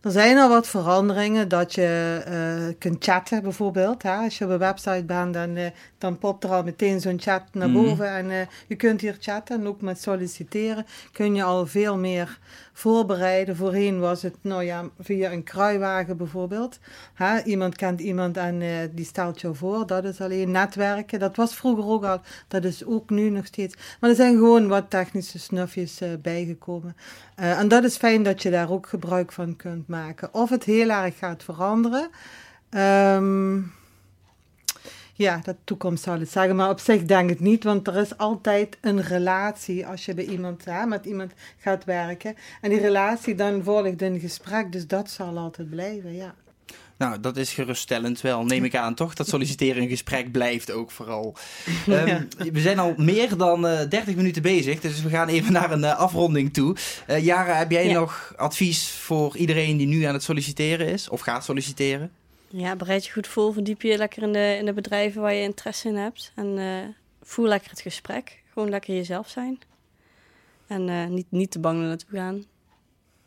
Er 0.00 0.10
zijn 0.10 0.38
al 0.38 0.48
wat 0.48 0.68
veranderingen 0.68 1.48
dat 1.48 1.74
je 1.74 2.22
uh, 2.68 2.74
kunt 2.78 3.04
chatten 3.04 3.42
bijvoorbeeld. 3.42 4.02
Hè? 4.02 4.14
Als 4.14 4.38
je 4.38 4.44
op 4.44 4.50
een 4.50 4.58
website 4.58 5.04
bent, 5.04 5.34
dan, 5.34 5.56
uh, 5.56 5.66
dan 5.98 6.18
popt 6.18 6.44
er 6.44 6.50
al 6.50 6.62
meteen 6.62 7.00
zo'n 7.00 7.20
chat 7.20 7.42
naar 7.52 7.68
Mhm. 7.70 7.82
boven. 7.84 8.08
En 8.10 8.30
uh, 8.30 8.36
je 8.66 8.76
kunt 8.76 9.00
hier 9.00 9.16
chatten 9.20 9.60
en 9.60 9.66
ook 9.66 9.80
met 9.80 10.00
solliciteren 10.02 10.86
kun 11.12 11.34
je 11.34 11.42
al 11.42 11.66
veel 11.66 11.96
meer 11.98 12.38
voorbereiden. 12.72 13.56
Voorheen 13.56 14.00
was 14.00 14.22
het 14.22 14.34
nou 14.40 14.62
ja, 14.64 14.84
via 15.00 15.32
een 15.32 15.42
kruiwagen 15.44 16.16
bijvoorbeeld. 16.16 16.78
Hè? 17.14 17.42
Iemand 17.42 17.76
kent 17.76 18.00
iemand 18.00 18.36
en 18.36 18.62
die 18.94 19.04
stelt 19.04 19.40
jou 19.40 19.56
voor. 19.56 19.86
Dat 19.86 20.04
is 20.04 20.20
alleen 20.20 20.50
netwerken. 20.50 21.18
Dat 21.18 21.36
was 21.36 21.54
vroeger 21.54 21.84
ook 21.86 22.04
al. 22.04 22.20
Dat 22.48 22.64
is 22.64 22.84
ook 22.84 23.10
nu 23.10 23.30
nog 23.30 23.46
steeds. 23.46 23.74
Maar 24.00 24.10
er 24.10 24.16
zijn 24.16 24.34
gewoon 24.34 24.68
wat 24.68 24.90
technische 24.90 25.38
snufjes 25.38 26.00
bijgekomen. 26.22 26.96
En 27.34 27.68
dat 27.68 27.84
is 27.84 27.96
fijn 27.96 28.22
dat 28.22 28.42
je 28.42 28.50
daar 28.50 28.70
ook 28.70 28.86
gebruik 28.86 29.32
van 29.32 29.56
kunt 29.56 29.87
maken. 29.88 30.34
Of 30.34 30.50
het 30.50 30.64
heel 30.64 30.90
erg 30.90 31.18
gaat 31.18 31.42
veranderen. 31.42 32.10
Um, 32.70 33.72
ja, 35.18 35.40
de 35.44 35.56
toekomst 35.64 36.02
zal 36.02 36.18
het 36.18 36.30
zeggen. 36.30 36.56
Maar 36.56 36.70
op 36.70 36.80
zich 36.80 37.02
denk 37.02 37.30
ik 37.30 37.40
niet, 37.40 37.64
want 37.64 37.86
er 37.86 37.96
is 37.96 38.16
altijd 38.16 38.78
een 38.80 39.00
relatie 39.00 39.86
als 39.86 40.04
je 40.04 40.14
bij 40.14 40.24
iemand, 40.24 40.64
hè, 40.64 40.86
met 40.86 41.04
iemand 41.04 41.32
gaat 41.58 41.84
werken. 41.84 42.34
En 42.60 42.70
die 42.70 42.80
relatie 42.80 43.34
dan 43.34 43.62
volgt 43.62 44.02
een 44.02 44.20
gesprek, 44.20 44.72
dus 44.72 44.86
dat 44.86 45.10
zal 45.10 45.38
altijd 45.38 45.70
blijven, 45.70 46.14
ja. 46.14 46.34
Nou, 46.98 47.20
dat 47.20 47.36
is 47.36 47.52
geruststellend 47.52 48.20
wel, 48.20 48.44
neem 48.44 48.64
ik 48.64 48.76
aan, 48.76 48.94
toch? 48.94 49.14
Dat 49.14 49.28
solliciteren 49.28 49.82
een 49.82 49.88
gesprek 49.88 50.32
blijft 50.32 50.70
ook 50.70 50.90
vooral. 50.90 51.36
Um, 51.88 52.06
ja. 52.06 52.26
We 52.52 52.60
zijn 52.60 52.78
al 52.78 52.94
meer 52.96 53.36
dan 53.36 53.66
uh, 53.66 53.80
30 53.88 54.14
minuten 54.14 54.42
bezig, 54.42 54.80
dus 54.80 55.02
we 55.02 55.08
gaan 55.08 55.28
even 55.28 55.52
naar 55.52 55.70
een 55.70 55.80
uh, 55.80 55.98
afronding 55.98 56.52
toe. 56.52 56.76
Uh, 57.08 57.24
Jara, 57.24 57.54
heb 57.54 57.70
jij 57.70 57.86
ja. 57.86 57.98
nog 57.98 58.32
advies 58.36 58.88
voor 58.88 59.36
iedereen 59.36 59.76
die 59.76 59.86
nu 59.86 60.02
aan 60.02 60.14
het 60.14 60.22
solliciteren 60.22 60.88
is 60.88 61.08
of 61.08 61.20
gaat 61.20 61.44
solliciteren? 61.44 62.10
Ja, 62.48 62.76
bereid 62.76 63.06
je 63.06 63.12
goed 63.12 63.26
voor, 63.26 63.52
verdiep 63.52 63.82
je 63.82 63.96
lekker 63.96 64.22
in 64.22 64.32
de, 64.32 64.56
in 64.58 64.64
de 64.64 64.72
bedrijven 64.72 65.22
waar 65.22 65.34
je 65.34 65.42
interesse 65.42 65.88
in 65.88 65.96
hebt. 65.96 66.32
En 66.34 66.46
uh, 66.46 66.78
voer 67.22 67.48
lekker 67.48 67.70
het 67.70 67.80
gesprek. 67.80 68.42
Gewoon 68.52 68.68
lekker 68.68 68.94
jezelf 68.94 69.28
zijn. 69.28 69.58
En 70.66 70.88
uh, 70.88 71.06
niet, 71.06 71.26
niet 71.28 71.50
te 71.50 71.58
bang 71.58 71.80
naartoe 71.80 72.18
gaan. 72.18 72.44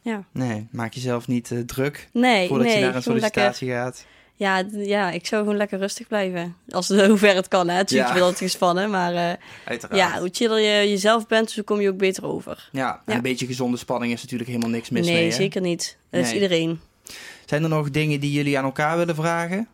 Ja. 0.02 0.24
Nee, 0.32 0.68
maak 0.72 0.94
jezelf 0.94 1.28
niet 1.28 1.50
uh, 1.50 1.60
druk 1.60 2.10
nee, 2.14 2.48
voordat 2.48 2.68
nee, 2.68 2.76
je 2.78 2.86
naar 2.86 2.96
een 2.96 3.02
sollicitatie 3.04 3.68
lekker, 3.68 3.84
gaat. 3.84 4.06
Ja, 4.36 4.64
ja, 4.72 5.12
ik 5.12 5.26
zou 5.26 5.42
gewoon 5.42 5.58
lekker 5.58 5.80
rustig 5.80 6.08
blijven. 6.08 6.56
Als 6.70 6.88
hoe 7.08 7.18
ver 7.18 7.36
het 7.36 7.48
kan, 7.48 7.68
hè. 7.70 7.76
Natuurlijk 7.76 8.10
ja. 8.10 8.14
ben 8.16 8.24
altijd 8.24 8.42
gespannen, 8.52 8.90
maar 8.90 9.14
uh, 9.14 9.32
Uiteraard. 9.66 10.00
ja, 10.02 10.20
hoe 10.20 10.30
chiller 10.32 10.60
je 10.60 10.90
jezelf 10.90 11.28
bent, 11.28 11.52
zo 11.52 11.62
kom 11.62 11.82
je 11.82 11.90
ook 11.90 11.98
beter 11.98 12.26
over. 12.26 12.70
Ja, 12.72 12.94
en 12.94 13.02
Ja. 13.06 13.16
een 13.16 13.22
beetje 13.22 13.46
gezonde 13.46 13.78
spanning 13.78 14.14
is 14.14 14.22
natuurlijk 14.22 14.50
helemaal 14.50 14.70
niks 14.72 14.90
mis 14.90 15.06
nee, 15.06 15.16
mee. 15.16 15.26
hè? 15.30 15.32
zeker 15.32 15.62
niet. 15.62 15.98
Dat 16.10 16.22
is 16.22 16.26
Nee. 16.32 16.42
iedereen. 16.42 16.80
Zijn 17.46 17.64
er 17.64 17.70
nog 17.70 17.92
dingen 17.92 18.20
die 18.20 18.32
jullie 18.32 18.58
aan 18.58 18.64
elkaar 18.64 18.98
willen 18.98 19.16
vragen? 19.16 19.68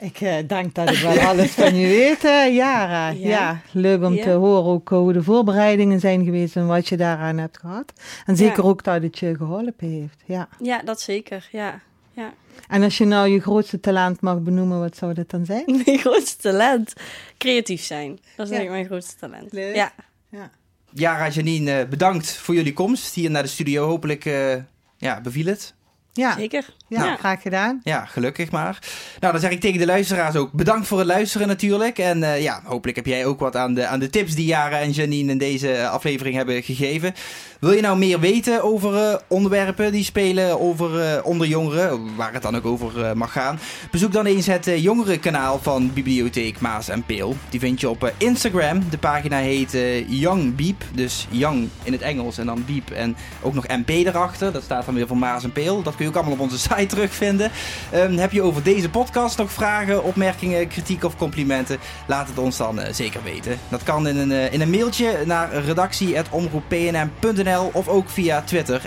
Ik 0.00 0.20
uh, 0.20 0.34
denk 0.46 0.74
dat 0.74 0.90
ik 0.90 0.98
wel 0.98 1.18
alles 1.30 1.50
van 1.50 1.74
je 1.74 1.86
weet, 1.86 2.24
uh, 2.24 2.54
Jara. 2.56 3.08
Ja. 3.08 3.28
Ja. 3.28 3.60
leuk 3.72 4.02
om 4.02 4.14
Ja. 4.14 4.22
te 4.22 4.30
horen 4.30 4.64
ook 4.64 4.88
hoe 4.88 5.12
de 5.12 5.22
voorbereidingen 5.22 6.00
zijn 6.00 6.24
geweest 6.24 6.56
en 6.56 6.66
wat 6.66 6.88
je 6.88 6.96
daaraan 6.96 7.38
hebt 7.38 7.58
gehad. 7.58 7.92
En 8.26 8.36
zeker 8.36 8.62
Ja. 8.62 8.68
ook 8.68 8.84
dat 8.84 9.02
het 9.02 9.18
je 9.18 9.34
geholpen 9.36 9.88
heeft. 9.90 10.22
Ja. 10.24 10.48
Ja, 10.62 10.82
dat 10.82 11.00
zeker. 11.00 11.48
Ja. 11.52 11.80
ja. 12.12 12.32
En 12.68 12.82
als 12.82 12.98
je 12.98 13.04
nou 13.04 13.28
je 13.28 13.40
grootste 13.40 13.80
talent 13.80 14.20
mag 14.20 14.38
benoemen, 14.40 14.78
wat 14.78 14.96
zou 14.96 15.14
dat 15.14 15.30
dan 15.30 15.44
zijn? 15.44 15.64
Mijn 15.84 15.98
grootste 15.98 16.36
talent. 16.42 16.92
Creatief 17.38 17.82
zijn. 17.82 18.18
Dat 18.36 18.46
is 18.46 18.52
Ja. 18.52 18.56
denk 18.58 18.62
ik 18.68 18.70
mijn 18.74 18.86
grootste 18.86 19.16
talent. 19.16 19.52
Leuk. 19.52 19.74
Ja. 19.74 19.92
Ja. 20.30 20.50
Jara, 20.92 21.28
Janine, 21.28 21.78
eh, 21.80 21.88
bedankt 21.88 22.32
voor 22.32 22.54
jullie 22.54 22.72
komst 22.72 23.14
hier 23.14 23.30
naar 23.30 23.42
de 23.42 23.48
studio. 23.48 23.86
Hopelijk 23.86 24.24
eh, 24.24 24.54
ja, 24.96 25.20
beviel 25.20 25.46
het. 25.46 25.74
Ja, 26.12 26.36
Zeker. 26.36 26.74
Ja, 26.90 27.04
Ja. 27.04 27.16
graag 27.16 27.42
gedaan. 27.42 27.80
Ja, 27.84 28.04
gelukkig 28.04 28.50
maar. 28.50 28.78
Nou, 29.20 29.32
dan 29.32 29.40
zeg 29.42 29.50
ik 29.50 29.60
tegen 29.60 29.78
de 29.78 29.86
luisteraars 29.86 30.36
ook 30.36 30.52
bedankt 30.52 30.86
voor 30.86 30.98
het 30.98 31.06
luisteren 31.06 31.46
natuurlijk. 31.48 31.98
En 31.98 32.22
eh, 32.22 32.42
ja, 32.42 32.60
hopelijk 32.64 32.96
heb 32.96 33.06
jij 33.06 33.26
ook 33.26 33.40
wat 33.40 33.56
aan 33.56 33.74
de, 33.74 33.86
aan 33.86 33.98
de 33.98 34.10
tips 34.10 34.34
die 34.34 34.46
Jara 34.46 34.78
en 34.78 34.90
Janine 34.90 35.32
in 35.32 35.38
deze 35.38 35.88
aflevering 35.88 36.36
hebben 36.36 36.62
gegeven. 36.62 37.14
Wil 37.60 37.72
je 37.72 37.80
nou 37.80 37.98
meer 37.98 38.20
weten 38.20 38.62
over 38.62 38.96
eh, 38.96 39.16
onderwerpen 39.26 39.92
die 39.92 40.04
spelen 40.04 40.60
over, 40.60 41.00
eh, 41.00 41.24
onder 41.26 41.46
jongeren, 41.46 42.16
waar 42.16 42.32
het 42.32 42.42
dan 42.42 42.56
ook 42.56 42.66
over 42.66 43.16
mag 43.16 43.32
gaan? 43.32 43.58
Bezoek 43.90 44.12
dan 44.12 44.26
eens 44.26 44.46
het 44.46 44.70
jongerenkanaal 44.76 45.58
van 45.62 45.92
Bibliotheek 45.92 46.60
Maas 46.60 46.88
en 46.88 47.02
Peel. 47.04 47.36
Die 47.50 47.60
vind 47.60 47.80
je 47.80 47.88
op 47.88 48.12
Instagram. 48.16 48.82
De 48.90 48.98
pagina 48.98 49.36
heet 49.38 49.76
Young 50.06 50.54
Beep, 50.56 50.84
dus 50.94 51.26
Young 51.30 51.68
in 51.82 51.92
het 51.92 52.02
Engels 52.02 52.38
en 52.38 52.46
dan 52.46 52.64
Beep 52.66 52.90
en 52.90 53.16
ook 53.42 53.54
nog 53.54 53.66
MP 53.66 53.88
erachter. 53.88 54.52
Dat 54.52 54.62
staat 54.62 54.84
dan 54.84 54.94
weer 54.94 55.06
voor 55.06 55.16
Maas 55.16 55.44
en 55.44 55.52
Peel. 55.52 55.82
Dat 55.82 55.94
kun 55.94 56.04
je 56.04 56.10
ook 56.10 56.16
allemaal 56.16 56.34
op 56.34 56.40
onze 56.40 56.58
site 56.68 56.79
terugvinden. 56.86 57.50
Ehm, 57.90 58.16
heb 58.16 58.32
je 58.32 58.42
over 58.42 58.62
deze 58.62 58.90
podcast 58.90 59.38
nog 59.38 59.52
vragen, 59.52 60.04
opmerkingen, 60.04 60.68
kritiek 60.68 61.04
of 61.04 61.16
complimenten? 61.16 61.78
Laat 62.06 62.28
het 62.28 62.38
ons 62.38 62.56
dan 62.56 62.80
eh, 62.80 62.92
zeker 62.92 63.22
weten. 63.22 63.58
Dat 63.68 63.82
kan 63.82 64.08
in 64.08 64.16
een, 64.16 64.32
eh, 64.32 64.52
in 64.52 64.60
een 64.60 64.70
mailtje 64.70 65.18
naar 65.24 65.54
redactie.omroeppnm.nl 65.54 67.70
of 67.72 67.88
ook 67.88 68.08
via 68.08 68.42
Twitter, 68.42 68.82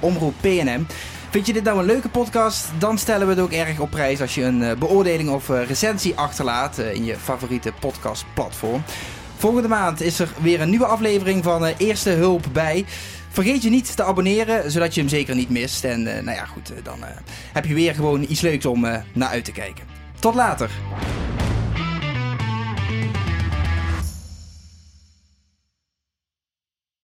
omroeppnm. 0.00 0.86
Vind 1.30 1.46
je 1.46 1.52
dit 1.52 1.64
nou 1.64 1.78
een 1.78 1.84
leuke 1.84 2.08
podcast? 2.08 2.66
Dan 2.78 2.98
stellen 2.98 3.26
we 3.26 3.32
het 3.32 3.42
ook 3.42 3.52
erg 3.52 3.80
op 3.80 3.90
prijs 3.90 4.20
als 4.20 4.34
je 4.34 4.42
een 4.42 4.62
eh, 4.62 4.76
beoordeling 4.76 5.30
of 5.30 5.48
recensie 5.48 6.16
achterlaat 6.16 6.78
in 6.78 7.04
je 7.04 7.16
favoriete 7.16 7.72
podcastplatform. 7.80 8.82
Volgende 9.36 9.68
maand 9.68 10.00
is 10.00 10.18
er 10.18 10.28
weer 10.40 10.60
een 10.60 10.70
nieuwe 10.70 10.86
aflevering 10.86 11.44
van 11.44 11.64
Eerste 11.64 12.10
Hulp 12.10 12.44
bij. 12.52 12.84
Vergeet 13.38 13.62
je 13.62 13.70
niet 13.70 13.96
te 13.96 14.04
abonneren, 14.04 14.70
zodat 14.70 14.94
je 14.94 15.00
hem 15.00 15.08
zeker 15.08 15.34
niet 15.34 15.50
mist. 15.50 15.84
En 15.84 16.06
eh, 16.06 16.22
nou 16.22 16.36
ja, 16.36 16.44
goed, 16.44 16.72
eh, 16.72 16.84
dan 16.84 17.04
eh, 17.04 17.10
heb 17.52 17.64
je 17.64 17.74
weer 17.74 17.94
gewoon 17.94 18.24
iets 18.28 18.40
leuks 18.40 18.66
om 18.66 18.80
naar 19.12 19.28
uit 19.28 19.44
te 19.44 19.52
kijken. 19.52 19.84
Tot 20.18 20.34
later! 20.34 20.70